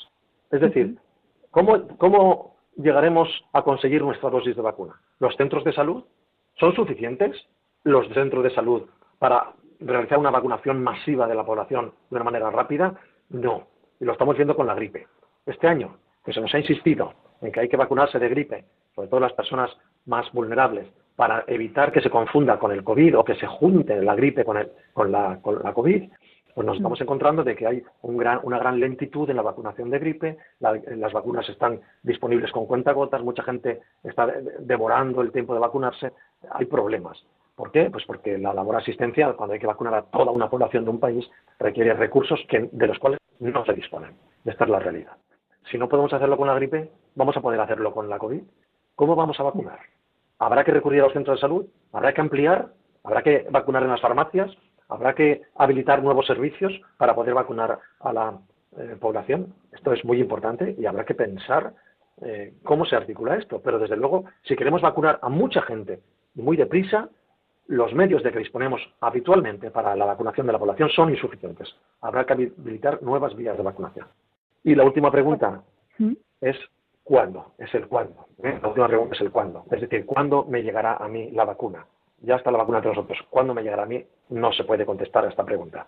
Es 0.50 0.60
decir, 0.60 0.96
¿cómo, 1.50 1.86
¿cómo 1.98 2.56
llegaremos 2.76 3.28
a 3.52 3.62
conseguir 3.62 4.02
nuestra 4.02 4.30
dosis 4.30 4.56
de 4.56 4.62
vacuna? 4.62 5.00
¿Los 5.20 5.36
centros 5.36 5.64
de 5.64 5.72
salud 5.72 6.04
son 6.58 6.74
suficientes? 6.74 7.36
¿Los 7.84 8.08
centros 8.14 8.42
de 8.42 8.54
salud 8.54 8.82
para 9.18 9.52
realizar 9.80 10.18
una 10.18 10.30
vacunación 10.30 10.82
masiva 10.82 11.26
de 11.26 11.34
la 11.34 11.44
población 11.44 11.92
de 12.10 12.16
una 12.16 12.24
manera 12.24 12.50
rápida? 12.50 12.94
No. 13.30 13.66
Y 14.00 14.04
lo 14.04 14.12
estamos 14.12 14.36
viendo 14.36 14.56
con 14.56 14.66
la 14.66 14.74
gripe. 14.74 15.06
Este 15.46 15.66
año, 15.66 15.96
que 16.24 16.32
se 16.32 16.40
nos 16.40 16.54
ha 16.54 16.58
insistido 16.58 17.12
en 17.40 17.52
que 17.52 17.60
hay 17.60 17.68
que 17.68 17.76
vacunarse 17.76 18.18
de 18.18 18.28
gripe, 18.28 18.64
sobre 18.94 19.08
todo 19.08 19.20
las 19.20 19.32
personas 19.32 19.70
más 20.06 20.30
vulnerables, 20.32 20.86
para 21.16 21.44
evitar 21.46 21.92
que 21.92 22.00
se 22.00 22.10
confunda 22.10 22.58
con 22.58 22.72
el 22.72 22.82
COVID 22.82 23.18
o 23.18 23.24
que 23.24 23.36
se 23.36 23.46
junte 23.46 24.02
la 24.02 24.14
gripe 24.14 24.44
con, 24.44 24.58
con, 24.92 25.12
la, 25.12 25.38
con 25.40 25.62
la 25.62 25.72
COVID, 25.72 26.10
pues 26.54 26.66
nos 26.66 26.76
mm. 26.76 26.78
estamos 26.78 27.00
encontrando 27.00 27.44
de 27.44 27.56
que 27.56 27.66
hay 27.66 27.82
una 28.02 28.58
gran 28.58 28.78
lentitud 28.78 29.28
en 29.28 29.36
la 29.36 29.42
vacunación 29.42 29.90
de 29.90 29.98
gripe, 29.98 30.38
las 30.60 31.12
vacunas 31.12 31.48
están 31.48 31.80
disponibles 32.02 32.52
con 32.52 32.66
cuentagotas, 32.66 33.22
mucha 33.22 33.42
gente 33.42 33.80
está 34.02 34.32
devorando 34.60 35.20
el 35.20 35.32
tiempo 35.32 35.54
de 35.54 35.60
vacunarse, 35.60 36.12
hay 36.50 36.66
problemas. 36.66 37.22
¿Por 37.56 37.70
qué? 37.70 37.88
Pues 37.90 38.04
porque 38.04 38.36
la 38.38 38.52
labor 38.52 38.76
asistencial, 38.76 39.36
cuando 39.36 39.54
hay 39.54 39.60
que 39.60 39.66
vacunar 39.66 39.94
a 39.94 40.02
toda 40.02 40.32
una 40.32 40.50
población 40.50 40.84
de 40.84 40.90
un 40.90 40.98
país, 40.98 41.28
requiere 41.58 41.94
recursos 41.94 42.40
que, 42.48 42.68
de 42.72 42.86
los 42.86 42.98
cuales 42.98 43.20
no 43.40 43.64
se 43.64 43.72
disponen. 43.72 44.16
Esta 44.44 44.64
es 44.64 44.70
la 44.70 44.78
realidad. 44.78 45.16
Si 45.70 45.78
no 45.78 45.88
podemos 45.88 46.12
hacerlo 46.12 46.36
con 46.36 46.48
la 46.48 46.54
gripe, 46.54 46.90
¿vamos 47.14 47.36
a 47.36 47.40
poder 47.40 47.60
hacerlo 47.60 47.92
con 47.92 48.08
la 48.08 48.18
COVID? 48.18 48.42
¿Cómo 48.94 49.16
vamos 49.16 49.38
a 49.40 49.42
vacunar? 49.42 49.78
¿Habrá 50.38 50.64
que 50.64 50.72
recurrir 50.72 51.00
a 51.00 51.04
los 51.04 51.12
centros 51.12 51.38
de 51.38 51.40
salud? 51.40 51.66
¿Habrá 51.92 52.12
que 52.12 52.20
ampliar? 52.20 52.68
¿Habrá 53.02 53.22
que 53.22 53.46
vacunar 53.50 53.82
en 53.82 53.90
las 53.90 54.00
farmacias? 54.00 54.50
¿Habrá 54.88 55.14
que 55.14 55.42
habilitar 55.56 56.02
nuevos 56.02 56.26
servicios 56.26 56.72
para 56.98 57.14
poder 57.14 57.34
vacunar 57.34 57.78
a 58.00 58.12
la 58.12 58.38
eh, 58.76 58.96
población? 59.00 59.54
Esto 59.72 59.92
es 59.92 60.04
muy 60.04 60.20
importante 60.20 60.74
y 60.78 60.86
habrá 60.86 61.04
que 61.04 61.14
pensar 61.14 61.72
eh, 62.20 62.54
cómo 62.62 62.84
se 62.84 62.96
articula 62.96 63.36
esto. 63.36 63.60
Pero 63.62 63.78
desde 63.78 63.96
luego, 63.96 64.24
si 64.42 64.56
queremos 64.56 64.82
vacunar 64.82 65.18
a 65.22 65.28
mucha 65.28 65.62
gente 65.62 66.00
muy 66.34 66.56
deprisa, 66.56 67.08
los 67.66 67.94
medios 67.94 68.22
de 68.22 68.30
que 68.30 68.38
disponemos 68.38 68.80
habitualmente 69.00 69.70
para 69.70 69.96
la 69.96 70.04
vacunación 70.04 70.46
de 70.46 70.52
la 70.52 70.58
población 70.58 70.90
son 70.90 71.10
insuficientes. 71.10 71.74
Habrá 72.00 72.24
que 72.24 72.34
habilitar 72.34 73.02
nuevas 73.02 73.34
vías 73.34 73.56
de 73.56 73.62
vacunación. 73.62 74.06
Y 74.62 74.74
la 74.74 74.84
última 74.84 75.10
pregunta 75.10 75.62
es 76.40 76.56
¿cuándo? 77.02 77.52
Es 77.58 77.74
el 77.74 77.86
cuándo. 77.86 78.26
¿eh? 78.42 78.58
La 78.60 78.68
última 78.68 78.88
pregunta 78.88 79.14
es 79.14 79.20
el 79.20 79.30
cuándo. 79.30 79.64
Es 79.70 79.80
decir, 79.80 80.04
¿cuándo 80.04 80.44
me 80.44 80.62
llegará 80.62 80.96
a 80.96 81.08
mí 81.08 81.30
la 81.30 81.44
vacuna? 81.44 81.86
Ya 82.20 82.36
está 82.36 82.50
la 82.50 82.58
vacuna 82.58 82.78
entre 82.78 82.90
nosotros. 82.90 83.18
¿Cuándo 83.30 83.54
me 83.54 83.62
llegará 83.62 83.84
a 83.84 83.86
mí? 83.86 84.04
No 84.30 84.52
se 84.52 84.64
puede 84.64 84.86
contestar 84.86 85.24
a 85.24 85.28
esta 85.28 85.44
pregunta. 85.44 85.86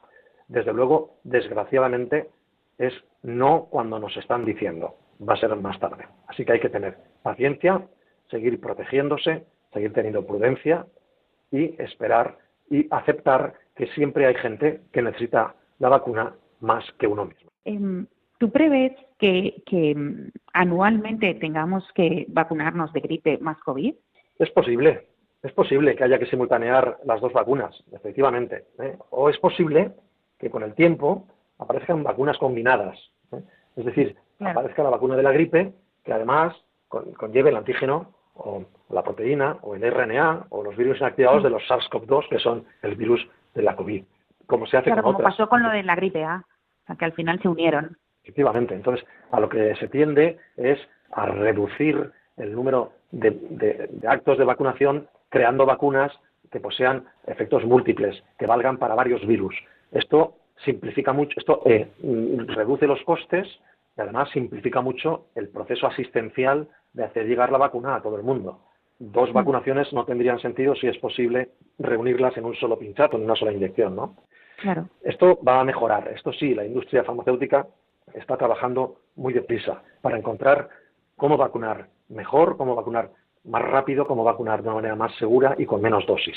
Desde 0.49 0.73
luego, 0.73 1.17
desgraciadamente, 1.25 2.31
es 2.79 2.93
no 3.23 3.67
cuando 3.71 3.99
nos 3.99 4.17
están 4.17 4.45
diciendo. 4.45 4.95
Va 5.27 5.35
a 5.35 5.39
ser 5.39 5.55
más 5.57 5.79
tarde. 5.81 6.07
Así 6.29 6.45
que 6.45 6.53
hay 6.53 6.61
que 6.61 6.69
tener 6.69 6.99
paciencia, 7.23 7.87
seguir 8.31 8.61
protegiéndose, 8.61 9.45
seguir 9.73 9.93
teniendo 9.93 10.27
prudencia 10.27 10.87
y 11.51 11.81
esperar 11.81 12.39
y 12.71 12.87
aceptar 12.91 13.55
que 13.75 13.87
siempre 13.89 14.27
hay 14.27 14.35
gente 14.35 14.81
que 14.93 15.03
necesita 15.03 15.55
la 15.79 15.89
vacuna 15.89 16.35
más 16.61 16.85
que 16.99 17.07
uno 17.07 17.27
mismo. 17.27 17.51
Em, 17.65 18.07
¿Tú 18.39 18.51
prevés 18.51 18.93
que, 19.19 19.63
que, 19.65 19.95
mm, 19.95 20.31
anualmente 20.53 21.35
tengamos 21.35 21.85
que 21.95 22.27
vacunarnos 22.29 22.93
de 22.93 23.01
gripe 23.01 23.39
más 23.39 23.59
COVID? 23.61 23.95
Es 24.39 24.51
posible, 24.51 25.07
es 25.43 25.53
posible 25.53 25.95
que 25.95 26.05
haya 26.05 26.19
que 26.19 26.27
simultanear 26.27 26.99
las 27.05 27.21
dos 27.21 27.33
vacunas, 27.33 27.75
efectivamente. 27.93 28.65
¿eh? 28.79 28.97
O 29.11 29.31
es 29.31 29.39
posible 29.39 29.93
que 30.39 30.51
con 30.51 30.63
el 30.63 30.75
tiempo 30.75 31.27
aparezcan 31.59 32.03
vacunas 32.03 32.37
combinadas. 32.37 32.99
¿eh? 33.33 33.41
Es 33.77 33.85
decir, 33.85 34.17
aparezca 34.41 34.83
la 34.83 34.91
vacuna 34.91 35.17
de 35.17 35.23
la 35.23 35.33
gripe 35.33 35.73
que 36.05 36.13
además 36.13 36.55
conlleve 36.89 37.51
el 37.51 37.57
antígeno 37.57 38.16
o 38.37 38.65
la 38.91 39.03
proteína 39.03 39.57
o 39.63 39.75
el 39.75 39.83
RNA 39.83 40.47
o 40.51 40.63
los 40.63 40.77
virus 40.77 40.99
inactivados 40.99 41.43
de 41.43 41.51
los 41.51 41.63
SARS-CoV-2 41.69 42.29
que 42.29 42.39
son 42.39 42.65
el 42.83 42.95
virus 42.95 43.27
de 43.55 43.63
la 43.63 43.77
COVID. 43.77 44.05
Como 44.47 44.67
se 44.67 44.77
hace 44.77 44.91
claro, 44.91 45.03
con 45.03 45.15
como 45.15 45.25
pasó 45.25 45.49
con 45.49 45.63
lo 45.63 45.71
de 45.71 45.83
la 45.83 45.97
gripe 45.97 46.25
A, 46.25 46.45
que 46.99 47.05
al 47.05 47.13
final 47.13 47.41
se 47.41 47.49
unieron. 47.49 47.97
Efectivamente. 48.23 48.75
Entonces, 48.75 49.07
a 49.31 49.41
lo 49.41 49.49
que 49.49 49.75
se 49.77 49.89
tiende 49.89 50.39
es 50.57 50.79
a 51.13 51.27
reducir 51.27 52.11
el 52.37 52.55
número 52.55 52.93
de, 53.11 53.89
actos 54.07 54.39
de 54.39 54.45
vacunación 54.45 55.09
creando 55.29 55.67
vacunas 55.67 56.13
que 56.51 56.61
posean 56.61 57.05
efectos 57.27 57.65
múltiples, 57.65 58.23
que 58.39 58.47
valgan 58.47 58.79
para 58.79 58.95
varios 58.95 59.27
virus. 59.27 59.55
Esto 59.93 60.35
simplifica 60.65 61.13
mucho, 61.13 61.39
esto 61.39 61.63
eh, 61.67 61.89
reduce 62.49 62.87
los 62.87 63.03
costes 63.03 63.47
y 63.97 64.01
además 64.01 64.31
simplifica 64.31 64.81
mucho 64.81 65.27
el 65.35 65.49
proceso 65.49 65.87
asistencial 65.87 66.69
de 66.97 67.05
hacer 67.05 67.27
llegar 67.27 67.53
la 67.53 67.59
vacuna 67.59 67.95
a 67.95 68.03
todo 68.03 68.17
el 68.17 68.23
mundo. 68.23 68.59
Dos 68.99 69.33
vacunaciones 69.33 69.93
no 69.93 70.07
tendrían 70.07 70.41
sentido 70.41 70.75
si 70.75 70.89
es 70.89 70.97
posible 70.99 71.51
reunirlas 71.79 72.35
en 72.39 72.47
un 72.47 72.55
solo 72.55 72.79
pinchazo, 72.79 73.17
en 73.17 73.25
una 73.25 73.37
sola 73.37 73.53
inyección, 73.53 73.95
¿no? 73.95 74.17
Claro. 74.57 74.89
Esto 75.03 75.39
va 75.47 75.61
a 75.61 75.65
mejorar. 75.65 76.09
Esto 76.09 76.33
sí, 76.33 76.55
la 76.55 76.65
industria 76.65 77.05
farmacéutica 77.05 77.67
está 78.15 78.39
trabajando 78.39 78.97
muy 79.17 79.35
deprisa 79.35 79.83
para 80.01 80.17
encontrar 80.17 80.71
cómo 81.17 81.37
vacunar 81.37 81.89
mejor, 82.09 82.57
cómo 82.57 82.75
vacunar 82.75 83.11
más 83.45 83.63
rápido, 83.63 84.07
cómo 84.07 84.25
vacunar 84.25 84.63
de 84.63 84.69
una 84.69 84.77
manera 84.77 84.97
más 84.97 85.15
segura 85.17 85.55
y 85.59 85.67
con 85.67 85.83
menos 85.83 86.07
dosis. 86.07 86.37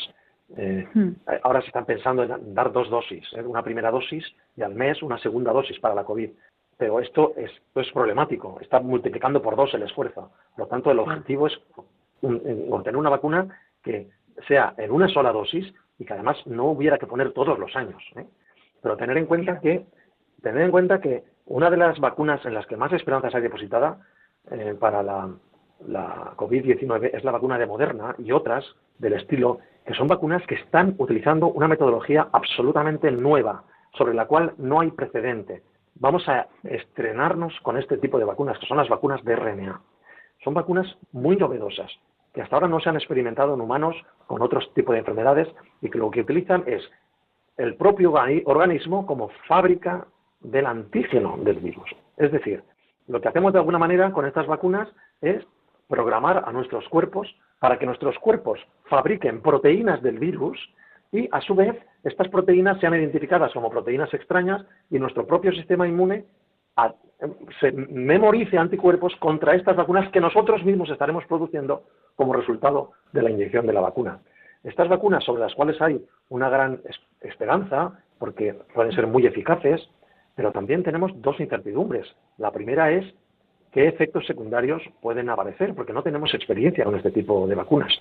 Eh, 0.57 0.85
hmm. 0.93 1.09
Ahora 1.43 1.61
se 1.61 1.67
están 1.67 1.85
pensando 1.85 2.23
en 2.23 2.53
dar 2.53 2.73
dos 2.73 2.89
dosis, 2.89 3.25
¿eh? 3.33 3.41
una 3.41 3.63
primera 3.63 3.89
dosis 3.89 4.25
y 4.57 4.63
al 4.63 4.75
mes 4.75 5.01
una 5.01 5.17
segunda 5.19 5.53
dosis 5.53 5.79
para 5.79 5.95
la 5.95 6.03
COVID. 6.03 6.29
Pero 6.79 7.01
esto 7.01 7.33
es, 7.35 7.51
es 7.75 7.91
problemático, 7.91 8.57
está 8.61 8.79
multiplicando 8.79 9.41
por 9.41 9.57
dos 9.57 9.73
el 9.73 9.83
esfuerzo. 9.83 10.31
Por 10.55 10.65
lo 10.65 10.67
tanto, 10.67 10.89
el 10.91 10.99
objetivo 10.99 11.47
es 11.47 11.59
obtener 12.21 12.95
una 12.95 13.09
vacuna 13.09 13.49
que 13.83 14.09
sea 14.47 14.73
en 14.77 14.89
una 14.89 15.09
sola 15.09 15.33
dosis 15.33 15.73
y 15.97 16.05
que 16.05 16.13
además 16.13 16.37
no 16.45 16.71
hubiera 16.71 16.97
que 16.97 17.05
poner 17.05 17.33
todos 17.33 17.59
los 17.59 17.75
años. 17.75 18.01
¿eh? 18.15 18.25
Pero 18.81 18.95
tener 18.95 19.17
en 19.17 19.25
cuenta 19.25 19.59
que 19.59 19.85
tener 20.41 20.61
en 20.61 20.71
cuenta 20.71 21.01
que 21.01 21.25
una 21.47 21.69
de 21.69 21.75
las 21.75 21.99
vacunas 21.99 22.45
en 22.45 22.53
las 22.53 22.65
que 22.65 22.77
más 22.77 22.93
esperanzas 22.93 23.35
hay 23.35 23.41
depositada 23.41 23.99
eh, 24.49 24.73
para 24.79 25.03
la, 25.03 25.29
COVID-19 26.37 27.11
es 27.13 27.25
la 27.25 27.31
vacuna 27.31 27.57
de 27.57 27.65
Moderna 27.65 28.15
y 28.17 28.31
otras 28.31 28.65
del 28.99 29.13
estilo, 29.13 29.59
que 29.85 29.93
son 29.95 30.07
vacunas 30.07 30.45
que 30.47 30.55
están 30.55 30.95
utilizando 30.97 31.47
una 31.47 31.67
metodología 31.67 32.29
absolutamente 32.31 33.11
nueva, 33.11 33.63
sobre 33.97 34.13
la 34.13 34.27
cual 34.27 34.53
no 34.57 34.79
hay 34.79 34.91
precedente. 34.91 35.63
Vamos 35.95 36.27
a 36.29 36.47
estrenarnos 36.63 37.53
con 37.61 37.77
este 37.77 37.97
tipo 37.97 38.19
de 38.19 38.25
vacunas, 38.25 38.57
que 38.59 38.65
son 38.67 38.77
las 38.77 38.89
vacunas 38.89 39.23
de 39.23 39.35
RNA. 39.35 39.81
Son 40.43 40.53
vacunas 40.53 40.97
muy 41.11 41.35
novedosas, 41.35 41.91
que 42.33 42.41
hasta 42.41 42.55
ahora 42.55 42.67
no 42.67 42.79
se 42.79 42.89
han 42.89 42.95
experimentado 42.95 43.53
en 43.53 43.61
humanos 43.61 43.95
con 44.27 44.41
otros 44.41 44.73
tipos 44.73 44.93
de 44.93 44.99
enfermedades 44.99 45.47
y 45.81 45.89
que 45.89 45.97
lo 45.97 46.09
que 46.11 46.21
utilizan 46.21 46.63
es 46.67 46.81
el 47.57 47.75
propio 47.75 48.13
organismo 48.45 49.05
como 49.05 49.29
fábrica 49.47 50.07
del 50.39 50.65
antígeno 50.65 51.37
del 51.37 51.59
virus. 51.59 51.89
Es 52.15 52.31
decir, 52.31 52.63
lo 53.07 53.19
que 53.19 53.27
hacemos 53.27 53.51
de 53.51 53.59
alguna 53.59 53.77
manera 53.77 54.11
con 54.11 54.25
estas 54.25 54.47
vacunas 54.47 54.87
es 55.21 55.45
programar 55.89 56.43
a 56.45 56.51
nuestros 56.53 56.87
cuerpos 56.87 57.35
para 57.59 57.77
que 57.77 57.85
nuestros 57.85 58.17
cuerpos 58.19 58.59
fabriquen 58.85 59.41
proteínas 59.41 60.01
del 60.01 60.19
virus 60.19 60.57
y 61.11 61.27
a 61.31 61.41
su 61.41 61.55
vez 61.55 61.75
estas 62.03 62.27
proteínas 62.29 62.79
sean 62.79 62.93
identificadas 62.93 63.51
como 63.53 63.69
proteínas 63.69 64.13
extrañas 64.13 64.65
y 64.89 64.99
nuestro 64.99 65.25
propio 65.25 65.51
sistema 65.51 65.87
inmune 65.87 66.25
se 67.59 67.71
memorice 67.71 68.57
anticuerpos 68.57 69.15
contra 69.17 69.55
estas 69.55 69.75
vacunas 69.75 70.09
que 70.11 70.21
nosotros 70.21 70.63
mismos 70.63 70.89
estaremos 70.89 71.25
produciendo 71.25 71.83
como 72.15 72.33
resultado 72.33 72.91
de 73.11 73.21
la 73.21 73.31
inyección 73.31 73.67
de 73.67 73.73
la 73.73 73.81
vacuna. 73.81 74.19
Estas 74.63 74.87
vacunas 74.87 75.23
sobre 75.23 75.41
las 75.41 75.53
cuales 75.55 75.81
hay 75.81 76.01
una 76.29 76.49
gran 76.49 76.81
esperanza, 77.21 77.99
porque 78.17 78.55
pueden 78.73 78.91
ser 78.91 79.07
muy 79.07 79.25
eficaces, 79.25 79.89
pero 80.35 80.51
también 80.51 80.83
tenemos 80.83 81.11
dos 81.21 81.39
incertidumbres. 81.39 82.07
La 82.37 82.51
primera 82.51 82.91
es 82.91 83.05
qué 83.71 83.87
efectos 83.87 84.25
secundarios 84.25 84.81
pueden 85.01 85.29
aparecer, 85.29 85.73
porque 85.75 85.93
no 85.93 86.03
tenemos 86.03 86.33
experiencia 86.33 86.85
con 86.85 86.95
este 86.95 87.11
tipo 87.11 87.47
de 87.47 87.55
vacunas. 87.55 87.93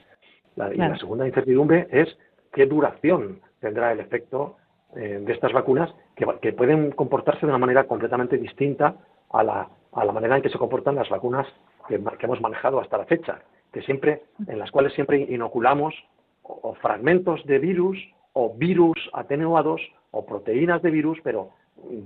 La, 0.57 0.73
Y 0.73 0.77
la 0.77 0.97
segunda 0.99 1.27
incertidumbre 1.27 1.87
es 1.91 2.17
qué 2.53 2.67
duración 2.67 3.41
tendrá 3.61 3.93
el 3.93 4.01
efecto 4.01 4.57
eh, 4.97 5.21
de 5.23 5.33
estas 5.33 5.53
vacunas 5.53 5.95
que, 6.17 6.53
pueden 6.53 6.93
comportarse 6.93 7.41
de 7.41 7.53
una 7.53 7.59
manera 7.59 7.85
completamente 7.85 8.39
distinta 8.39 8.97
a 9.31 9.43
la, 9.43 9.69
a 9.93 10.05
la 10.05 10.13
manera 10.13 10.37
en 10.37 10.43
que 10.43 10.49
se 10.49 10.59
comportan 10.59 10.95
las 10.95 11.09
vacunas 11.09 11.47
que, 11.89 12.01
hemos 12.21 12.41
manejado 12.41 12.81
hasta 12.81 12.99
la 12.99 13.05
fecha, 13.05 13.41
que 13.73 13.83
siempre, 13.83 14.23
en 14.47 14.59
las 14.59 14.71
cuales 14.71 14.93
siempre 14.95 15.21
inoculamos 15.21 15.95
o 16.43 16.75
fragmentos 16.75 17.45
de 17.45 17.59
virus 17.59 17.99
o 18.33 18.55
virus 18.55 18.99
atenuados 19.13 19.81
o 20.11 20.25
proteínas 20.25 20.81
de 20.83 20.91
virus, 20.91 21.19
pero 21.23 21.51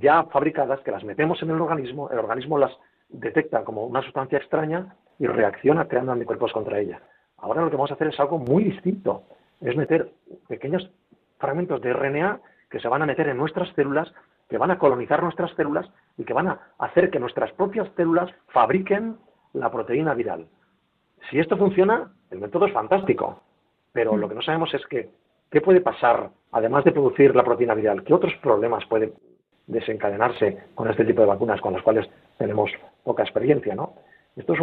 ya 0.01 0.25
fabricadas 0.25 0.81
que 0.81 0.91
las 0.91 1.05
metemos 1.05 1.43
en 1.43 1.51
el 1.51 1.61
organismo, 1.61 2.11
el 2.11 2.19
organismo 2.19 2.59
las 2.59 2.73
detecta 3.09 3.65
como 3.65 3.87
una 3.87 4.03
sustancia 4.03 4.39
extraña 4.39 4.97
y 5.19 5.27
reacciona 5.27 5.87
creando 5.87 6.13
anticuerpos 6.13 6.53
contra 6.53 6.79
ella. 6.79 7.01
Ahora 7.37 7.63
lo 7.63 7.71
que 7.71 7.77
vamos 7.77 7.91
a 7.91 7.95
hacer 7.95 8.09
es 8.09 8.19
algo 8.21 8.39
muy 8.39 8.65
distinto, 8.65 9.23
es 9.63 9.77
meter 9.77 10.11
pequeños 10.49 10.91
fragmentos 11.39 11.81
de 11.81 11.93
RNA 11.93 12.41
que 12.71 12.81
se 12.81 12.89
van 12.89 13.03
a 13.03 13.07
meter 13.07 13.29
en 13.29 13.37
nuestras 13.37 13.69
células, 13.75 14.13
que 14.49 14.59
van 14.59 14.71
a 14.71 14.79
colonizar 14.79 15.23
nuestras 15.23 15.53
células 15.55 15.91
y 16.17 16.25
que 16.25 16.33
van 16.33 16.49
a 16.49 16.61
hacer 16.79 17.11
que 17.11 17.21
nuestras 17.21 17.53
propias 17.53 17.89
células 17.97 18.31
fabriquen 18.49 19.17
la 19.53 19.71
proteína 19.71 20.15
viral. 20.15 20.47
Si 21.31 21.39
esto 21.39 21.57
funciona, 21.57 22.13
el 22.31 22.41
método 22.41 22.67
es 22.67 22.73
fantástico, 22.73 23.43
pero 23.93 24.17
lo 24.17 24.29
que 24.29 24.35
no 24.35 24.43
sabemos 24.43 24.73
es 24.75 24.85
que, 24.87 25.11
¿qué 25.51 25.61
puede 25.61 25.81
pasar, 25.81 26.31
además 26.51 26.85
de 26.85 26.93
producir 26.93 27.37
la 27.37 27.45
proteína 27.45 27.75
viral? 27.75 28.03
¿Qué 28.05 28.15
otros 28.15 28.35
problemas 28.43 28.85
puede 28.87 29.13
desencadenarse 29.67 30.65
con 30.75 30.89
este 30.91 31.05
tipo 31.05 31.21
de 31.21 31.29
vacunas 31.29 31.61
con 31.61 31.75
las 31.75 31.83
cuales 31.83 32.09
tenemos 32.39 32.71
poca 33.05 33.23
experiencia, 33.23 33.75
¿no? 33.75 33.95
Esto 34.35 34.55
es 34.55 34.61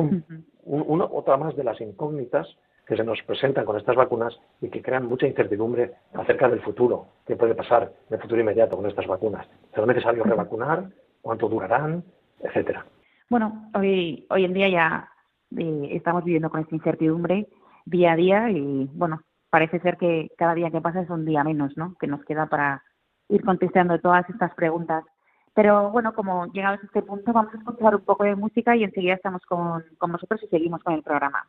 otra 1.12 1.38
más 1.38 1.56
de 1.56 1.64
las 1.64 1.80
incógnitas 1.80 2.48
que 2.90 2.98
se 2.98 3.04
nos 3.04 3.22
presentan 3.22 3.66
con 3.66 3.78
estas 3.78 3.96
vacunas 3.96 4.36
y 4.62 4.70
que 4.70 4.82
crean 4.82 5.06
mucha 5.06 5.28
incertidumbre 5.28 5.92
acerca 6.16 6.50
del 6.50 6.60
futuro, 6.62 7.06
qué 7.28 7.36
puede 7.36 7.54
pasar 7.54 7.92
en 8.10 8.16
el 8.16 8.20
futuro 8.20 8.42
inmediato 8.42 8.76
con 8.76 8.88
estas 8.88 9.06
vacunas. 9.06 9.48
¿Será 9.76 9.86
necesario 9.86 10.24
revacunar? 10.24 10.90
¿Cuánto 11.22 11.48
durarán? 11.48 12.04
Etcétera. 12.40 12.84
Bueno, 13.30 13.70
hoy, 13.76 14.26
hoy 14.32 14.44
en 14.44 14.54
día 14.54 14.70
ya 14.70 15.10
eh, 15.56 15.90
estamos 15.92 16.24
viviendo 16.24 16.50
con 16.50 16.62
esta 16.62 16.74
incertidumbre 16.74 17.48
día 17.86 18.14
a 18.14 18.16
día 18.16 18.50
y, 18.50 18.90
bueno, 18.92 19.22
parece 19.52 19.80
ser 19.82 19.98
que 19.98 20.30
cada 20.36 20.56
día 20.56 20.72
que 20.72 20.82
pasa 20.82 21.02
es 21.02 21.10
un 21.12 21.26
día 21.26 21.44
menos, 21.44 21.78
¿no? 21.78 21.94
Que 22.00 22.08
nos 22.08 22.26
queda 22.26 22.48
para 22.48 22.84
ir 23.28 23.46
contestando 23.46 24.00
todas 24.00 24.28
estas 24.32 24.56
preguntas. 24.56 25.04
Pero 25.54 25.92
bueno, 25.92 26.14
como 26.16 26.48
llegamos 26.48 26.82
a 26.82 26.86
este 26.88 27.04
punto, 27.04 27.34
vamos 27.34 27.54
a 27.54 27.58
escuchar 27.58 27.94
un 27.94 28.02
poco 28.02 28.24
de 28.24 28.36
música 28.36 28.76
y 28.76 28.84
enseguida 28.84 29.14
estamos 29.14 29.46
con, 29.46 29.84
con 30.00 30.12
vosotros 30.12 30.42
y 30.42 30.48
seguimos 30.48 30.82
con 30.82 30.96
el 30.96 31.04
programa. 31.04 31.46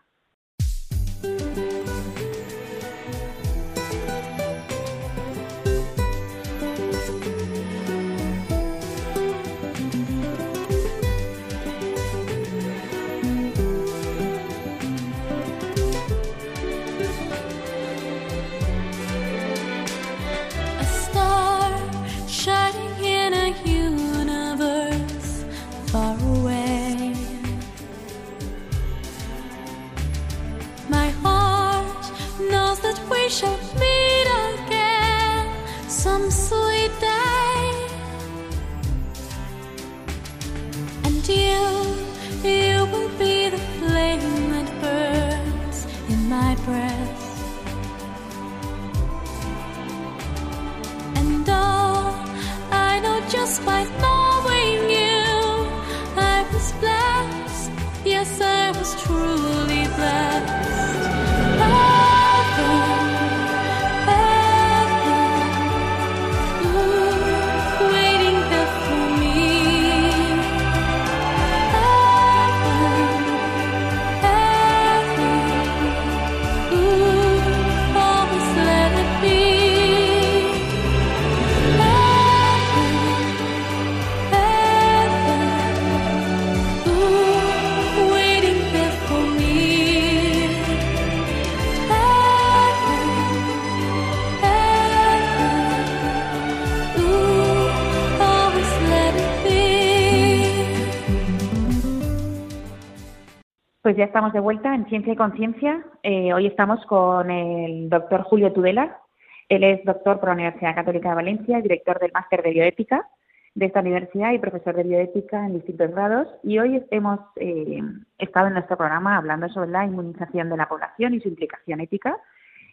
Ya 104.01 104.07
estamos 104.07 104.33
de 104.33 104.41
vuelta 104.41 104.75
en 104.75 104.87
Ciencia 104.87 105.13
y 105.13 105.17
Conciencia. 105.17 105.85
Eh, 106.03 106.33
hoy 106.33 106.47
estamos 106.47 106.83
con 106.87 107.31
el 107.31 107.91
doctor 107.91 108.23
Julio 108.23 108.51
Tudela. 108.51 108.99
Él 109.47 109.63
es 109.63 109.85
doctor 109.85 110.19
por 110.19 110.31
la 110.31 110.37
Universidad 110.37 110.75
Católica 110.75 111.11
de 111.11 111.17
Valencia, 111.17 111.61
director 111.61 111.99
del 112.01 112.11
máster 112.11 112.43
de 112.43 112.51
bioética 112.51 113.07
de 113.55 113.67
esta 113.67 113.81
universidad 113.81 114.33
y 114.33 114.39
profesor 114.39 114.75
de 114.75 114.85
bioética 114.85 115.45
en 115.45 115.53
distintos 115.53 115.91
grados. 115.91 116.29
Y 116.43 116.59
hoy 116.59 116.83
hemos 116.91 117.21
eh, 117.37 117.83
estado 118.17 118.47
en 118.47 118.55
nuestro 118.55 118.79
programa 118.79 119.19
hablando 119.19 119.51
sobre 119.51 119.69
la 119.69 119.85
inmunización 119.85 120.49
de 120.49 120.57
la 120.57 120.67
población 120.67 121.13
y 121.13 121.21
su 121.21 121.29
implicación 121.29 121.83
ética. 121.83 122.17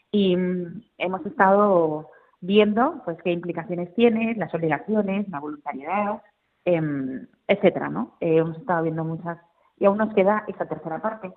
Y 0.10 0.38
mm, 0.38 0.82
hemos 0.98 1.26
estado 1.26 2.10
viendo 2.40 3.02
pues 3.04 3.18
qué 3.22 3.34
implicaciones 3.34 3.94
tiene, 3.96 4.34
las 4.36 4.54
obligaciones, 4.54 5.28
la 5.28 5.42
voluntariedad, 5.42 6.22
em, 6.64 7.28
etcétera, 7.50 7.90
¿no? 7.90 8.16
Eh, 8.22 8.38
hemos 8.38 8.58
estado 8.58 8.84
viendo 8.84 9.04
muchas 9.04 9.38
y 9.78 9.86
aún 9.86 9.98
nos 9.98 10.14
queda 10.14 10.44
esta 10.48 10.66
tercera 10.66 11.02
parte. 11.02 11.34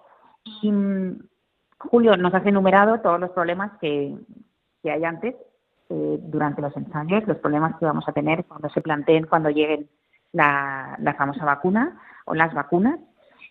Y 0.62 0.70
mm, 0.70 1.18
Julio 1.78 2.16
nos 2.16 2.34
has 2.34 2.44
enumerado 2.46 3.00
todos 3.00 3.20
los 3.20 3.30
problemas 3.30 3.72
que, 3.80 4.16
hay 4.84 5.04
antes 5.04 5.34
eh, 5.88 6.18
durante 6.22 6.62
los 6.62 6.76
ensayos, 6.76 7.26
los 7.26 7.38
problemas 7.38 7.76
que 7.78 7.84
vamos 7.84 8.08
a 8.08 8.12
tener 8.12 8.44
cuando 8.44 8.68
se 8.70 8.80
planteen, 8.80 9.26
cuando 9.26 9.50
lleguen 9.50 9.88
la, 10.32 10.98
famosa 11.18 11.44
vacuna 11.44 12.00
o 12.26 12.34
las 12.34 12.54
vacunas, 12.54 12.98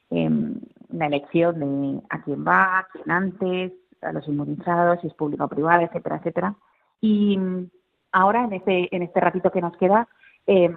em, 0.10 0.60
la 0.90 1.08
elección 1.08 1.60
de 1.60 2.02
a 2.10 2.22
quién 2.22 2.46
va, 2.46 2.80
a 2.80 2.88
quién 2.92 3.12
antes, 3.12 3.74
a 4.02 4.12
los 4.12 4.28
inmunizados, 4.28 5.02
si 5.02 5.08
es 5.08 5.14
público 5.14 5.46
o 5.46 5.50
privado, 5.50 5.82
etcétera, 5.82 6.18
etcétera. 6.18 6.56
Y 7.02 7.38
mm, 7.38 7.70
ahora, 8.14 8.46
en 8.46 8.54
este, 8.54 8.96
en 8.96 9.04
este 9.04 9.20
ratito 9.20 9.52
que 9.52 9.62
nos 9.62 9.76
queda, 9.78 10.08
eh, 10.48 10.74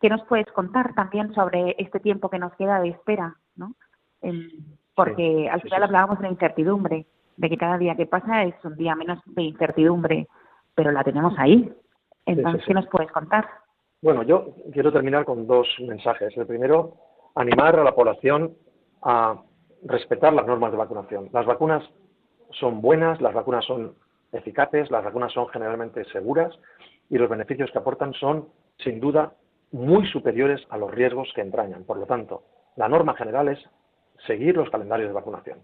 ¿Qué 0.00 0.08
nos 0.08 0.22
puedes 0.24 0.46
contar 0.52 0.94
también 0.94 1.32
sobre 1.34 1.74
este 1.78 2.00
tiempo 2.00 2.30
que 2.30 2.38
nos 2.38 2.54
queda 2.54 2.80
de 2.80 2.90
espera? 2.90 3.36
¿no? 3.56 3.74
porque 4.94 5.48
al 5.48 5.60
final 5.60 5.84
hablábamos 5.84 6.18
de 6.18 6.24
la 6.24 6.32
incertidumbre, 6.32 7.06
de 7.36 7.48
que 7.48 7.56
cada 7.56 7.78
día 7.78 7.94
que 7.94 8.06
pasa 8.06 8.42
es 8.42 8.54
un 8.64 8.74
día 8.76 8.96
menos 8.96 9.20
de 9.26 9.42
incertidumbre, 9.42 10.26
pero 10.74 10.90
la 10.90 11.04
tenemos 11.04 11.34
ahí. 11.38 11.72
Entonces, 12.26 12.64
¿qué 12.66 12.74
nos 12.74 12.88
puedes 12.88 13.10
contar? 13.12 13.46
Bueno, 14.02 14.24
yo 14.24 14.54
quiero 14.72 14.92
terminar 14.92 15.24
con 15.24 15.46
dos 15.46 15.68
mensajes. 15.86 16.36
El 16.36 16.46
primero, 16.46 16.94
animar 17.36 17.78
a 17.78 17.84
la 17.84 17.94
población 17.94 18.56
a 19.02 19.40
respetar 19.84 20.32
las 20.32 20.46
normas 20.46 20.72
de 20.72 20.78
vacunación. 20.78 21.28
Las 21.32 21.46
vacunas 21.46 21.84
son 22.50 22.80
buenas, 22.80 23.20
las 23.20 23.34
vacunas 23.34 23.64
son 23.64 23.94
eficaces, 24.32 24.90
las 24.90 25.04
vacunas 25.04 25.32
son 25.32 25.46
generalmente 25.48 26.04
seguras 26.06 26.52
y 27.08 27.18
los 27.18 27.30
beneficios 27.30 27.70
que 27.70 27.78
aportan 27.78 28.12
son, 28.14 28.48
sin 28.78 28.98
duda, 28.98 29.32
muy 29.72 30.06
superiores 30.06 30.60
a 30.70 30.78
los 30.78 30.90
riesgos 30.90 31.30
que 31.34 31.40
entrañan. 31.40 31.84
Por 31.84 31.98
lo 31.98 32.06
tanto, 32.06 32.42
la 32.76 32.88
norma 32.88 33.14
general 33.14 33.48
es 33.48 33.58
seguir 34.26 34.56
los 34.56 34.70
calendarios 34.70 35.08
de 35.08 35.14
vacunación. 35.14 35.58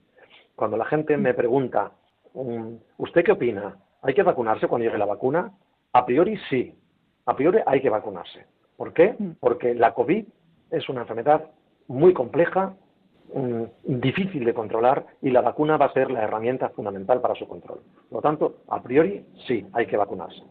Cuando 0.55 0.77
la 0.77 0.85
gente 0.85 1.17
me 1.17 1.35
pregunta, 1.35 1.93
mm, 2.35 2.75
¿usted 2.99 3.25
qué 3.25 3.33
opina? 3.33 3.77
¿Hay 4.03 4.15
que 4.15 4.23
vacunarse 4.23 4.69
cuando 4.69 4.85
llegue 4.85 4.99
la 4.99 5.07
vacuna? 5.07 5.53
A 5.93 6.05
priori 6.05 6.37
sí, 6.51 6.75
a 7.27 7.35
priori 7.35 7.61
hay 7.67 7.81
que 7.81 7.91
vacunarse. 7.91 8.47
¿Por 8.77 8.93
qué? 8.93 9.15
Mm. 9.19 9.31
Porque 9.41 9.75
la 9.75 9.95
COVID 9.95 10.27
es 10.71 10.89
una 10.89 11.03
enfermedad 11.03 11.51
muy 11.89 12.13
compleja, 12.13 12.75
mm, 13.33 13.63
difícil 14.01 14.45
de 14.45 14.55
controlar 14.55 15.07
y 15.23 15.31
la 15.31 15.41
vacuna 15.41 15.77
va 15.77 15.87
a 15.87 15.93
ser 15.93 16.11
la 16.11 16.23
herramienta 16.23 16.69
fundamental 16.71 17.21
para 17.21 17.35
su 17.35 17.49
control. 17.49 17.81
Por 18.09 18.19
lo 18.19 18.23
tanto, 18.23 18.57
a 18.69 18.83
priori 18.83 19.25
sí, 19.47 19.67
hay 19.73 19.87
que 19.87 19.97
vacunarse. 19.97 20.43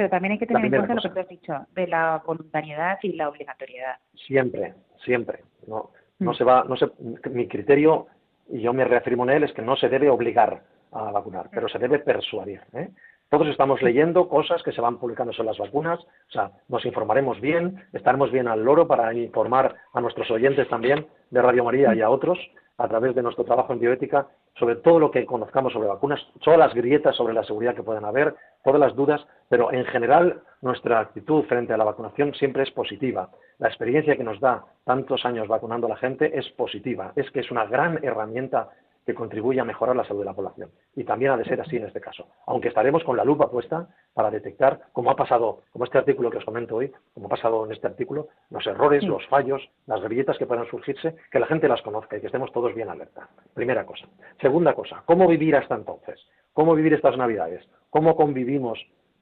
Pero 0.00 0.08
también 0.08 0.32
hay 0.32 0.38
que 0.38 0.46
tener 0.46 0.64
en 0.64 0.70
cuenta 0.70 0.94
lo 0.94 1.02
que 1.02 1.10
tú 1.10 1.20
has 1.20 1.28
dicho, 1.28 1.52
de 1.74 1.86
la 1.86 2.22
voluntariedad 2.24 2.98
y 3.02 3.12
la 3.12 3.28
obligatoriedad. 3.28 3.96
Siempre, 4.14 4.72
siempre. 5.04 5.40
No, 5.66 5.90
no 6.20 6.30
mm. 6.30 6.34
se 6.36 6.42
va, 6.44 6.64
no 6.66 6.74
se, 6.74 6.88
mi 7.28 7.46
criterio, 7.46 8.06
y 8.48 8.62
yo 8.62 8.72
me 8.72 8.86
reafirmo 8.86 9.24
en 9.24 9.36
él, 9.36 9.44
es 9.44 9.52
que 9.52 9.60
no 9.60 9.76
se 9.76 9.90
debe 9.90 10.08
obligar 10.08 10.62
a 10.92 11.10
vacunar, 11.10 11.50
pero 11.52 11.68
se 11.68 11.78
debe 11.78 11.98
persuadir. 11.98 12.62
¿eh? 12.72 12.88
Todos 13.28 13.46
estamos 13.48 13.82
leyendo 13.82 14.26
cosas 14.26 14.62
que 14.62 14.72
se 14.72 14.80
van 14.80 14.96
publicando 14.96 15.34
sobre 15.34 15.48
las 15.48 15.58
vacunas, 15.58 16.00
o 16.00 16.32
sea, 16.32 16.50
nos 16.70 16.82
informaremos 16.86 17.38
bien, 17.38 17.84
estaremos 17.92 18.32
bien 18.32 18.48
al 18.48 18.64
loro 18.64 18.88
para 18.88 19.12
informar 19.12 19.74
a 19.92 20.00
nuestros 20.00 20.30
oyentes 20.30 20.66
también 20.70 21.08
de 21.30 21.42
Radio 21.42 21.64
María 21.64 21.94
y 21.94 22.00
a 22.00 22.08
otros 22.08 22.38
a 22.80 22.88
través 22.88 23.14
de 23.14 23.22
nuestro 23.22 23.44
trabajo 23.44 23.72
en 23.72 23.78
bioética 23.78 24.26
sobre 24.58 24.76
todo 24.76 24.98
lo 24.98 25.10
que 25.10 25.24
conozcamos 25.24 25.72
sobre 25.72 25.88
vacunas, 25.88 26.20
todas 26.42 26.58
las 26.58 26.74
grietas 26.74 27.16
sobre 27.16 27.34
la 27.34 27.44
seguridad 27.44 27.74
que 27.74 27.82
puedan 27.82 28.04
haber, 28.04 28.34
todas 28.64 28.80
las 28.80 28.94
dudas, 28.94 29.26
pero 29.48 29.72
en 29.72 29.84
general 29.86 30.42
nuestra 30.60 31.00
actitud 31.00 31.44
frente 31.44 31.72
a 31.72 31.76
la 31.76 31.84
vacunación 31.84 32.34
siempre 32.34 32.62
es 32.62 32.70
positiva. 32.70 33.30
La 33.58 33.68
experiencia 33.68 34.16
que 34.16 34.24
nos 34.24 34.40
da 34.40 34.64
tantos 34.84 35.24
años 35.24 35.48
vacunando 35.48 35.86
a 35.86 35.90
la 35.90 35.96
gente 35.96 36.38
es 36.38 36.48
positiva, 36.50 37.12
es 37.16 37.30
que 37.30 37.40
es 37.40 37.50
una 37.50 37.64
gran 37.66 38.04
herramienta 38.04 38.70
que 39.04 39.14
contribuye 39.14 39.60
a 39.60 39.64
mejorar 39.64 39.96
la 39.96 40.04
salud 40.04 40.20
de 40.20 40.26
la 40.26 40.34
población. 40.34 40.70
Y 40.94 41.04
también 41.04 41.32
ha 41.32 41.36
de 41.36 41.44
ser 41.44 41.60
así 41.60 41.76
en 41.76 41.84
este 41.84 42.00
caso. 42.00 42.28
Aunque 42.46 42.68
estaremos 42.68 43.02
con 43.04 43.16
la 43.16 43.24
lupa 43.24 43.50
puesta 43.50 43.88
para 44.12 44.30
detectar, 44.30 44.80
como 44.92 45.10
ha 45.10 45.16
pasado, 45.16 45.62
como 45.72 45.84
este 45.84 45.98
artículo 45.98 46.30
que 46.30 46.38
os 46.38 46.44
comento 46.44 46.76
hoy, 46.76 46.92
como 47.14 47.26
ha 47.26 47.30
pasado 47.30 47.64
en 47.64 47.72
este 47.72 47.86
artículo, 47.86 48.28
los 48.50 48.66
errores, 48.66 49.02
los 49.04 49.26
fallos, 49.28 49.68
las 49.86 50.00
grietas 50.02 50.38
que 50.38 50.46
puedan 50.46 50.66
surgirse, 50.66 51.16
que 51.30 51.38
la 51.38 51.46
gente 51.46 51.68
las 51.68 51.82
conozca 51.82 52.16
y 52.16 52.20
que 52.20 52.26
estemos 52.26 52.52
todos 52.52 52.74
bien 52.74 52.88
alerta. 52.88 53.28
Primera 53.54 53.86
cosa. 53.86 54.06
Segunda 54.40 54.74
cosa, 54.74 55.02
¿cómo 55.06 55.26
vivir 55.26 55.56
hasta 55.56 55.74
entonces? 55.74 56.20
¿Cómo 56.52 56.74
vivir 56.74 56.94
estas 56.94 57.16
Navidades? 57.16 57.66
¿Cómo 57.90 58.16
convivimos 58.16 58.78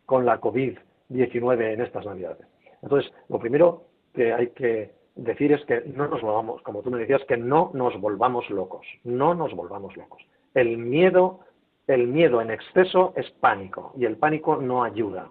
con 0.06 0.24
la 0.26 0.40
COVID-19 0.40 1.72
en 1.72 1.80
estas 1.82 2.06
Navidades? 2.06 2.46
Entonces, 2.82 3.12
lo 3.28 3.38
primero 3.38 3.84
que 4.14 4.32
hay 4.32 4.48
que 4.48 4.97
decir 5.18 5.52
es 5.52 5.64
que 5.66 5.82
no 5.94 6.08
nos 6.08 6.22
volvamos, 6.22 6.62
como 6.62 6.82
tú 6.82 6.90
me 6.90 6.98
decías, 6.98 7.22
que 7.28 7.36
no 7.36 7.70
nos 7.74 8.00
volvamos 8.00 8.48
locos, 8.50 8.86
no 9.04 9.34
nos 9.34 9.54
volvamos 9.54 9.96
locos. 9.96 10.22
El 10.54 10.78
miedo, 10.78 11.40
el 11.86 12.06
miedo 12.06 12.40
en 12.40 12.50
exceso 12.50 13.12
es 13.16 13.28
pánico 13.40 13.92
y 13.96 14.04
el 14.04 14.16
pánico 14.16 14.56
no 14.56 14.84
ayuda. 14.84 15.28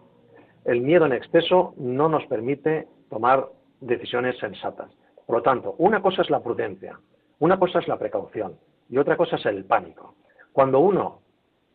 El 0.65 0.81
miedo 0.81 1.05
en 1.05 1.13
exceso 1.13 1.73
no 1.77 2.09
nos 2.09 2.25
permite 2.25 2.88
tomar 3.09 3.47
decisiones 3.79 4.38
sensatas. 4.39 4.91
Por 5.25 5.38
lo 5.38 5.41
tanto, 5.41 5.75
una 5.77 6.01
cosa 6.01 6.21
es 6.21 6.29
la 6.29 6.43
prudencia, 6.43 6.99
una 7.39 7.57
cosa 7.57 7.79
es 7.79 7.88
la 7.88 7.97
precaución 7.97 8.57
y 8.89 8.97
otra 8.97 9.15
cosa 9.15 9.38
es 9.38 9.45
el 9.45 9.63
pánico. 9.65 10.15
Cuando 10.51 10.79
uno 10.79 11.21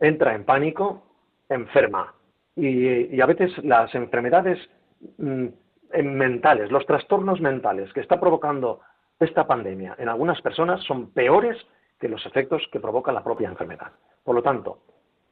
entra 0.00 0.34
en 0.34 0.44
pánico, 0.44 1.02
enferma. 1.48 2.14
Y, 2.56 3.18
a 3.20 3.26
veces 3.26 3.52
las 3.64 3.94
enfermedades 3.94 4.58
mm, 5.16 5.46
mentales, 6.03 6.70
los 6.70 6.86
trastornos 6.86 7.40
mentales 7.40 7.93
que 7.93 8.01
está 8.01 8.18
provocando 8.18 8.80
esta 9.20 9.47
pandemia 9.47 9.95
en 9.99 10.09
algunas 10.09 10.40
personas 10.40 10.82
son 10.84 11.11
peores 11.11 11.57
que 12.01 12.09
los 12.09 12.24
efectos 12.26 12.62
que 12.72 12.80
provoca 12.80 13.12
la 13.12 13.22
propia 13.22 13.49
enfermedad. 13.49 13.93
Por 14.24 14.34
lo 14.34 14.43
tanto, 14.43 14.80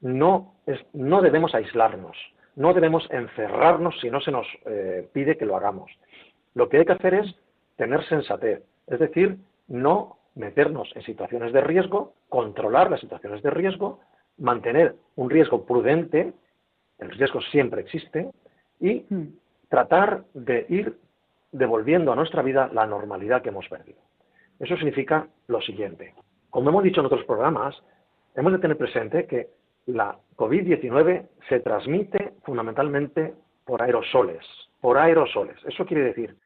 no, 0.01 0.55
no 0.93 1.23
debemos 1.23 1.55
aislarnos, 1.55 2.17
no 2.57 2.73
debemos 2.73 3.09
encerrarnos 3.11 3.99
si 4.01 4.11
no 4.11 4.21
se 4.21 4.31
nos 4.31 4.47
eh, 4.67 5.09
pide 5.13 5.37
que 5.37 5.47
lo 5.47 5.57
hagamos. 5.57 5.91
Lo 6.55 6.69
que 6.69 6.79
hay 6.79 6.85
que 6.85 6.93
hacer 6.93 7.15
es 7.15 7.35
tener 7.77 8.05
sensatez, 8.07 8.63
es 8.87 8.99
decir, 8.99 9.39
no 9.69 10.19
meternos 10.35 10.91
en 10.95 11.03
situaciones 11.03 11.53
de 11.53 11.61
riesgo, 11.61 12.15
controlar 12.29 12.91
las 12.91 13.01
situaciones 13.01 13.43
de 13.43 13.51
riesgo, 13.51 14.01
mantener 14.39 14.95
un 15.17 15.31
riesgo 15.31 15.65
prudente, 15.65 16.33
el 16.99 17.11
riesgo 17.11 17.41
siempre 17.41 17.81
existe, 17.81 18.31
y 18.79 19.05
hmm 19.09 19.40
tratar 19.71 20.25
de 20.35 20.67
ir 20.69 20.99
devolviendo 21.53 22.13
a 22.13 22.17
nuestra 22.17 22.43
vida 22.43 22.69
la 22.73 22.87
normalidad 22.87 23.41
que 23.41 23.49
hemos 23.49 23.67
perdido. 23.69 23.99
Eso 24.59 24.77
significa 24.77 25.27
lo 25.47 25.63
siguiente. 25.63 26.13
Como 26.51 26.69
hemos 26.69 26.83
dicho 26.83 27.01
en 27.01 27.07
otros 27.07 27.25
programas, 27.25 27.75
hemos 28.35 28.53
de 28.53 28.59
tener 28.59 28.77
presente 28.77 29.27
que 29.27 29.49
la 29.87 30.19
COVID-19 30.37 31.29
se 31.49 31.61
transmite 31.61 32.35
fundamentalmente 32.43 33.35
por 33.65 33.81
aerosoles, 33.81 34.45
por 34.81 34.99
aerosoles. 34.99 35.57
Eso 35.65 35.87
quiere 35.87 36.05
decir 36.05 36.37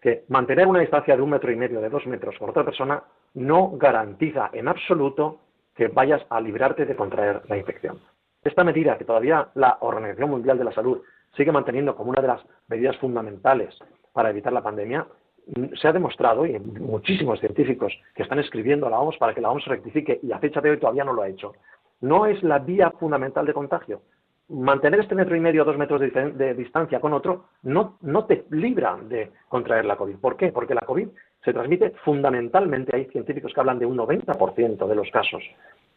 que 0.00 0.24
mantener 0.28 0.66
una 0.66 0.80
distancia 0.80 1.16
de 1.16 1.22
un 1.22 1.30
metro 1.30 1.50
y 1.50 1.56
medio, 1.56 1.80
de 1.80 1.88
dos 1.88 2.06
metros 2.06 2.36
con 2.38 2.50
otra 2.50 2.64
persona, 2.64 3.02
no 3.32 3.72
garantiza 3.76 4.50
en 4.52 4.68
absoluto 4.68 5.40
que 5.74 5.88
vayas 5.88 6.22
a 6.28 6.40
librarte 6.40 6.84
de 6.84 6.94
contraer 6.94 7.42
la 7.48 7.56
infección. 7.56 7.98
Esta 8.44 8.62
medida 8.62 8.98
que 8.98 9.06
todavía 9.06 9.48
la 9.54 9.78
Organización 9.80 10.30
Mundial 10.30 10.58
de 10.58 10.64
la 10.64 10.72
Salud 10.72 11.00
sigue 11.36 11.52
manteniendo 11.52 11.94
como 11.96 12.10
una 12.10 12.22
de 12.22 12.28
las 12.28 12.40
medidas 12.68 12.96
fundamentales 12.98 13.76
para 14.12 14.30
evitar 14.30 14.52
la 14.52 14.62
pandemia, 14.62 15.06
mm, 15.54 15.74
se 15.80 15.88
ha 15.88 15.92
demostrado, 15.92 16.46
y 16.46 16.58
muchísimos 16.58 17.40
científicos 17.40 17.92
que 18.14 18.22
están 18.22 18.38
escribiendo 18.38 18.86
a 18.86 18.90
la 18.90 19.00
OMS 19.00 19.18
para 19.18 19.34
que 19.34 19.40
la 19.40 19.50
OMS 19.50 19.66
rectifique, 19.66 20.20
y 20.22 20.32
a 20.32 20.38
fecha 20.38 20.60
de 20.60 20.70
hoy 20.70 20.78
todavía 20.78 21.04
no 21.04 21.12
lo 21.12 21.22
ha 21.22 21.28
hecho, 21.28 21.52
no 22.00 22.26
es 22.26 22.42
la 22.42 22.58
vía 22.58 22.90
fundamental 22.92 23.46
de 23.46 23.54
contagio. 23.54 24.02
Mantener 24.48 25.00
este 25.00 25.14
metro 25.14 25.34
y 25.34 25.40
medio 25.40 25.62
o 25.62 25.64
dos 25.64 25.78
metros 25.78 26.00
de, 26.00 26.54
distancia 26.54 27.00
con 27.00 27.14
otro 27.14 27.46
no 27.62 28.26
te 28.26 28.44
libra 28.50 28.98
de 29.02 29.32
contraer 29.48 29.86
la 29.86 29.96
COVID. 29.96 30.16
¿Por 30.16 30.36
qué? 30.36 30.52
Porque 30.52 30.74
la 30.74 30.82
COVID 30.82 31.08
se 31.44 31.52
transmite 31.52 31.90
fundamentalmente, 32.04 32.96
hay 32.96 33.04
científicos 33.06 33.52
que 33.52 33.60
hablan 33.60 33.78
de 33.78 33.86
un 33.86 33.96
90% 33.96 34.86
de 34.86 34.94
los 34.94 35.10
casos 35.10 35.42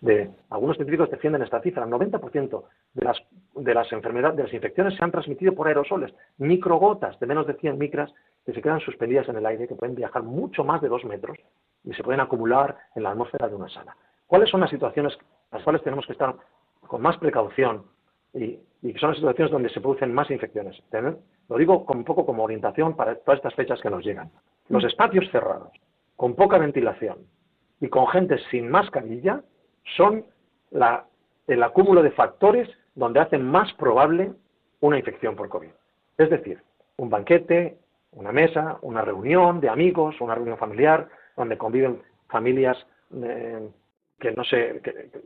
de 0.02 0.30
algunos 0.50 0.76
científicos 0.76 1.10
defienden 1.10 1.42
esta 1.42 1.62
cifra, 1.62 1.84
el 1.84 1.90
90% 1.90 2.64
de 2.94 3.06
las, 3.06 3.18
de 3.56 3.74
las 3.74 3.92
enfermedades, 3.92 4.38
de 4.38 4.44
las 4.44 4.54
infecciones 4.54 4.96
se 4.96 5.04
han 5.04 5.12
transmitido 5.12 5.54
por 5.54 5.68
aerosoles, 5.68 6.14
microgotas 6.38 7.20
de 7.20 7.26
menos 7.26 7.48
de 7.48 7.56
100 7.56 7.78
micras 7.78 8.14
que 8.46 8.54
se 8.54 8.62
quedan 8.62 8.80
suspendidas 8.80 9.28
en 9.30 9.38
el 9.38 9.46
aire, 9.46 9.68
que 9.68 9.76
pueden 9.76 9.96
viajar 9.96 10.24
mucho 10.24 10.64
más 10.64 10.82
de 10.82 10.90
dos 10.90 11.04
metros 11.06 11.38
y 11.84 11.94
se 11.94 12.04
pueden 12.04 12.22
acumular 12.22 12.78
en 12.96 13.04
la 13.04 13.12
atmósfera 13.12 13.48
de 13.48 13.56
una 13.56 13.70
sala. 13.70 13.96
¿Cuáles 14.28 14.50
son 14.50 14.62
las 14.62 14.70
situaciones 14.70 15.18
las 15.52 15.64
cuales 15.64 15.82
tenemos 15.82 16.06
que 16.06 16.14
estar 16.14 16.36
con 16.82 17.02
más 17.02 17.18
precaución 17.18 17.84
y, 18.34 18.60
que 18.82 19.00
son 19.00 19.10
las 19.10 19.18
situaciones 19.18 19.52
donde 19.52 19.70
se 19.70 19.82
producen 19.82 20.14
más 20.14 20.30
infecciones? 20.30 20.82
Lo 21.50 21.58
digo 21.58 21.86
un 21.88 22.04
poco 22.04 22.26
como 22.26 22.44
orientación 22.44 22.96
para 22.96 23.16
todas 23.16 23.40
estas 23.40 23.56
fechas 23.56 23.82
que 23.82 23.90
nos 23.90 24.06
llegan. 24.06 24.30
Los 24.70 24.84
espacios 24.84 25.30
cerrados, 25.32 25.72
con 26.16 26.36
poca 26.36 26.58
ventilación 26.58 27.20
y 27.80 27.88
con 27.88 28.08
gente 28.08 28.38
sin 28.52 28.70
mascarilla, 28.70 29.42
son 29.96 30.26
el 31.48 31.64
acúmulo 31.64 32.04
de 32.04 32.12
factores 32.12 32.70
donde 32.96 33.20
hacen 33.20 33.46
más 33.46 33.72
probable 33.74 34.34
una 34.82 34.98
infección 34.98 35.36
por 35.36 35.50
COVID. 35.50 35.70
Es 36.18 36.30
decir, 36.30 36.62
un 36.98 37.10
banquete, 37.10 37.78
una 38.12 38.32
mesa, 38.32 38.78
una 38.82 39.02
reunión 39.02 39.62
de 39.62 39.70
amigos, 39.70 40.20
una 40.20 40.36
reunión 40.36 40.58
familiar, 40.58 41.08
donde 41.36 41.58
conviven 41.58 42.02
familias 42.28 42.78
eh, 43.14 43.70
que, 44.20 44.32
no 44.32 44.44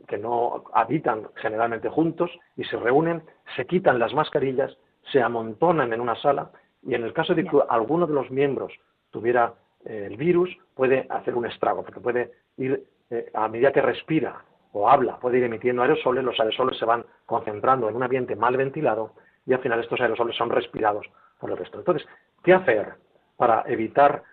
que, 0.06 0.18
no 0.18 0.64
habitan 0.74 1.28
generalmente 1.36 1.88
juntos 1.88 2.30
y 2.56 2.64
se 2.64 2.76
reúnen, 2.76 3.22
se 3.56 3.66
quitan 3.66 3.98
las 3.98 4.12
mascarillas, 4.12 4.76
se 5.10 5.22
amontonan 5.22 5.92
en 5.92 6.00
una 6.00 6.14
sala 6.16 6.50
y 6.82 6.94
en 6.94 7.04
el 7.04 7.12
caso 7.12 7.34
de 7.34 7.44
que 7.44 7.58
alguno 7.68 8.06
de 8.06 8.14
los 8.14 8.30
miembros 8.30 8.72
tuviera 9.12 9.54
eh, 9.84 10.08
el 10.10 10.16
virus, 10.16 10.50
puede 10.74 11.06
hacer 11.08 11.36
un 11.36 11.46
estrago, 11.46 11.84
porque 11.84 12.00
puede 12.00 12.32
ir 12.56 12.84
eh, 13.10 13.30
a 13.32 13.46
medida 13.46 13.72
que 13.72 13.80
respira 13.80 14.42
o 14.72 14.88
habla, 14.88 15.20
puede 15.20 15.38
ir 15.38 15.44
emitiendo 15.44 15.82
aerosoles, 15.82 16.24
los 16.24 16.40
aerosoles 16.40 16.76
se 16.76 16.84
van 16.84 17.04
concentrando 17.26 17.88
en 17.88 17.94
un 17.94 18.02
ambiente 18.02 18.34
mal 18.34 18.56
ventilado 18.56 19.12
y 19.46 19.52
al 19.52 19.60
final 19.60 19.78
estos 19.78 20.00
aerosoles 20.00 20.34
son 20.34 20.50
respirados 20.50 21.06
por 21.38 21.50
el 21.50 21.56
resto. 21.58 21.78
Entonces, 21.78 22.08
¿qué 22.42 22.54
hacer 22.54 22.94
para 23.36 23.62
evitar 23.66 24.24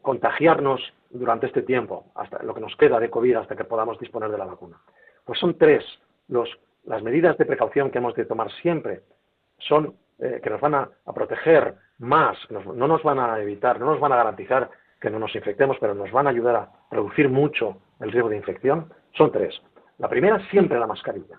contagiarnos 0.00 0.80
durante 1.10 1.46
este 1.46 1.62
tiempo, 1.62 2.06
hasta 2.14 2.42
lo 2.44 2.54
que 2.54 2.60
nos 2.60 2.76
queda 2.76 3.00
de 3.00 3.10
COVID 3.10 3.36
hasta 3.36 3.56
que 3.56 3.64
podamos 3.64 3.98
disponer 3.98 4.30
de 4.30 4.38
la 4.38 4.46
vacuna? 4.46 4.78
Pues 5.24 5.38
son 5.38 5.58
tres 5.58 5.84
las 6.84 7.02
medidas 7.02 7.36
de 7.36 7.44
precaución 7.44 7.90
que 7.90 7.98
hemos 7.98 8.14
de 8.14 8.24
tomar 8.24 8.50
siempre, 8.62 9.02
son 9.58 9.96
eh, 10.18 10.40
que 10.42 10.50
nos 10.50 10.60
van 10.60 10.74
a, 10.74 10.90
proteger 11.14 11.74
más, 12.00 12.36
no 12.50 12.88
nos 12.88 13.02
van 13.02 13.20
a 13.20 13.38
evitar, 13.40 13.78
no 13.78 13.86
nos 13.86 14.00
van 14.00 14.12
a 14.12 14.16
garantizar 14.16 14.70
que 15.00 15.10
no 15.10 15.18
nos 15.18 15.34
infectemos, 15.34 15.76
pero 15.80 15.94
nos 15.94 16.10
van 16.12 16.26
a 16.26 16.30
ayudar 16.30 16.56
a 16.56 16.70
reducir 16.90 17.28
mucho 17.28 17.78
el 18.00 18.12
riesgo 18.12 18.28
de 18.28 18.36
infección, 18.36 18.92
son 19.16 19.32
tres. 19.32 19.60
La 19.98 20.08
primera, 20.08 20.38
siempre 20.50 20.78
la 20.78 20.86
mascarilla. 20.86 21.38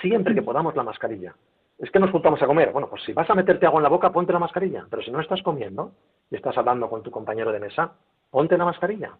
Siempre 0.00 0.34
que 0.34 0.42
podamos 0.42 0.74
la 0.76 0.82
mascarilla. 0.82 1.34
Es 1.78 1.90
que 1.90 1.98
nos 1.98 2.10
juntamos 2.10 2.40
a 2.42 2.46
comer. 2.46 2.72
Bueno, 2.72 2.88
pues 2.88 3.02
si 3.02 3.12
vas 3.12 3.28
a 3.28 3.34
meterte 3.34 3.66
agua 3.66 3.78
en 3.78 3.84
la 3.84 3.88
boca, 3.88 4.12
ponte 4.12 4.32
la 4.32 4.38
mascarilla. 4.38 4.86
Pero 4.90 5.02
si 5.02 5.10
no 5.10 5.20
estás 5.20 5.42
comiendo 5.42 5.92
y 6.30 6.36
estás 6.36 6.56
hablando 6.56 6.88
con 6.88 7.02
tu 7.02 7.10
compañero 7.10 7.52
de 7.52 7.60
mesa, 7.60 7.92
ponte 8.30 8.56
la 8.56 8.64
mascarilla. 8.64 9.16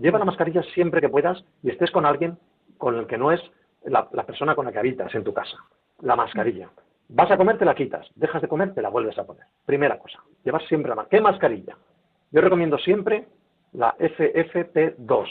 Lleva 0.00 0.18
la 0.18 0.24
mascarilla 0.24 0.62
siempre 0.74 1.00
que 1.00 1.08
puedas 1.08 1.44
y 1.62 1.70
estés 1.70 1.90
con 1.90 2.06
alguien 2.06 2.38
con 2.78 2.96
el 2.96 3.06
que 3.06 3.18
no 3.18 3.32
es 3.32 3.40
la, 3.84 4.08
persona 4.08 4.54
con 4.54 4.66
la 4.66 4.72
que 4.72 4.78
habitas 4.78 5.14
en 5.14 5.24
tu 5.24 5.32
casa. 5.32 5.56
La 6.00 6.16
mascarilla. 6.16 6.70
Vas 7.08 7.30
a 7.30 7.36
comer, 7.36 7.58
te 7.58 7.64
la 7.64 7.74
quitas. 7.74 8.06
Dejas 8.14 8.42
de 8.42 8.48
comer, 8.48 8.74
te 8.74 8.82
la 8.82 8.88
vuelves 8.88 9.18
a 9.18 9.24
poner. 9.24 9.44
Primera 9.64 9.98
cosa. 9.98 10.22
Llevas 10.44 10.64
siempre 10.64 10.88
la 10.88 10.96
mascarilla. 10.96 11.18
¿Qué 11.18 11.22
mascarilla? 11.22 11.76
Yo 12.32 12.40
recomiendo 12.40 12.78
siempre 12.78 13.26
la 13.72 13.96
FFP2. 13.96 15.26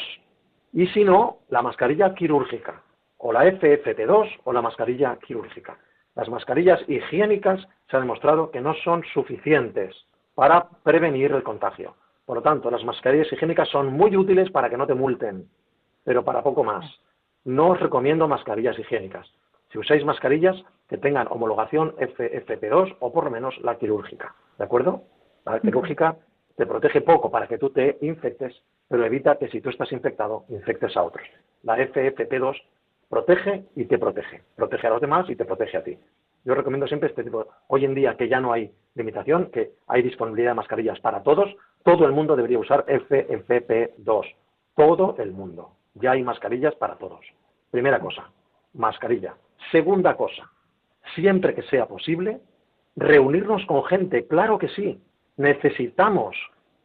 Y 0.73 0.87
si 0.87 1.03
no, 1.03 1.39
la 1.49 1.61
mascarilla 1.61 2.13
quirúrgica 2.13 2.81
o 3.17 3.33
la 3.33 3.45
FFP2 3.45 4.41
o 4.43 4.53
la 4.53 4.61
mascarilla 4.61 5.17
quirúrgica. 5.17 5.77
Las 6.15 6.29
mascarillas 6.29 6.79
higiénicas 6.87 7.67
se 7.89 7.97
ha 7.97 7.99
demostrado 7.99 8.51
que 8.51 8.61
no 8.61 8.73
son 8.83 9.03
suficientes 9.13 9.95
para 10.33 10.67
prevenir 10.83 11.31
el 11.31 11.43
contagio. 11.43 11.95
Por 12.25 12.37
lo 12.37 12.43
tanto, 12.43 12.71
las 12.71 12.83
mascarillas 12.83 13.31
higiénicas 13.31 13.69
son 13.69 13.93
muy 13.93 14.15
útiles 14.15 14.49
para 14.51 14.69
que 14.69 14.77
no 14.77 14.87
te 14.87 14.93
multen, 14.93 15.47
pero 16.03 16.23
para 16.23 16.43
poco 16.43 16.63
más. 16.63 16.85
No 17.43 17.69
os 17.69 17.79
recomiendo 17.79 18.27
mascarillas 18.27 18.77
higiénicas. 18.79 19.27
Si 19.71 19.77
usáis 19.77 20.05
mascarillas, 20.05 20.63
que 20.87 20.97
tengan 20.97 21.27
homologación 21.29 21.95
FFP2 21.97 22.97
o 22.99 23.11
por 23.11 23.25
lo 23.25 23.31
menos 23.31 23.57
la 23.61 23.77
quirúrgica. 23.77 24.35
¿De 24.57 24.63
acuerdo? 24.63 25.03
La 25.45 25.59
quirúrgica 25.59 26.17
te 26.55 26.65
protege 26.65 27.01
poco 27.01 27.29
para 27.31 27.47
que 27.47 27.57
tú 27.57 27.69
te 27.69 27.97
infectes, 28.01 28.61
pero 28.87 29.05
evita 29.05 29.37
que 29.37 29.49
si 29.49 29.61
tú 29.61 29.69
estás 29.69 29.91
infectado, 29.91 30.45
infectes 30.49 30.95
a 30.95 31.03
otros. 31.03 31.27
La 31.63 31.77
FFP2 31.77 32.61
protege 33.09 33.65
y 33.75 33.85
te 33.85 33.97
protege. 33.97 34.43
Protege 34.55 34.87
a 34.87 34.91
los 34.91 35.01
demás 35.01 35.29
y 35.29 35.35
te 35.35 35.45
protege 35.45 35.77
a 35.77 35.83
ti. 35.83 35.97
Yo 36.43 36.53
recomiendo 36.53 36.87
siempre 36.87 37.09
este 37.09 37.23
tipo. 37.23 37.47
Hoy 37.67 37.85
en 37.85 37.95
día 37.95 38.15
que 38.15 38.29
ya 38.29 38.39
no 38.39 38.53
hay 38.53 38.71
limitación, 38.93 39.49
que 39.51 39.73
hay 39.87 40.03
disponibilidad 40.03 40.51
de 40.51 40.55
mascarillas 40.55 40.99
para 40.99 41.23
todos, 41.23 41.55
todo 41.83 42.05
el 42.05 42.11
mundo 42.11 42.35
debería 42.35 42.59
usar 42.59 42.85
FFP2. 42.85 44.35
Todo 44.75 45.15
el 45.17 45.31
mundo. 45.31 45.71
Ya 45.95 46.11
hay 46.11 46.23
mascarillas 46.23 46.75
para 46.75 46.97
todos. 46.97 47.25
Primera 47.71 47.99
cosa, 47.99 48.29
mascarilla. 48.73 49.35
Segunda 49.71 50.15
cosa, 50.15 50.51
siempre 51.13 51.53
que 51.53 51.63
sea 51.63 51.85
posible, 51.85 52.39
reunirnos 52.95 53.65
con 53.65 53.83
gente. 53.85 54.27
Claro 54.27 54.57
que 54.57 54.69
sí. 54.69 54.99
Necesitamos 55.37 56.35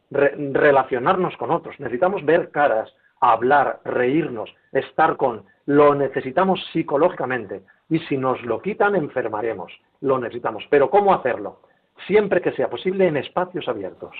relacionarnos 0.09 1.35
con 1.37 1.51
otros. 1.51 1.79
Necesitamos 1.79 2.23
ver 2.25 2.51
caras, 2.51 2.93
hablar, 3.19 3.79
reírnos, 3.85 4.53
estar 4.71 5.17
con. 5.17 5.45
Lo 5.65 5.95
necesitamos 5.95 6.59
psicológicamente 6.73 7.63
y 7.89 7.99
si 7.99 8.17
nos 8.17 8.41
lo 8.43 8.61
quitan 8.61 8.95
enfermaremos. 8.95 9.71
Lo 10.01 10.19
necesitamos. 10.19 10.65
Pero 10.69 10.89
¿cómo 10.89 11.13
hacerlo? 11.13 11.61
Siempre 12.07 12.41
que 12.41 12.51
sea 12.53 12.69
posible 12.69 13.07
en 13.07 13.17
espacios 13.17 13.67
abiertos. 13.67 14.15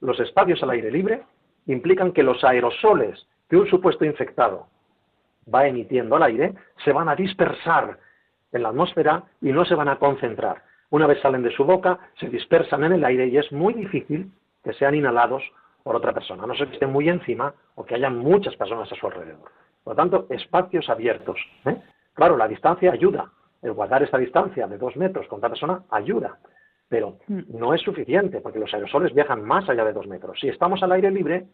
Los 0.00 0.18
espacios 0.20 0.62
al 0.62 0.70
aire 0.70 0.90
libre 0.90 1.22
implican 1.66 2.12
que 2.12 2.22
los 2.22 2.42
aerosoles 2.44 3.26
que 3.48 3.56
un 3.56 3.68
supuesto 3.68 4.04
infectado 4.04 4.66
va 5.52 5.66
emitiendo 5.66 6.16
al 6.16 6.24
aire 6.24 6.54
se 6.84 6.92
van 6.92 7.08
a 7.08 7.14
dispersar 7.14 7.98
en 8.52 8.62
la 8.62 8.68
atmósfera 8.68 9.24
y 9.40 9.52
no 9.52 9.64
se 9.64 9.74
van 9.74 9.88
a 9.88 9.98
concentrar. 9.98 10.62
Una 10.90 11.06
vez 11.06 11.20
salen 11.20 11.42
de 11.42 11.50
su 11.52 11.64
boca, 11.64 11.98
se 12.20 12.28
dispersan 12.28 12.84
en 12.84 12.92
el 12.92 13.04
aire 13.04 13.26
y 13.26 13.38
es 13.38 13.50
muy 13.50 13.74
difícil 13.74 14.30
que 14.62 14.74
sean 14.74 14.94
inhalados 14.94 15.42
por 15.82 15.96
otra 15.96 16.12
persona, 16.12 16.44
a 16.44 16.46
no 16.46 16.54
ser 16.54 16.68
que 16.68 16.74
estén 16.74 16.92
muy 16.92 17.08
encima 17.08 17.54
o 17.74 17.84
que 17.84 17.94
haya 17.94 18.10
muchas 18.10 18.54
personas 18.56 18.90
a 18.92 18.94
su 18.94 19.06
alrededor. 19.06 19.50
Por 19.82 19.92
lo 19.92 19.96
tanto, 19.96 20.26
espacios 20.30 20.88
abiertos. 20.88 21.38
¿eh? 21.64 21.76
Claro, 22.14 22.36
la 22.36 22.46
distancia 22.46 22.92
ayuda. 22.92 23.30
El 23.62 23.72
guardar 23.72 24.02
esta 24.02 24.18
distancia 24.18 24.66
de 24.66 24.78
dos 24.78 24.96
metros 24.96 25.26
con 25.28 25.38
otra 25.38 25.48
persona 25.48 25.82
ayuda. 25.90 26.38
Pero 26.88 27.18
mm. 27.26 27.58
no 27.58 27.74
es 27.74 27.80
suficiente 27.80 28.40
porque 28.40 28.58
los 28.58 28.72
aerosoles 28.74 29.14
viajan 29.14 29.42
más 29.42 29.68
allá 29.68 29.84
de 29.84 29.92
dos 29.92 30.06
metros. 30.06 30.38
Si 30.40 30.48
estamos 30.48 30.82
al 30.82 30.92
aire 30.92 31.10
libre, 31.10 31.46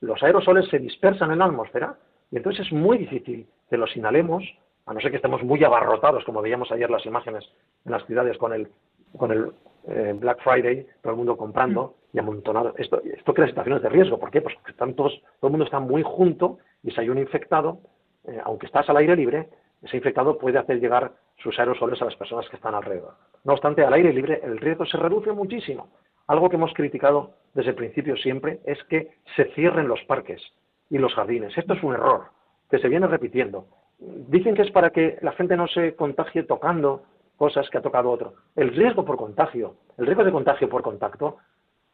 los 0.00 0.22
aerosoles 0.22 0.68
se 0.68 0.78
dispersan 0.78 1.30
en 1.30 1.38
la 1.38 1.46
atmósfera 1.46 1.96
y 2.30 2.36
entonces 2.36 2.66
es 2.66 2.72
muy 2.72 2.98
difícil 2.98 3.46
que 3.68 3.76
los 3.76 3.94
inhalemos, 3.96 4.42
a 4.90 4.92
no 4.92 5.00
ser 5.00 5.12
que 5.12 5.18
estemos 5.18 5.44
muy 5.44 5.62
abarrotados, 5.62 6.24
como 6.24 6.42
veíamos 6.42 6.72
ayer 6.72 6.90
las 6.90 7.06
imágenes 7.06 7.48
en 7.84 7.92
las 7.92 8.04
ciudades 8.06 8.36
con 8.38 8.52
el, 8.52 8.68
con 9.16 9.30
el 9.30 9.52
eh, 9.86 10.12
Black 10.18 10.42
Friday, 10.42 10.84
todo 11.00 11.12
el 11.12 11.16
mundo 11.16 11.36
comprando 11.36 11.94
y 12.12 12.18
amontonado. 12.18 12.74
Esto, 12.76 13.00
esto 13.04 13.32
crea 13.32 13.46
situaciones 13.46 13.84
de 13.84 13.88
riesgo. 13.88 14.18
¿Por 14.18 14.32
qué? 14.32 14.42
Pues 14.42 14.56
porque 14.56 14.72
están 14.72 14.94
todos, 14.94 15.12
todo 15.38 15.46
el 15.46 15.52
mundo 15.52 15.64
está 15.64 15.78
muy 15.78 16.02
junto 16.02 16.58
y 16.82 16.90
si 16.90 17.00
hay 17.00 17.08
un 17.08 17.18
infectado, 17.18 17.78
eh, 18.24 18.40
aunque 18.42 18.66
estás 18.66 18.90
al 18.90 18.96
aire 18.96 19.14
libre, 19.14 19.48
ese 19.80 19.96
infectado 19.96 20.36
puede 20.36 20.58
hacer 20.58 20.80
llegar 20.80 21.12
sus 21.36 21.56
aerosoles 21.60 22.02
a 22.02 22.06
las 22.06 22.16
personas 22.16 22.48
que 22.48 22.56
están 22.56 22.74
alrededor. 22.74 23.14
No 23.44 23.52
obstante, 23.52 23.84
al 23.84 23.94
aire 23.94 24.12
libre 24.12 24.40
el 24.42 24.58
riesgo 24.58 24.86
se 24.86 24.96
reduce 24.96 25.30
muchísimo. 25.30 25.92
Algo 26.26 26.50
que 26.50 26.56
hemos 26.56 26.74
criticado 26.74 27.34
desde 27.54 27.70
el 27.70 27.76
principio 27.76 28.16
siempre 28.16 28.58
es 28.64 28.82
que 28.88 29.12
se 29.36 29.44
cierren 29.54 29.86
los 29.86 30.02
parques 30.08 30.42
y 30.90 30.98
los 30.98 31.14
jardines. 31.14 31.56
Esto 31.56 31.74
es 31.74 31.82
un 31.84 31.94
error 31.94 32.24
que 32.68 32.80
se 32.80 32.88
viene 32.88 33.06
repitiendo. 33.06 33.68
Dicen 34.00 34.54
que 34.54 34.62
es 34.62 34.70
para 34.70 34.90
que 34.90 35.18
la 35.20 35.32
gente 35.32 35.56
no 35.56 35.66
se 35.68 35.94
contagie 35.94 36.44
tocando 36.44 37.02
cosas 37.36 37.68
que 37.70 37.78
ha 37.78 37.82
tocado 37.82 38.10
otro. 38.10 38.34
El 38.56 38.74
riesgo 38.74 39.04
por 39.04 39.16
contagio, 39.16 39.76
el 39.98 40.06
riesgo 40.06 40.24
de 40.24 40.32
contagio 40.32 40.68
por 40.68 40.82
contacto, 40.82 41.36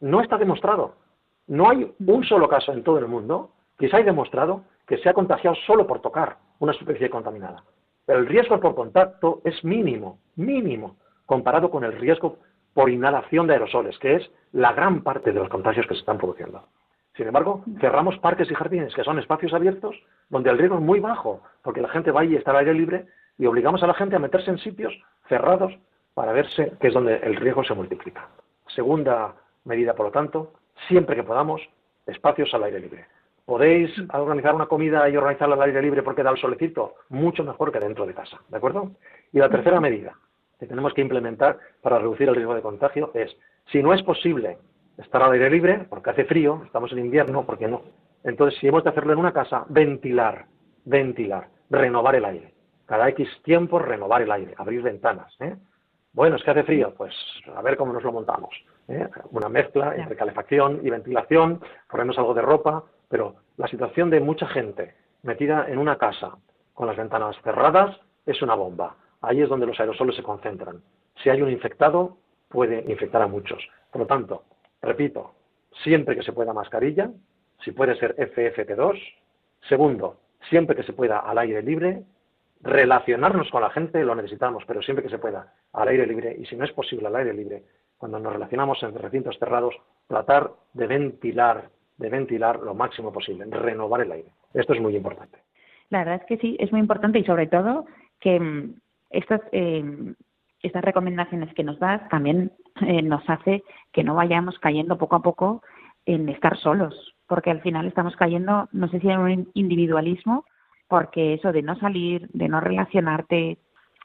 no 0.01 0.21
está 0.21 0.39
demostrado. 0.39 0.95
No 1.47 1.69
hay 1.69 1.93
un 1.99 2.25
solo 2.25 2.49
caso 2.49 2.73
en 2.73 2.83
todo 2.83 2.99
el 2.99 3.07
mundo 3.07 3.51
que 3.79 3.89
se 3.89 3.97
haya 3.97 4.07
demostrado 4.07 4.63
que 4.87 4.99
se 4.99 5.09
ha 5.09 5.15
contagiado 5.15 5.57
solo 5.67 5.87
por 5.87 6.01
tocar 6.01 6.37
una 6.61 6.73
superficie 6.73 7.11
contaminada. 7.11 7.65
El 8.07 8.27
riesgo 8.27 8.61
por 8.61 8.75
contacto 8.75 9.41
es 9.45 9.65
mínimo, 9.65 10.21
mínimo, 10.37 10.97
comparado 11.27 11.71
con 11.71 11.83
el 11.83 11.93
riesgo 11.93 12.39
por 12.73 12.89
inhalación 12.91 13.47
de 13.47 13.55
aerosoles, 13.55 13.99
que 13.99 14.17
es 14.17 14.31
la 14.53 14.73
gran 14.73 15.03
parte 15.03 15.33
de 15.33 15.41
los 15.41 15.49
contagios 15.49 15.87
que 15.87 15.95
se 15.95 16.01
están 16.01 16.19
produciendo. 16.19 16.63
Sin 17.17 17.27
embargo, 17.27 17.65
cerramos 17.81 18.19
parques 18.19 18.51
y 18.51 18.55
jardines, 18.55 18.95
que 18.95 19.03
son 19.03 19.19
espacios 19.19 19.55
abiertos, 19.55 19.97
donde 20.29 20.51
el 20.51 20.59
riesgo 20.59 20.77
es 20.77 20.83
muy 20.83 21.01
bajo, 21.01 21.41
porque 21.63 21.81
la 21.81 21.89
gente 21.89 22.11
va 22.11 22.25
y 22.25 22.37
está 22.37 22.51
al 22.51 22.59
aire 22.59 22.75
libre, 22.75 23.07
y 23.39 23.47
obligamos 23.47 23.83
a 23.83 23.87
la 23.87 23.95
gente 23.95 24.17
a 24.17 24.19
meterse 24.19 24.51
en 24.51 24.59
sitios 24.59 24.93
cerrados 25.29 25.73
para 26.15 26.33
verse 26.33 26.73
que 26.79 26.89
es 26.89 26.95
donde 26.95 27.17
el 27.17 27.37
riesgo 27.37 27.65
se 27.65 27.75
multiplica. 27.75 28.29
Segunda 28.69 29.35
medida, 29.65 29.95
por 29.95 30.07
lo 30.07 30.13
tanto, 30.13 30.53
siempre 30.89 31.17
que 31.17 31.23
podamos, 31.23 31.63
espacios 32.07 32.53
al 32.55 32.65
aire 32.65 32.81
libre. 32.81 33.07
¿Podéis 33.47 33.91
organizar 34.13 34.55
una 34.55 34.67
comida 34.67 35.09
y 35.09 35.17
organizarla 35.17 35.55
al 35.55 35.63
aire 35.63 35.83
libre 35.83 36.03
porque 36.03 36.23
da 36.23 36.31
el 36.31 36.39
solecito? 36.39 36.95
Mucho 37.09 37.45
mejor 37.45 37.73
que 37.73 37.81
dentro 37.81 38.07
de 38.07 38.15
casa, 38.15 38.41
¿de 38.49 38.57
acuerdo? 38.57 38.91
Y 39.33 39.39
la 39.39 39.49
tercera 39.49 39.81
medida 39.81 40.15
que 40.59 40.67
tenemos 40.67 40.93
que 40.95 41.03
implementar 41.03 41.59
para 41.81 41.99
reducir 41.99 42.29
el 42.29 42.35
riesgo 42.35 42.55
de 42.55 42.63
contagio 42.63 43.11
es, 43.15 43.37
si 43.71 43.83
no 43.83 43.93
es 43.95 44.03
posible 44.03 44.59
estar 44.99 45.23
al 45.23 45.33
aire 45.33 45.51
libre, 45.51 45.87
porque 45.89 46.11
hace 46.11 46.25
frío, 46.25 46.63
estamos 46.65 46.93
en 46.93 46.99
invierno, 46.99 47.45
¿por 47.45 47.59
qué 47.59 47.69
no? 47.69 47.83
Entonces, 48.25 48.59
si 48.61 48.67
hemos 48.67 48.83
de 48.83 48.91
hacerlo 48.91 49.13
en 49.13 49.19
una 49.19 49.33
casa, 49.33 49.65
ventilar, 49.69 50.47
ventilar, 50.85 51.49
renovar 51.71 52.17
el 52.17 52.25
aire. 52.25 52.55
Cada 52.87 53.09
X 53.11 53.29
tiempo 53.43 53.79
renovar 53.79 54.23
el 54.23 54.33
aire, 54.33 54.55
abrir 54.57 54.83
ventanas. 54.83 55.35
¿eh? 55.41 55.57
Bueno, 56.13 56.37
es 56.37 56.43
que 56.43 56.51
hace 56.51 56.63
frío, 56.63 56.95
pues 56.97 57.15
a 57.55 57.63
ver 57.63 57.77
cómo 57.77 57.93
nos 57.93 58.03
lo 58.03 58.13
montamos. 58.13 58.55
¿eh? 58.89 59.09
Una 59.31 59.49
mezcla 59.49 59.95
entre 59.97 60.17
calefacción 60.17 60.81
y 60.83 60.91
ventilación, 60.91 61.61
ponernos 61.91 62.19
algo 62.19 62.35
de 62.35 62.43
ropa, 62.43 62.85
pero 63.09 63.37
la 63.57 63.67
situación 63.69 64.11
de 64.11 64.21
mucha 64.21 64.47
gente 64.47 64.95
metida 65.23 65.67
en 65.69 65.79
una 65.79 65.99
casa 65.99 66.37
con 66.75 66.87
las 66.87 66.97
ventanas 66.97 67.37
cerradas 67.43 67.97
es 68.25 68.41
una 68.43 68.55
bomba. 68.55 68.97
Ahí 69.21 69.43
es 69.43 69.49
donde 69.49 69.67
los 69.67 69.79
aerosoles 69.81 70.15
se 70.17 70.23
concentran. 70.23 70.83
Si 71.23 71.31
hay 71.31 71.43
un 71.43 71.51
infectado, 71.51 72.19
puede 72.49 72.85
infectar 72.91 73.23
a 73.23 73.27
muchos. 73.27 73.67
Por 73.91 74.03
lo 74.03 74.07
tanto, 74.07 74.45
repito, 74.83 75.35
siempre 75.83 76.17
que 76.17 76.23
se 76.23 76.33
pueda 76.33 76.53
mascarilla, 76.53 77.11
si 77.65 77.73
puede 77.73 77.97
ser 77.97 78.15
FFP2. 78.17 78.99
Segundo, 79.69 80.21
siempre 80.49 80.77
que 80.77 80.83
se 80.83 80.93
pueda 80.93 81.19
al 81.19 81.39
aire 81.39 81.63
libre. 81.63 82.03
Relacionarnos 82.63 83.51
con 83.51 83.63
la 83.63 83.71
gente 83.71 84.03
lo 84.03 84.15
necesitamos, 84.15 84.65
pero 84.67 84.83
siempre 84.83 85.05
que 85.05 85.11
se 85.11 85.19
pueda 85.19 85.53
al 85.73 85.89
aire 85.89 86.07
libre. 86.07 86.37
Y 86.39 86.47
si 86.47 86.57
no 86.57 86.65
es 86.65 86.73
posible 86.73 87.07
al 87.07 87.17
aire 87.17 87.35
libre, 87.35 87.63
cuando 87.99 88.19
nos 88.19 88.33
relacionamos 88.33 88.83
en 88.83 88.95
recintos 88.95 89.39
cerrados, 89.39 89.75
tratar 90.07 90.53
de 90.73 90.87
ventilar, 90.87 91.71
de 91.97 92.09
ventilar 92.09 92.61
lo 92.61 92.75
máximo 92.75 93.13
posible, 93.13 93.45
renovar 93.47 94.03
el 94.03 94.13
aire. 94.13 94.31
Esto 94.55 94.73
es 94.73 94.81
muy 94.81 94.97
importante. 94.97 95.39
La 95.91 95.99
verdad 95.99 96.17
es 96.17 96.27
que 96.27 96.39
sí, 96.39 96.57
es 96.59 96.73
muy 96.73 96.81
importante 96.81 97.19
y 97.19 97.25
sobre 97.25 97.47
todo 97.47 97.87
que 98.21 98.41
mm, 98.41 98.75
estas, 99.11 99.41
eh, 99.53 100.15
estas 100.63 100.83
recomendaciones 100.83 101.53
que 101.55 101.63
nos 101.63 101.79
das 101.79 102.09
también 102.09 102.53
eh, 102.83 103.03
nos 103.03 103.29
hace 103.29 103.63
que 103.93 104.05
no 104.05 104.15
vayamos 104.15 104.59
cayendo 104.59 104.99
poco 104.99 105.17
a 105.17 105.23
poco 105.23 105.63
en 106.05 106.29
estar 106.29 106.57
solos, 106.59 107.15
porque 107.27 107.51
al 107.51 107.61
final 107.61 107.87
estamos 107.87 108.17
cayendo, 108.17 108.69
no 108.73 108.89
sé 108.89 109.01
si 109.01 109.11
en 109.11 109.19
un 109.19 109.51
individualismo, 109.55 110.45
porque 110.89 111.35
eso 111.35 111.53
de 111.53 111.63
no 111.63 111.77
salir, 111.77 112.29
de 112.33 112.49
no 112.49 112.61
relacionarte, 112.61 113.59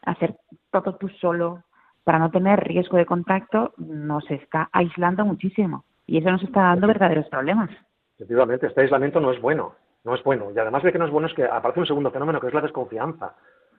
hacer 0.04 0.36
todo 0.72 0.96
tú 0.96 1.10
solo, 1.10 1.64
para 2.04 2.20
no 2.20 2.32
tener 2.32 2.60
riesgo 2.60 2.98
de 2.98 3.06
contacto, 3.06 3.74
nos 3.78 4.30
está 4.32 4.70
aislando 4.72 5.26
muchísimo. 5.26 5.86
Y 6.08 6.18
eso 6.18 6.32
nos 6.32 6.44
está 6.44 6.62
dando 6.62 6.88
verdaderos 6.88 7.28
problemas. 7.30 7.70
Efectivamente, 8.16 8.68
este 8.68 8.82
aislamiento 8.82 9.20
no 9.20 9.32
es 9.32 9.40
bueno, 9.40 9.76
no 10.04 10.16
es 10.16 10.24
bueno. 10.24 10.52
Y 10.54 10.58
además 10.58 10.84
de 10.84 10.92
que 10.92 10.98
no 10.98 11.06
es 11.06 11.12
bueno 11.12 11.28
es 11.28 11.34
que 11.34 11.46
aparece 11.46 11.80
un 11.80 11.86
segundo 11.86 12.12
fenómeno 12.12 12.40
que 12.40 12.48
es 12.48 12.54
la 12.54 12.62
desconfianza. 12.62 13.36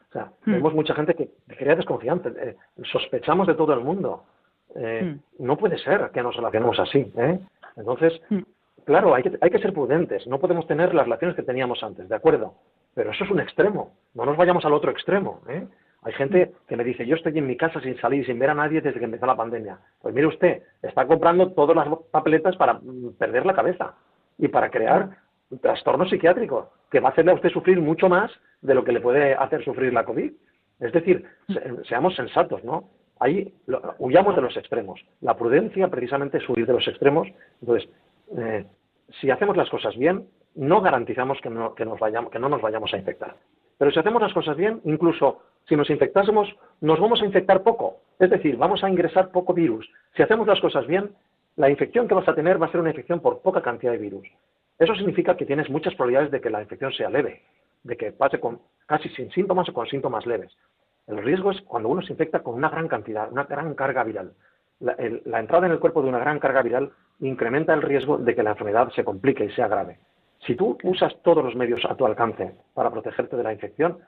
O 0.08 0.12
sea, 0.12 0.26
hmm. 0.44 0.52
vemos 0.52 0.74
mucha 0.74 0.94
gente 0.94 1.14
que 1.14 1.30
crea 1.46 1.74
desconfianza, 1.74 2.28
eh, 2.30 2.56
sospechamos 2.84 3.46
de 3.46 3.54
todo 3.54 3.72
el 3.72 3.80
mundo. 3.80 4.24
Eh, 4.76 5.02
hmm. 5.04 5.44
No 5.44 5.56
puede 5.56 5.78
ser 5.78 6.10
que 6.12 6.22
nos 6.22 6.36
relacionemos 6.36 6.78
así. 6.78 7.10
¿eh? 7.16 7.38
Entonces, 7.76 8.20
hmm. 8.30 8.40
claro, 8.84 9.14
hay 9.14 9.22
que, 9.22 9.38
hay 9.40 9.50
que 9.50 9.58
ser 9.58 9.72
prudentes. 9.72 10.26
No 10.26 10.38
podemos 10.38 10.66
tener 10.66 10.94
las 10.94 11.04
relaciones 11.04 11.36
que 11.36 11.42
teníamos 11.42 11.82
antes, 11.82 12.08
¿de 12.08 12.14
acuerdo? 12.14 12.54
Pero 12.94 13.10
eso 13.10 13.24
es 13.24 13.30
un 13.30 13.40
extremo. 13.40 13.92
No 14.14 14.24
nos 14.24 14.36
vayamos 14.36 14.64
al 14.64 14.74
otro 14.74 14.90
extremo. 14.90 15.40
¿eh? 15.48 15.66
Hay 16.02 16.12
gente 16.14 16.52
que 16.68 16.76
me 16.76 16.84
dice, 16.84 17.06
yo 17.06 17.16
estoy 17.16 17.38
en 17.38 17.46
mi 17.46 17.56
casa 17.56 17.80
sin 17.80 17.96
salir, 17.98 18.26
sin 18.26 18.38
ver 18.38 18.50
a 18.50 18.54
nadie 18.54 18.80
desde 18.80 18.98
que 18.98 19.04
empezó 19.04 19.26
la 19.26 19.36
pandemia. 19.36 19.78
Pues 20.00 20.14
mire 20.14 20.26
usted, 20.26 20.62
está 20.82 21.06
comprando 21.06 21.52
todas 21.52 21.76
las 21.76 21.88
papeletas 22.10 22.56
para 22.56 22.74
mm, 22.74 23.14
perder 23.18 23.46
la 23.46 23.54
cabeza 23.54 23.94
y 24.36 24.48
para 24.48 24.70
crear 24.70 25.10
un 25.50 25.58
trastorno 25.58 26.06
psiquiátrico 26.06 26.70
que 26.90 27.00
va 27.00 27.10
a 27.10 27.12
hacerle 27.12 27.32
a 27.32 27.34
usted 27.34 27.50
sufrir 27.50 27.80
mucho 27.80 28.08
más 28.08 28.30
de 28.62 28.74
lo 28.74 28.84
que 28.84 28.92
le 28.92 29.00
puede 29.00 29.34
hacer 29.34 29.64
sufrir 29.64 29.92
la 29.92 30.04
COVID. 30.04 30.32
Es 30.80 30.92
decir, 30.92 31.24
seamos 31.88 32.16
sensatos, 32.16 32.64
¿no? 32.64 32.90
Ahí 33.22 33.54
huyamos 34.00 34.34
de 34.34 34.42
los 34.42 34.56
extremos. 34.56 35.00
La 35.20 35.36
prudencia 35.36 35.86
precisamente 35.86 36.38
es 36.38 36.48
huir 36.48 36.66
de 36.66 36.72
los 36.72 36.88
extremos. 36.88 37.28
Entonces, 37.60 37.88
eh, 38.36 38.66
si 39.20 39.30
hacemos 39.30 39.56
las 39.56 39.70
cosas 39.70 39.96
bien, 39.96 40.26
no 40.56 40.80
garantizamos 40.80 41.38
que 41.40 41.48
no, 41.48 41.72
nos 41.78 42.00
vayamos, 42.00 42.32
que 42.32 42.40
no 42.40 42.48
nos 42.48 42.60
vayamos 42.60 42.92
a 42.92 42.96
infectar. 42.96 43.36
Pero 43.78 43.92
si 43.92 44.00
hacemos 44.00 44.20
las 44.20 44.32
cosas 44.32 44.56
bien, 44.56 44.80
incluso 44.84 45.40
si 45.68 45.76
nos 45.76 45.88
infectásemos, 45.88 46.48
nos 46.80 46.98
vamos 46.98 47.22
a 47.22 47.24
infectar 47.24 47.62
poco, 47.62 47.98
es 48.18 48.28
decir, 48.28 48.56
vamos 48.56 48.82
a 48.82 48.90
ingresar 48.90 49.30
poco 49.30 49.54
virus. 49.54 49.88
Si 50.16 50.22
hacemos 50.24 50.48
las 50.48 50.60
cosas 50.60 50.84
bien, 50.88 51.12
la 51.54 51.70
infección 51.70 52.08
que 52.08 52.14
vas 52.14 52.28
a 52.28 52.34
tener 52.34 52.60
va 52.60 52.66
a 52.66 52.72
ser 52.72 52.80
una 52.80 52.90
infección 52.90 53.20
por 53.20 53.40
poca 53.40 53.62
cantidad 53.62 53.92
de 53.92 53.98
virus. 53.98 54.26
Eso 54.80 54.96
significa 54.96 55.36
que 55.36 55.46
tienes 55.46 55.70
muchas 55.70 55.94
probabilidades 55.94 56.32
de 56.32 56.40
que 56.40 56.50
la 56.50 56.60
infección 56.60 56.92
sea 56.92 57.08
leve, 57.08 57.42
de 57.84 57.96
que 57.96 58.10
pase 58.10 58.40
con, 58.40 58.60
casi 58.86 59.08
sin 59.10 59.30
síntomas 59.30 59.68
o 59.68 59.72
con 59.72 59.86
síntomas 59.86 60.26
leves. 60.26 60.52
El 61.12 61.22
riesgo 61.22 61.50
es 61.50 61.60
cuando 61.62 61.88
uno 61.88 62.02
se 62.02 62.12
infecta 62.12 62.40
con 62.40 62.54
una 62.54 62.70
gran 62.70 62.88
cantidad, 62.88 63.30
una 63.30 63.44
gran 63.44 63.74
carga 63.74 64.02
viral. 64.04 64.32
La, 64.80 64.96
la, 65.24 65.40
entrada 65.40 65.66
en 65.66 65.72
el 65.72 65.78
cuerpo 65.78 66.02
de 66.02 66.08
una 66.08 66.18
gran 66.18 66.38
carga 66.38 66.62
viral 66.62 66.90
incrementa 67.20 67.72
el 67.74 67.82
riesgo 67.82 68.18
de 68.18 68.34
que 68.34 68.42
la 68.42 68.50
enfermedad 68.50 68.90
se 68.90 69.04
complique 69.04 69.44
y 69.44 69.50
sea 69.50 69.68
grave. 69.68 69.98
Si 70.46 70.56
tú 70.56 70.76
usas 70.82 71.14
todos 71.22 71.44
los 71.44 71.54
medios 71.54 71.84
a 71.84 71.94
tu 71.94 72.04
alcance 72.04 72.54
para 72.74 72.90
protegerte 72.90 73.36
de 73.36 73.42
la 73.44 73.52
infección, 73.52 73.98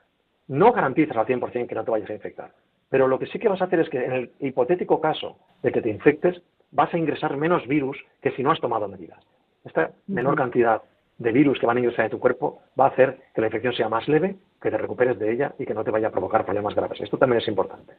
no 0.47 0.73
garantizas 0.73 1.15
al 1.15 1.25
100% 1.25 1.67
que 1.67 1.75
no 1.75 1.85
te 1.85 1.91
vayas 1.91 2.09
a 2.09 2.13
infectar. 2.13 2.51
Pero 2.89 3.07
lo 3.07 3.17
que 3.17 3.27
sí 3.27 3.39
que 3.39 3.47
vas 3.47 3.61
a 3.61 3.65
hacer 3.65 3.79
es 3.79 3.89
que 3.89 4.03
en 4.03 4.11
el 4.11 4.31
hipotético 4.39 4.99
caso 4.99 5.37
de 5.63 5.71
que 5.71 5.81
te 5.81 5.89
infectes, 5.89 6.41
vas 6.71 6.93
a 6.93 6.97
ingresar 6.97 7.37
menos 7.37 7.65
virus 7.67 7.97
que 8.21 8.31
si 8.31 8.43
no 8.43 8.51
has 8.51 8.59
tomado 8.59 8.87
medidas. 8.87 9.19
Esta 9.63 9.91
menor 10.07 10.35
cantidad 10.35 10.81
de 11.17 11.31
virus 11.31 11.59
que 11.59 11.65
van 11.65 11.77
a 11.77 11.79
ingresar 11.79 12.05
en 12.05 12.11
tu 12.11 12.19
cuerpo 12.19 12.61
va 12.79 12.85
a 12.85 12.89
hacer 12.89 13.19
que 13.33 13.41
la 13.41 13.47
infección 13.47 13.73
sea 13.73 13.89
más 13.89 14.07
leve, 14.07 14.35
que 14.61 14.71
te 14.71 14.77
recuperes 14.77 15.17
de 15.19 15.31
ella 15.31 15.53
y 15.57 15.65
que 15.65 15.73
no 15.73 15.83
te 15.83 15.91
vaya 15.91 16.07
a 16.07 16.11
provocar 16.11 16.45
problemas 16.45 16.75
graves. 16.75 16.99
Esto 16.99 17.17
también 17.17 17.41
es 17.41 17.47
importante. 17.47 17.93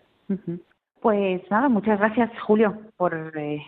Pues 1.01 1.43
nada, 1.51 1.69
muchas 1.69 1.99
gracias 1.99 2.31
Julio 2.41 2.77
por, 2.97 3.33
eh, 3.37 3.63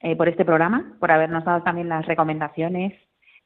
eh, 0.00 0.16
por 0.16 0.28
este 0.28 0.44
programa, 0.44 0.96
por 1.00 1.10
habernos 1.10 1.44
dado 1.44 1.62
también 1.62 1.88
las 1.88 2.06
recomendaciones 2.06 2.92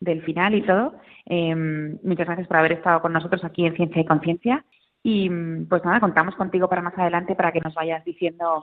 del 0.00 0.22
final 0.22 0.54
y 0.54 0.62
todo. 0.62 0.94
Eh, 1.26 1.54
muchas 1.54 2.26
gracias 2.26 2.48
por 2.48 2.56
haber 2.56 2.72
estado 2.72 3.00
con 3.00 3.12
nosotros 3.12 3.44
aquí 3.44 3.66
en 3.66 3.76
Ciencia 3.76 4.02
y 4.02 4.06
Conciencia. 4.06 4.64
Y 5.02 5.30
pues 5.64 5.82
nada, 5.84 6.00
contamos 6.00 6.34
contigo 6.34 6.68
para 6.68 6.82
más 6.82 6.98
adelante 6.98 7.34
para 7.34 7.52
que 7.52 7.60
nos 7.60 7.74
vayas 7.74 8.04
diciendo 8.04 8.62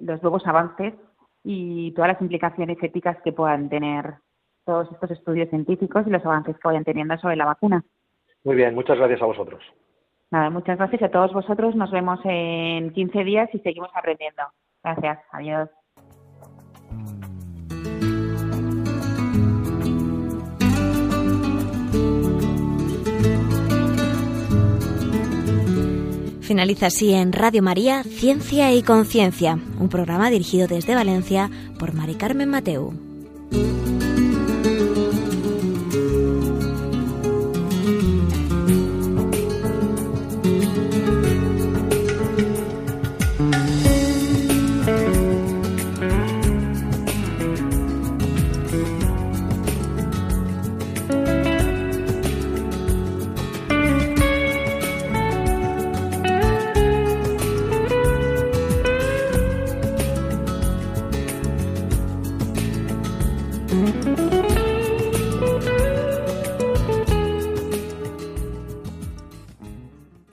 los 0.00 0.22
nuevos 0.22 0.46
avances 0.46 0.94
y 1.42 1.92
todas 1.92 2.12
las 2.12 2.20
implicaciones 2.20 2.78
éticas 2.82 3.16
que 3.22 3.32
puedan 3.32 3.68
tener 3.68 4.14
todos 4.64 4.90
estos 4.92 5.10
estudios 5.10 5.48
científicos 5.50 6.04
y 6.06 6.10
los 6.10 6.24
avances 6.24 6.56
que 6.56 6.68
vayan 6.68 6.84
teniendo 6.84 7.16
sobre 7.18 7.36
la 7.36 7.46
vacuna. 7.46 7.84
Muy 8.44 8.56
bien, 8.56 8.74
muchas 8.74 8.98
gracias 8.98 9.20
a 9.22 9.26
vosotros. 9.26 9.62
Nada, 10.30 10.50
muchas 10.50 10.78
gracias 10.78 11.02
a 11.02 11.10
todos 11.10 11.32
vosotros. 11.32 11.74
Nos 11.74 11.90
vemos 11.90 12.20
en 12.24 12.92
15 12.92 13.24
días 13.24 13.50
y 13.52 13.58
seguimos 13.58 13.90
aprendiendo. 13.94 14.42
Gracias. 14.82 15.18
Adiós. 15.32 15.68
Finaliza 26.50 26.86
así 26.86 27.14
en 27.14 27.32
Radio 27.32 27.62
María 27.62 28.02
Ciencia 28.02 28.74
y 28.74 28.82
Conciencia, 28.82 29.56
un 29.78 29.88
programa 29.88 30.30
dirigido 30.30 30.66
desde 30.66 30.96
Valencia 30.96 31.48
por 31.78 31.94
Mari 31.94 32.16
Carmen 32.16 32.50
Mateu. 32.50 32.92